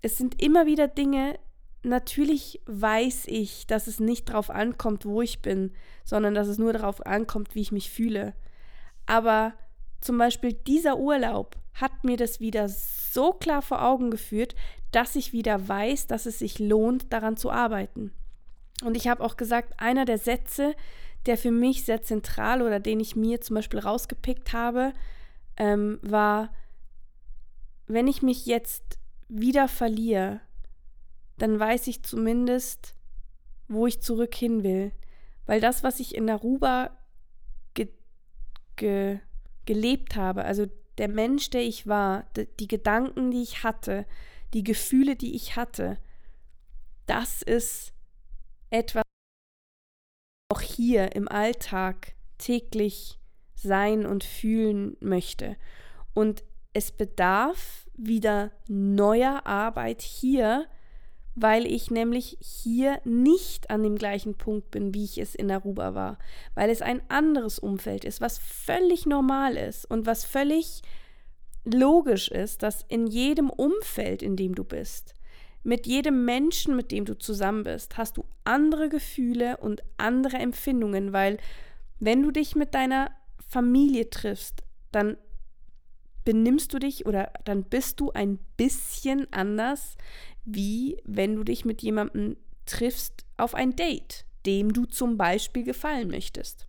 es 0.00 0.16
sind 0.16 0.40
immer 0.40 0.66
wieder 0.66 0.88
Dinge, 0.88 1.38
natürlich 1.82 2.60
weiß 2.66 3.24
ich, 3.26 3.66
dass 3.66 3.86
es 3.86 4.00
nicht 4.00 4.28
darauf 4.28 4.50
ankommt, 4.50 5.04
wo 5.04 5.22
ich 5.22 5.42
bin, 5.42 5.72
sondern 6.04 6.34
dass 6.34 6.48
es 6.48 6.58
nur 6.58 6.72
darauf 6.72 7.04
ankommt, 7.04 7.54
wie 7.54 7.60
ich 7.60 7.72
mich 7.72 7.90
fühle. 7.90 8.34
Aber 9.06 9.54
zum 10.00 10.18
Beispiel 10.18 10.52
dieser 10.52 10.98
Urlaub 10.98 11.56
hat 11.74 12.04
mir 12.04 12.16
das 12.16 12.40
wieder 12.40 12.68
so 12.68 13.32
klar 13.32 13.62
vor 13.62 13.82
Augen 13.82 14.10
geführt, 14.10 14.54
dass 14.90 15.16
ich 15.16 15.32
wieder 15.32 15.68
weiß, 15.68 16.06
dass 16.06 16.26
es 16.26 16.38
sich 16.38 16.58
lohnt, 16.58 17.12
daran 17.12 17.36
zu 17.36 17.50
arbeiten. 17.50 18.12
Und 18.82 18.96
ich 18.96 19.08
habe 19.08 19.24
auch 19.24 19.36
gesagt, 19.36 19.74
einer 19.78 20.04
der 20.04 20.18
Sätze, 20.18 20.74
der 21.26 21.36
für 21.36 21.50
mich 21.50 21.84
sehr 21.84 22.02
zentral 22.02 22.62
oder 22.62 22.80
den 22.80 23.00
ich 23.00 23.16
mir 23.16 23.40
zum 23.40 23.54
Beispiel 23.56 23.80
rausgepickt 23.80 24.52
habe, 24.52 24.92
ähm, 25.56 25.98
war, 26.02 26.52
wenn 27.86 28.06
ich 28.06 28.22
mich 28.22 28.46
jetzt 28.46 28.98
wieder 29.28 29.68
verliere, 29.68 30.40
dann 31.36 31.58
weiß 31.58 31.86
ich 31.88 32.02
zumindest, 32.02 32.94
wo 33.68 33.86
ich 33.86 34.00
zurück 34.00 34.34
hin 34.34 34.62
will. 34.62 34.92
Weil 35.46 35.60
das, 35.60 35.82
was 35.82 36.00
ich 36.00 36.14
in 36.14 36.28
Aruba 36.30 36.96
ge 37.74 37.88
ge 38.76 39.20
gelebt 39.68 40.16
habe, 40.16 40.46
also 40.46 40.66
der 40.96 41.08
Mensch, 41.08 41.50
der 41.50 41.60
ich 41.60 41.86
war, 41.86 42.24
die 42.58 42.68
Gedanken, 42.68 43.30
die 43.30 43.42
ich 43.42 43.64
hatte, 43.64 44.06
die 44.54 44.64
Gefühle, 44.64 45.14
die 45.14 45.36
ich 45.36 45.56
hatte, 45.56 45.98
das 47.04 47.42
ist 47.42 47.92
etwas, 48.70 49.02
auch 50.50 50.62
hier 50.62 51.14
im 51.14 51.28
Alltag 51.28 52.14
täglich 52.38 53.20
sein 53.54 54.06
und 54.06 54.24
fühlen 54.24 54.96
möchte. 55.00 55.58
Und 56.14 56.44
es 56.72 56.90
bedarf 56.90 57.86
wieder 57.92 58.50
neuer 58.68 59.46
Arbeit 59.46 60.00
hier, 60.00 60.66
weil 61.40 61.66
ich 61.66 61.90
nämlich 61.90 62.38
hier 62.40 63.00
nicht 63.04 63.70
an 63.70 63.82
dem 63.82 63.96
gleichen 63.96 64.34
Punkt 64.34 64.70
bin, 64.70 64.94
wie 64.94 65.04
ich 65.04 65.18
es 65.18 65.34
in 65.34 65.50
Aruba 65.50 65.94
war, 65.94 66.18
weil 66.54 66.70
es 66.70 66.82
ein 66.82 67.02
anderes 67.08 67.58
Umfeld 67.58 68.04
ist, 68.04 68.20
was 68.20 68.38
völlig 68.38 69.06
normal 69.06 69.56
ist 69.56 69.84
und 69.84 70.06
was 70.06 70.24
völlig 70.24 70.82
logisch 71.64 72.28
ist, 72.30 72.62
dass 72.62 72.84
in 72.88 73.06
jedem 73.06 73.50
Umfeld, 73.50 74.22
in 74.22 74.36
dem 74.36 74.54
du 74.54 74.64
bist, 74.64 75.14
mit 75.62 75.86
jedem 75.86 76.24
Menschen, 76.24 76.76
mit 76.76 76.92
dem 76.92 77.04
du 77.04 77.18
zusammen 77.18 77.64
bist, 77.64 77.96
hast 77.98 78.16
du 78.16 78.24
andere 78.44 78.88
Gefühle 78.88 79.58
und 79.58 79.82
andere 79.96 80.38
Empfindungen, 80.38 81.12
weil 81.12 81.38
wenn 82.00 82.22
du 82.22 82.30
dich 82.30 82.54
mit 82.56 82.74
deiner 82.74 83.10
Familie 83.48 84.08
triffst, 84.08 84.62
dann 84.92 85.16
benimmst 86.28 86.74
du 86.74 86.78
dich 86.78 87.06
oder 87.06 87.32
dann 87.46 87.64
bist 87.64 88.00
du 88.00 88.12
ein 88.12 88.38
bisschen 88.58 89.32
anders, 89.32 89.96
wie 90.44 90.98
wenn 91.04 91.34
du 91.34 91.42
dich 91.42 91.64
mit 91.64 91.80
jemandem 91.80 92.36
triffst 92.66 93.24
auf 93.38 93.54
ein 93.54 93.76
Date, 93.76 94.26
dem 94.44 94.74
du 94.74 94.84
zum 94.84 95.16
Beispiel 95.16 95.64
gefallen 95.64 96.10
möchtest. 96.10 96.66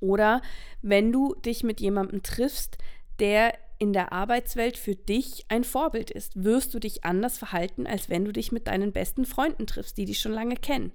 Oder 0.00 0.40
wenn 0.80 1.12
du 1.12 1.34
dich 1.34 1.64
mit 1.64 1.82
jemandem 1.82 2.22
triffst, 2.22 2.78
der 3.18 3.52
in 3.76 3.92
der 3.92 4.10
Arbeitswelt 4.10 4.78
für 4.78 4.94
dich 4.94 5.44
ein 5.48 5.64
Vorbild 5.64 6.10
ist, 6.10 6.42
wirst 6.42 6.72
du 6.72 6.78
dich 6.78 7.04
anders 7.04 7.36
verhalten, 7.36 7.86
als 7.86 8.08
wenn 8.08 8.24
du 8.24 8.32
dich 8.32 8.52
mit 8.52 8.68
deinen 8.68 8.92
besten 8.92 9.26
Freunden 9.26 9.66
triffst, 9.66 9.98
die 9.98 10.06
dich 10.06 10.18
schon 10.18 10.32
lange 10.32 10.56
kennen. 10.56 10.92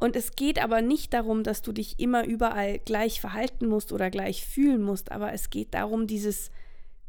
Und 0.00 0.16
es 0.16 0.32
geht 0.32 0.60
aber 0.60 0.82
nicht 0.82 1.14
darum, 1.14 1.44
dass 1.44 1.62
du 1.62 1.70
dich 1.70 2.00
immer 2.00 2.26
überall 2.26 2.80
gleich 2.80 3.20
verhalten 3.20 3.68
musst 3.68 3.92
oder 3.92 4.10
gleich 4.10 4.44
fühlen 4.44 4.82
musst, 4.82 5.12
aber 5.12 5.32
es 5.32 5.50
geht 5.50 5.72
darum, 5.72 6.08
dieses, 6.08 6.50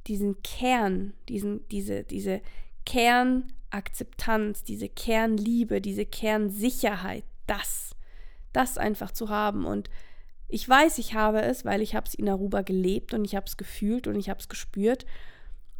diesen 0.07 0.41
Kern, 0.43 1.13
diesen, 1.29 1.67
diese, 1.69 2.03
diese 2.03 2.41
Kernakzeptanz, 2.85 4.63
diese 4.63 4.89
Kernliebe, 4.89 5.81
diese 5.81 6.05
Kernsicherheit, 6.05 7.25
das, 7.45 7.95
das 8.53 8.77
einfach 8.77 9.11
zu 9.11 9.29
haben. 9.29 9.65
Und 9.65 9.89
ich 10.47 10.67
weiß, 10.67 10.97
ich 10.99 11.13
habe 11.13 11.41
es, 11.41 11.65
weil 11.65 11.81
ich 11.81 11.95
habe 11.95 12.07
es 12.07 12.13
in 12.13 12.29
Aruba 12.29 12.61
gelebt 12.61 13.13
und 13.13 13.25
ich 13.25 13.35
habe 13.35 13.45
es 13.45 13.57
gefühlt 13.57 14.07
und 14.07 14.15
ich 14.17 14.29
habe 14.29 14.39
es 14.39 14.47
gespürt. 14.47 15.05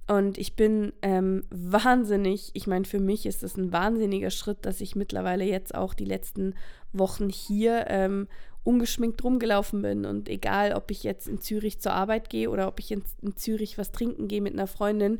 Und 0.08 0.38
ich 0.38 0.56
bin 0.56 0.94
ähm, 1.02 1.44
wahnsinnig, 1.50 2.52
ich 2.54 2.66
meine, 2.66 2.86
für 2.86 3.00
mich 3.00 3.26
ist 3.26 3.44
es 3.44 3.58
ein 3.58 3.74
wahnsinniger 3.74 4.30
Schritt, 4.30 4.66
dass 4.66 4.80
ich 4.80 4.96
mittlerweile 4.96 5.44
jetzt 5.44 5.76
auch 5.76 5.94
die 5.94 6.06
letzten 6.06 6.56
Wochen 6.94 7.30
hier 7.30 7.86
ähm, 7.90 8.28
ungeschminkt 8.68 9.24
rumgelaufen 9.24 9.82
bin. 9.82 10.05
Und 10.05 10.28
egal, 10.28 10.74
ob 10.74 10.91
ich 10.91 11.03
jetzt 11.03 11.28
in 11.28 11.39
Zürich 11.39 11.80
zur 11.80 11.93
Arbeit 11.93 12.30
gehe 12.30 12.49
oder 12.49 12.68
ob 12.68 12.80
ich 12.82 12.91
in, 12.91 13.01
in 13.22 13.38
Zürich 13.38 13.78
was 13.78 13.93
trinken 13.93 14.28
gehe 14.28 14.41
mit 14.41 14.53
einer 14.53 14.68
Freundin, 14.68 15.20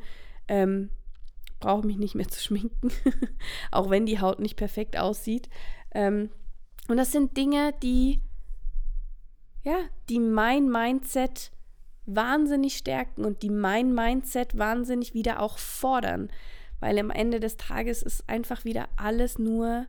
ähm, 0.50 0.90
brauche 1.62 1.88
mich 1.88 1.98
nicht 1.98 2.14
mehr 2.14 2.28
zu 2.28 2.42
schminken, 2.42 2.92
auch 3.72 3.90
wenn 3.90 4.06
die 4.06 4.20
Haut 4.20 4.40
nicht 4.40 4.58
perfekt 4.58 4.98
aussieht. 4.98 5.48
Ähm, 5.92 6.30
und 6.90 6.98
das 6.98 7.14
sind 7.14 7.38
Dinge, 7.38 7.74
die, 7.82 8.20
ja, 9.64 9.78
die 10.10 10.20
mein 10.20 10.70
Mindset 10.70 11.52
wahnsinnig 12.06 12.78
stärken 12.78 13.24
und 13.24 13.44
die 13.44 13.50
mein 13.50 13.94
Mindset 13.94 14.58
wahnsinnig 14.58 15.14
wieder 15.14 15.42
auch 15.42 15.58
fordern. 15.58 16.30
Weil 16.82 17.00
am 17.00 17.12
Ende 17.12 17.40
des 17.40 17.56
Tages 17.56 18.04
ist 18.04 18.28
einfach 18.30 18.66
wieder 18.66 18.90
alles 18.98 19.40
nur 19.40 19.88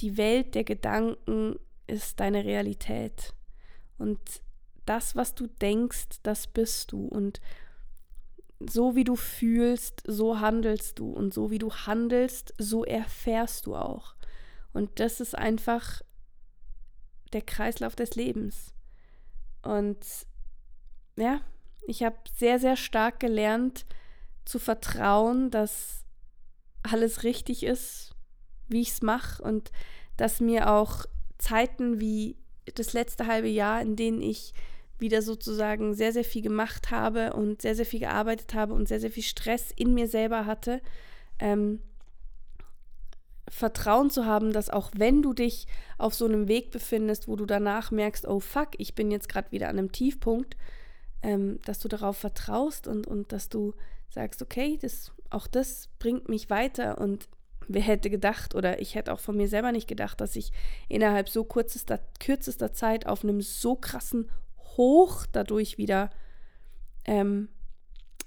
die 0.00 0.16
Welt 0.16 0.56
der 0.56 0.64
Gedanken 0.64 1.56
ist 1.86 2.20
deine 2.20 2.44
Realität. 2.44 3.34
Und 3.98 4.20
das, 4.84 5.16
was 5.16 5.34
du 5.34 5.46
denkst, 5.46 6.20
das 6.22 6.46
bist 6.46 6.92
du. 6.92 7.06
Und 7.06 7.40
so 8.60 8.94
wie 8.94 9.04
du 9.04 9.16
fühlst, 9.16 10.02
so 10.06 10.40
handelst 10.40 10.98
du. 10.98 11.10
Und 11.10 11.34
so 11.34 11.50
wie 11.50 11.58
du 11.58 11.72
handelst, 11.72 12.54
so 12.58 12.84
erfährst 12.84 13.66
du 13.66 13.76
auch. 13.76 14.14
Und 14.72 15.00
das 15.00 15.20
ist 15.20 15.36
einfach 15.36 16.02
der 17.32 17.42
Kreislauf 17.42 17.96
des 17.96 18.14
Lebens. 18.14 18.74
Und 19.62 19.98
ja, 21.16 21.40
ich 21.86 22.02
habe 22.02 22.16
sehr, 22.36 22.58
sehr 22.58 22.76
stark 22.76 23.20
gelernt 23.20 23.86
zu 24.44 24.58
vertrauen, 24.58 25.50
dass 25.50 26.04
alles 26.82 27.24
richtig 27.24 27.64
ist, 27.64 28.14
wie 28.68 28.80
ich 28.80 28.90
es 28.90 29.02
mache 29.02 29.42
und 29.42 29.72
dass 30.16 30.40
mir 30.40 30.70
auch 30.70 31.04
Zeiten 31.38 32.00
wie 32.00 32.36
das 32.74 32.92
letzte 32.92 33.26
halbe 33.26 33.48
Jahr, 33.48 33.80
in 33.82 33.96
denen 33.96 34.22
ich 34.22 34.52
wieder 34.98 35.22
sozusagen 35.22 35.94
sehr, 35.94 36.12
sehr 36.12 36.24
viel 36.24 36.42
gemacht 36.42 36.90
habe 36.90 37.34
und 37.34 37.62
sehr, 37.62 37.74
sehr 37.74 37.86
viel 37.86 38.00
gearbeitet 38.00 38.54
habe 38.54 38.72
und 38.74 38.88
sehr, 38.88 39.00
sehr 39.00 39.10
viel 39.10 39.22
Stress 39.22 39.70
in 39.76 39.94
mir 39.94 40.08
selber 40.08 40.46
hatte, 40.46 40.80
ähm, 41.38 41.80
Vertrauen 43.48 44.10
zu 44.10 44.26
haben, 44.26 44.52
dass 44.52 44.70
auch 44.70 44.90
wenn 44.96 45.22
du 45.22 45.32
dich 45.32 45.66
auf 45.98 46.14
so 46.14 46.24
einem 46.24 46.48
Weg 46.48 46.70
befindest, 46.72 47.28
wo 47.28 47.36
du 47.36 47.46
danach 47.46 47.90
merkst, 47.90 48.26
oh 48.26 48.40
fuck, 48.40 48.70
ich 48.78 48.94
bin 48.94 49.10
jetzt 49.10 49.28
gerade 49.28 49.52
wieder 49.52 49.68
an 49.68 49.78
einem 49.78 49.92
Tiefpunkt, 49.92 50.56
ähm, 51.22 51.60
dass 51.64 51.78
du 51.78 51.88
darauf 51.88 52.16
vertraust 52.16 52.88
und, 52.88 53.06
und 53.06 53.32
dass 53.32 53.48
du 53.48 53.74
sagst, 54.08 54.42
okay, 54.42 54.78
das, 54.80 55.12
auch 55.30 55.46
das 55.46 55.88
bringt 55.98 56.28
mich 56.28 56.50
weiter 56.50 56.98
und 56.98 57.28
wer 57.68 57.82
hätte 57.82 58.10
gedacht 58.10 58.54
oder 58.54 58.80
ich 58.80 58.94
hätte 58.94 59.12
auch 59.12 59.20
von 59.20 59.36
mir 59.36 59.48
selber 59.48 59.72
nicht 59.72 59.88
gedacht, 59.88 60.20
dass 60.20 60.36
ich 60.36 60.52
innerhalb 60.88 61.28
so 61.28 61.44
kürzester, 61.44 62.00
kürzester 62.20 62.72
Zeit 62.72 63.06
auf 63.06 63.24
einem 63.24 63.40
so 63.40 63.76
krassen 63.76 64.30
Hoch 64.76 65.26
dadurch 65.32 65.78
wieder 65.78 66.10
ähm, 67.04 67.48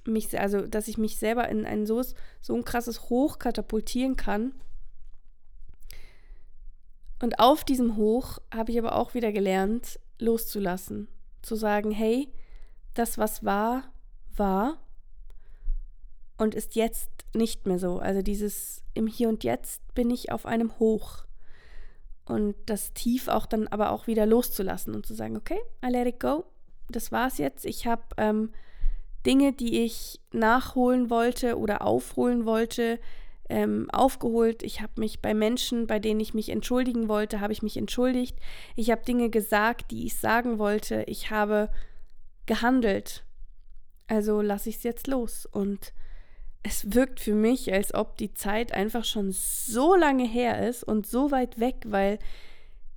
mich, 0.05 0.37
also 0.39 0.65
dass 0.65 0.87
ich 0.87 0.97
mich 0.97 1.17
selber 1.17 1.47
in 1.49 1.65
ein 1.65 1.85
so, 1.85 2.01
so 2.41 2.55
ein 2.55 2.65
krasses 2.65 3.09
Hoch 3.09 3.39
katapultieren 3.39 4.15
kann. 4.15 4.53
Und 7.21 7.39
auf 7.39 7.63
diesem 7.63 7.97
Hoch 7.97 8.39
habe 8.53 8.71
ich 8.71 8.79
aber 8.79 8.95
auch 8.95 9.13
wieder 9.13 9.31
gelernt, 9.31 9.99
loszulassen. 10.19 11.09
Zu 11.41 11.55
sagen, 11.55 11.91
hey, 11.91 12.31
das, 12.93 13.17
was 13.17 13.43
war, 13.43 13.91
war 14.35 14.77
und 16.39 16.55
ist 16.55 16.75
jetzt 16.75 17.11
nicht 17.35 17.67
mehr 17.67 17.77
so. 17.77 17.99
Also 17.99 18.21
dieses 18.21 18.81
im 18.93 19.07
Hier 19.07 19.29
und 19.29 19.43
Jetzt 19.43 19.81
bin 19.93 20.09
ich 20.09 20.31
auf 20.31 20.45
einem 20.45 20.79
Hoch. 20.79 21.25
Und 22.25 22.55
das 22.65 22.93
Tief 22.93 23.27
auch 23.27 23.45
dann 23.45 23.67
aber 23.67 23.91
auch 23.91 24.07
wieder 24.07 24.25
loszulassen 24.25 24.95
und 24.95 25.05
zu 25.05 25.13
sagen, 25.13 25.35
okay, 25.35 25.59
I 25.85 25.89
let 25.89 26.07
it 26.07 26.19
go. 26.19 26.45
Das 26.89 27.11
war's 27.11 27.37
jetzt. 27.39 27.65
Ich 27.65 27.85
habe 27.85 28.03
ähm, 28.17 28.51
Dinge, 29.25 29.51
die 29.51 29.83
ich 29.83 30.21
nachholen 30.31 31.09
wollte 31.09 31.57
oder 31.57 31.81
aufholen 31.81 32.45
wollte, 32.45 32.99
ähm, 33.49 33.89
aufgeholt. 33.91 34.63
Ich 34.63 34.81
habe 34.81 34.93
mich 34.97 35.21
bei 35.21 35.33
Menschen, 35.33 35.87
bei 35.87 35.99
denen 35.99 36.19
ich 36.19 36.33
mich 36.33 36.49
entschuldigen 36.49 37.09
wollte, 37.09 37.41
habe 37.41 37.51
ich 37.51 37.63
mich 37.63 37.77
entschuldigt. 37.77 38.37
Ich 38.75 38.91
habe 38.91 39.03
Dinge 39.03 39.29
gesagt, 39.29 39.91
die 39.91 40.05
ich 40.05 40.15
sagen 40.15 40.57
wollte. 40.57 41.03
Ich 41.07 41.31
habe 41.31 41.69
gehandelt. 42.45 43.25
Also 44.07 44.41
lasse 44.41 44.69
ich 44.69 44.77
es 44.77 44.83
jetzt 44.83 45.07
los. 45.07 45.45
Und 45.45 45.93
es 46.63 46.93
wirkt 46.93 47.19
für 47.19 47.35
mich, 47.35 47.71
als 47.71 47.93
ob 47.93 48.17
die 48.17 48.33
Zeit 48.33 48.73
einfach 48.73 49.05
schon 49.05 49.31
so 49.31 49.95
lange 49.95 50.27
her 50.27 50.67
ist 50.67 50.83
und 50.83 51.07
so 51.07 51.31
weit 51.31 51.59
weg, 51.59 51.83
weil 51.85 52.19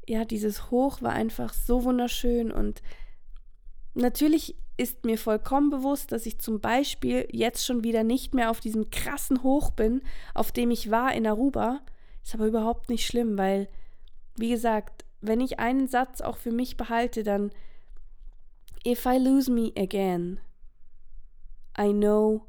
ja, 0.09 0.25
dieses 0.25 0.71
Hoch 0.71 1.01
war 1.01 1.13
einfach 1.13 1.55
so 1.55 1.85
wunderschön 1.85 2.51
und 2.51 2.83
natürlich 3.95 4.57
ist 4.77 5.05
mir 5.05 5.19
vollkommen 5.19 5.71
bewusst, 5.71 6.13
dass 6.13 6.27
ich 6.27 6.41
zum 6.41 6.61
Beispiel 6.61 7.29
jetzt 7.31 7.65
schon 7.65 7.85
wieder 7.85 8.03
nicht 8.03 8.35
mehr 8.35 8.51
auf 8.51 8.59
diesem 8.59 8.91
krassen 8.91 9.43
Hoch 9.43 9.71
bin, 9.71 10.03
auf 10.35 10.51
dem 10.51 10.71
ich 10.71 10.91
war 10.91 11.15
in 11.15 11.27
Aruba. 11.27 11.81
Ist 12.25 12.35
aber 12.35 12.47
überhaupt 12.47 12.89
nicht 12.89 13.07
schlimm, 13.07 13.37
weil, 13.37 13.69
wie 14.37 14.51
gesagt, 14.51 15.05
wenn 15.21 15.41
ich 15.41 15.61
einen 15.61 15.89
Satz 15.89 16.21
auch 16.21 16.37
für 16.37 16.53
mich 16.53 16.77
behalte, 16.77 17.23
dann 17.23 17.53
If 18.85 19.07
I 19.07 19.19
lose 19.19 19.51
me 19.51 19.73
again, 19.77 20.41
I 21.79 21.93
know 21.93 22.47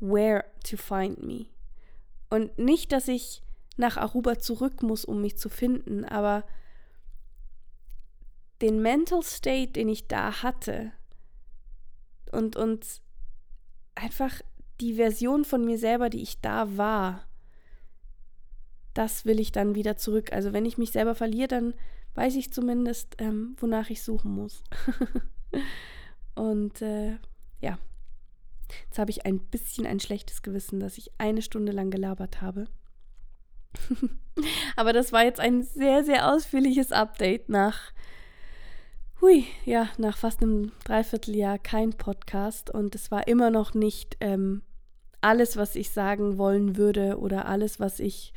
where 0.00 0.44
to 0.64 0.76
find 0.76 1.22
me. 1.22 1.46
Und 2.30 2.58
nicht, 2.58 2.92
dass 2.92 3.08
ich 3.08 3.42
nach 3.76 3.96
Aruba 3.96 4.38
zurück 4.38 4.82
muss, 4.82 5.04
um 5.04 5.20
mich 5.20 5.38
zu 5.38 5.48
finden, 5.48 6.04
aber 6.04 6.44
den 8.60 8.82
Mental 8.82 9.22
State, 9.22 9.72
den 9.72 9.88
ich 9.88 10.08
da 10.08 10.42
hatte 10.42 10.92
und, 12.32 12.56
und 12.56 12.84
einfach 13.94 14.40
die 14.80 14.94
Version 14.94 15.44
von 15.44 15.64
mir 15.64 15.78
selber, 15.78 16.10
die 16.10 16.22
ich 16.22 16.40
da 16.40 16.76
war, 16.76 17.24
das 18.94 19.24
will 19.24 19.38
ich 19.38 19.52
dann 19.52 19.74
wieder 19.74 19.96
zurück. 19.96 20.32
Also 20.32 20.52
wenn 20.52 20.66
ich 20.66 20.76
mich 20.76 20.90
selber 20.90 21.14
verliere, 21.14 21.48
dann 21.48 21.74
weiß 22.14 22.34
ich 22.34 22.52
zumindest, 22.52 23.14
ähm, 23.18 23.54
wonach 23.60 23.90
ich 23.90 24.02
suchen 24.02 24.32
muss. 24.32 24.64
Und 26.34 26.82
äh, 26.82 27.18
ja, 27.60 27.78
jetzt 28.86 28.98
habe 28.98 29.10
ich 29.10 29.26
ein 29.26 29.38
bisschen 29.38 29.86
ein 29.86 30.00
schlechtes 30.00 30.42
Gewissen, 30.42 30.80
dass 30.80 30.98
ich 30.98 31.10
eine 31.18 31.42
Stunde 31.42 31.72
lang 31.72 31.90
gelabert 31.90 32.42
habe. 32.42 32.66
Aber 34.76 34.92
das 34.92 35.12
war 35.12 35.24
jetzt 35.24 35.40
ein 35.40 35.62
sehr, 35.62 36.04
sehr 36.04 36.32
ausführliches 36.32 36.92
Update 36.92 37.48
nach, 37.48 37.92
hui, 39.20 39.44
ja, 39.64 39.88
nach 39.98 40.16
fast 40.16 40.42
einem 40.42 40.72
Dreivierteljahr 40.84 41.58
kein 41.58 41.92
Podcast. 41.94 42.70
Und 42.70 42.94
es 42.94 43.10
war 43.10 43.26
immer 43.28 43.50
noch 43.50 43.74
nicht 43.74 44.16
ähm, 44.20 44.62
alles, 45.20 45.56
was 45.56 45.76
ich 45.76 45.90
sagen 45.90 46.38
wollen 46.38 46.76
würde 46.76 47.18
oder 47.18 47.46
alles, 47.46 47.80
was 47.80 48.00
ich 48.00 48.32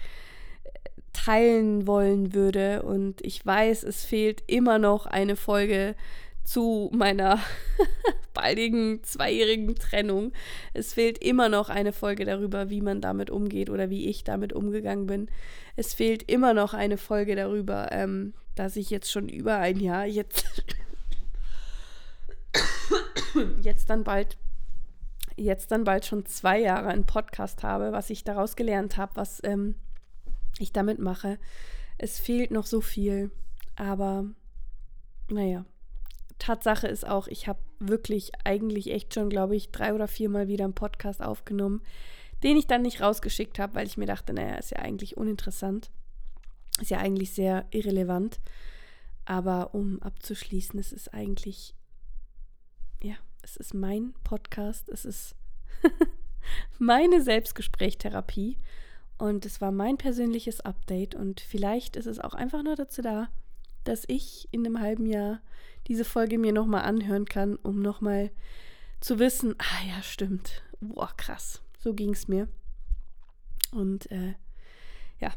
äh, 0.64 0.70
teilen 1.14 1.88
wollen 1.88 2.34
würde. 2.34 2.84
Und 2.84 3.24
ich 3.26 3.46
weiß, 3.46 3.84
es 3.84 4.04
fehlt 4.04 4.44
immer 4.48 4.80
noch 4.80 5.06
eine 5.06 5.36
Folge 5.36 5.96
zu 6.44 6.90
meiner 6.94 7.40
baldigen 8.34 9.04
zweijährigen 9.04 9.76
Trennung. 9.76 10.32
Es 10.74 10.94
fehlt 10.94 11.18
immer 11.18 11.50
noch 11.50 11.70
eine 11.70 11.94
Folge 11.94 12.26
darüber, 12.26 12.70
wie 12.70 12.82
man 12.82 13.02
damit 13.02 13.30
umgeht 13.30 13.70
oder 13.70 13.90
wie 13.90 14.08
ich 14.08 14.24
damit 14.24 14.54
umgegangen 14.54 15.06
bin. 15.06 15.30
Es 15.76 15.94
fehlt 15.94 16.30
immer 16.30 16.54
noch 16.54 16.74
eine 16.74 16.98
Folge 16.98 17.36
darüber, 17.36 17.92
ähm, 17.92 18.34
dass 18.56 18.76
ich 18.76 18.90
jetzt 18.90 19.12
schon 19.12 19.30
über 19.30 19.58
ein 19.58 19.80
Jahr, 19.80 20.06
jetzt, 20.06 20.46
jetzt 23.62 23.90
dann 23.90 24.04
bald, 24.04 24.38
jetzt 25.36 25.72
dann 25.72 25.84
bald 25.84 26.06
schon 26.06 26.26
zwei 26.26 26.60
Jahre 26.60 26.90
einen 26.90 27.06
Podcast 27.06 27.64
habe, 27.64 27.92
was 27.92 28.10
ich 28.10 28.24
daraus 28.24 28.56
gelernt 28.56 28.98
habe, 28.98 29.16
was 29.16 29.42
ähm, 29.44 29.76
ich 30.60 30.72
damit 30.72 31.00
mache. 31.00 31.38
Es 31.98 32.20
fehlt 32.20 32.52
noch 32.52 32.66
so 32.66 32.82
viel, 32.82 33.32
aber 33.76 34.26
naja, 35.30 35.66
Tatsache 36.42 36.88
ist 36.88 37.08
auch, 37.08 37.28
ich 37.28 37.48
habe 37.48 37.60
wirklich 37.78 38.32
eigentlich 38.44 38.92
echt 38.92 39.14
schon, 39.14 39.30
glaube 39.30 39.56
ich, 39.56 39.70
drei 39.70 39.94
oder 39.94 40.08
viermal 40.08 40.48
wieder 40.48 40.66
einen 40.66 40.74
Podcast 40.74 41.22
aufgenommen, 41.22 41.84
den 42.42 42.58
ich 42.58 42.66
dann 42.66 42.82
nicht 42.82 43.00
rausgeschickt 43.00 43.60
habe, 43.60 43.76
weil 43.76 43.86
ich 43.86 43.96
mir 43.96 44.08
dachte, 44.08 44.34
naja, 44.34 44.56
ist 44.56 44.72
ja 44.72 44.80
eigentlich 44.80 45.18
uninteressant. 45.18 45.92
Ist 46.82 46.90
ja 46.90 46.98
eigentlich 46.98 47.32
sehr 47.34 47.68
irrelevant. 47.70 48.40
Aber 49.24 49.76
um 49.76 50.02
abzuschließen, 50.02 50.80
es 50.80 50.92
ist 50.92 51.14
eigentlich, 51.14 51.76
ja, 53.04 53.14
es 53.44 53.56
ist 53.56 53.76
mein 53.76 54.16
Podcast, 54.24 54.90
es 54.90 55.06
ist 55.06 55.36
meine 56.80 57.22
Selbstgesprächtherapie 57.22 58.58
und 59.20 59.46
es 59.46 59.62
war 59.62 59.72
mein 59.72 59.98
persönliches 59.98 60.62
Update 60.62 61.14
und 61.14 61.40
vielleicht 61.40 61.98
ist 61.98 62.08
es 62.08 62.20
auch 62.20 62.34
einfach 62.34 62.64
nur 62.64 62.76
dazu 62.76 63.04
da, 63.04 63.30
dass 63.84 64.04
ich 64.08 64.48
in 64.52 64.66
einem 64.66 64.80
halben 64.80 65.06
Jahr 65.06 65.42
diese 65.88 66.06
Folge 66.06 66.38
mir 66.38 66.54
nochmal 66.54 66.84
anhören 66.84 67.26
kann, 67.26 67.56
um 67.56 67.82
nochmal 67.82 68.32
zu 69.00 69.20
wissen, 69.20 69.56
ah 69.58 69.88
ja, 69.88 70.02
stimmt. 70.04 70.62
Boah, 70.80 71.12
krass. 71.18 71.62
So 71.78 71.94
ging 71.94 72.12
es 72.12 72.28
mir. 72.28 72.48
Und 73.72 74.12
äh, 74.12 74.36
ja, 75.20 75.32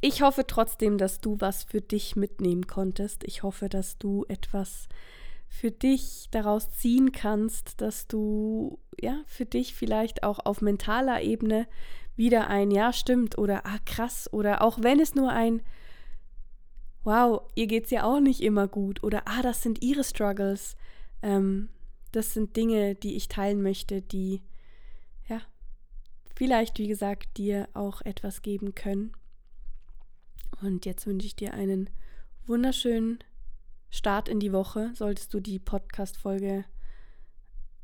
ich 0.00 0.22
hoffe 0.22 0.46
trotzdem, 0.46 0.98
dass 0.98 1.20
du 1.20 1.40
was 1.40 1.64
für 1.64 1.80
dich 1.80 2.16
mitnehmen 2.16 2.66
konntest. 2.66 3.24
Ich 3.24 3.42
hoffe, 3.42 3.68
dass 3.68 3.98
du 3.98 4.24
etwas 4.28 4.88
für 5.48 5.70
dich 5.70 6.28
daraus 6.30 6.70
ziehen 6.72 7.12
kannst, 7.12 7.80
dass 7.80 8.06
du 8.06 8.78
ja 9.00 9.22
für 9.26 9.46
dich 9.46 9.74
vielleicht 9.74 10.22
auch 10.22 10.40
auf 10.44 10.60
mentaler 10.60 11.22
Ebene 11.22 11.66
wieder 12.16 12.48
ein 12.48 12.70
Ja 12.70 12.92
stimmt 12.92 13.38
oder 13.38 13.64
ah 13.64 13.78
krass 13.84 14.32
oder 14.32 14.62
auch 14.62 14.82
wenn 14.82 15.00
es 15.00 15.14
nur 15.14 15.30
ein 15.30 15.62
wow, 17.06 17.40
ihr 17.54 17.68
geht's 17.68 17.90
ja 17.90 18.02
auch 18.02 18.18
nicht 18.18 18.42
immer 18.42 18.66
gut 18.66 19.02
oder 19.04 19.22
ah, 19.26 19.40
das 19.40 19.62
sind 19.62 19.82
ihre 19.82 20.02
Struggles. 20.02 20.76
Ähm, 21.22 21.68
das 22.10 22.34
sind 22.34 22.56
Dinge, 22.56 22.96
die 22.96 23.14
ich 23.14 23.28
teilen 23.28 23.62
möchte, 23.62 24.02
die 24.02 24.42
ja 25.28 25.40
vielleicht, 26.34 26.78
wie 26.78 26.88
gesagt, 26.88 27.38
dir 27.38 27.68
auch 27.74 28.02
etwas 28.02 28.42
geben 28.42 28.74
können. 28.74 29.12
Und 30.60 30.84
jetzt 30.84 31.06
wünsche 31.06 31.26
ich 31.26 31.36
dir 31.36 31.54
einen 31.54 31.88
wunderschönen 32.44 33.20
Start 33.88 34.28
in 34.28 34.40
die 34.40 34.52
Woche. 34.52 34.90
Solltest 34.94 35.32
du 35.32 35.38
die 35.38 35.60
Podcast-Folge 35.60 36.64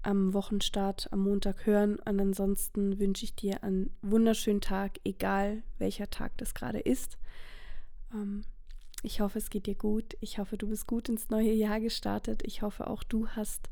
am 0.02 0.34
Wochenstart 0.34 1.12
am 1.12 1.20
Montag 1.20 1.64
hören. 1.64 1.96
Und 2.00 2.20
ansonsten 2.20 2.98
wünsche 2.98 3.24
ich 3.24 3.36
dir 3.36 3.62
einen 3.62 3.94
wunderschönen 4.02 4.60
Tag, 4.60 4.98
egal 5.04 5.62
welcher 5.78 6.10
Tag 6.10 6.36
das 6.38 6.54
gerade 6.54 6.80
ist. 6.80 7.18
Ähm, 8.12 8.44
ich 9.02 9.20
hoffe, 9.20 9.38
es 9.38 9.50
geht 9.50 9.66
dir 9.66 9.74
gut. 9.74 10.16
Ich 10.20 10.38
hoffe, 10.38 10.56
du 10.56 10.68
bist 10.68 10.86
gut 10.86 11.08
ins 11.08 11.28
neue 11.28 11.52
Jahr 11.52 11.80
gestartet. 11.80 12.42
Ich 12.44 12.62
hoffe, 12.62 12.86
auch 12.86 13.02
du 13.02 13.28
hast 13.28 13.68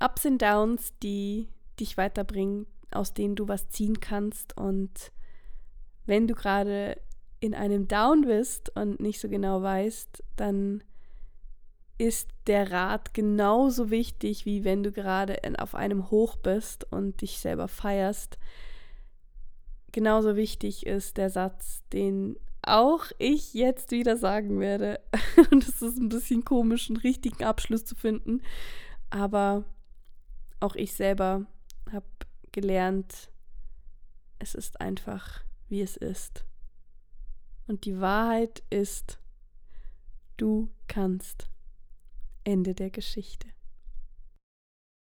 Ups 0.00 0.24
und 0.24 0.40
Downs, 0.40 0.94
die 1.02 1.48
dich 1.78 1.96
weiterbringen, 1.96 2.66
aus 2.90 3.12
denen 3.12 3.36
du 3.36 3.48
was 3.48 3.68
ziehen 3.68 4.00
kannst. 4.00 4.56
Und 4.56 5.12
wenn 6.06 6.26
du 6.26 6.34
gerade 6.34 7.00
in 7.38 7.54
einem 7.54 7.86
Down 7.86 8.22
bist 8.22 8.74
und 8.76 9.00
nicht 9.00 9.20
so 9.20 9.28
genau 9.28 9.62
weißt, 9.62 10.22
dann 10.36 10.82
ist 11.98 12.30
der 12.46 12.72
Rat 12.72 13.12
genauso 13.14 13.90
wichtig, 13.90 14.46
wie 14.46 14.64
wenn 14.64 14.82
du 14.82 14.90
gerade 14.90 15.38
auf 15.58 15.74
einem 15.74 16.10
Hoch 16.10 16.36
bist 16.36 16.90
und 16.90 17.20
dich 17.20 17.38
selber 17.38 17.68
feierst. 17.68 18.38
Genauso 19.92 20.34
wichtig 20.34 20.86
ist 20.86 21.18
der 21.18 21.28
Satz, 21.28 21.82
den 21.92 22.36
auch 22.62 23.06
ich 23.18 23.54
jetzt 23.54 23.90
wieder 23.90 24.16
sagen 24.16 24.60
werde. 24.60 25.00
Und 25.50 25.66
es 25.66 25.82
ist 25.82 25.98
ein 25.98 26.08
bisschen 26.08 26.44
komisch, 26.44 26.88
einen 26.88 26.98
richtigen 26.98 27.44
Abschluss 27.44 27.84
zu 27.84 27.94
finden. 27.94 28.42
Aber 29.10 29.64
auch 30.60 30.74
ich 30.76 30.94
selber 30.94 31.46
habe 31.90 32.06
gelernt, 32.52 33.30
es 34.38 34.54
ist 34.54 34.80
einfach, 34.80 35.44
wie 35.68 35.82
es 35.82 35.96
ist. 35.96 36.44
Und 37.66 37.84
die 37.84 38.00
Wahrheit 38.00 38.62
ist, 38.70 39.18
du 40.36 40.70
kannst. 40.88 41.48
Ende 42.44 42.74
der 42.74 42.90
Geschichte. 42.90 43.51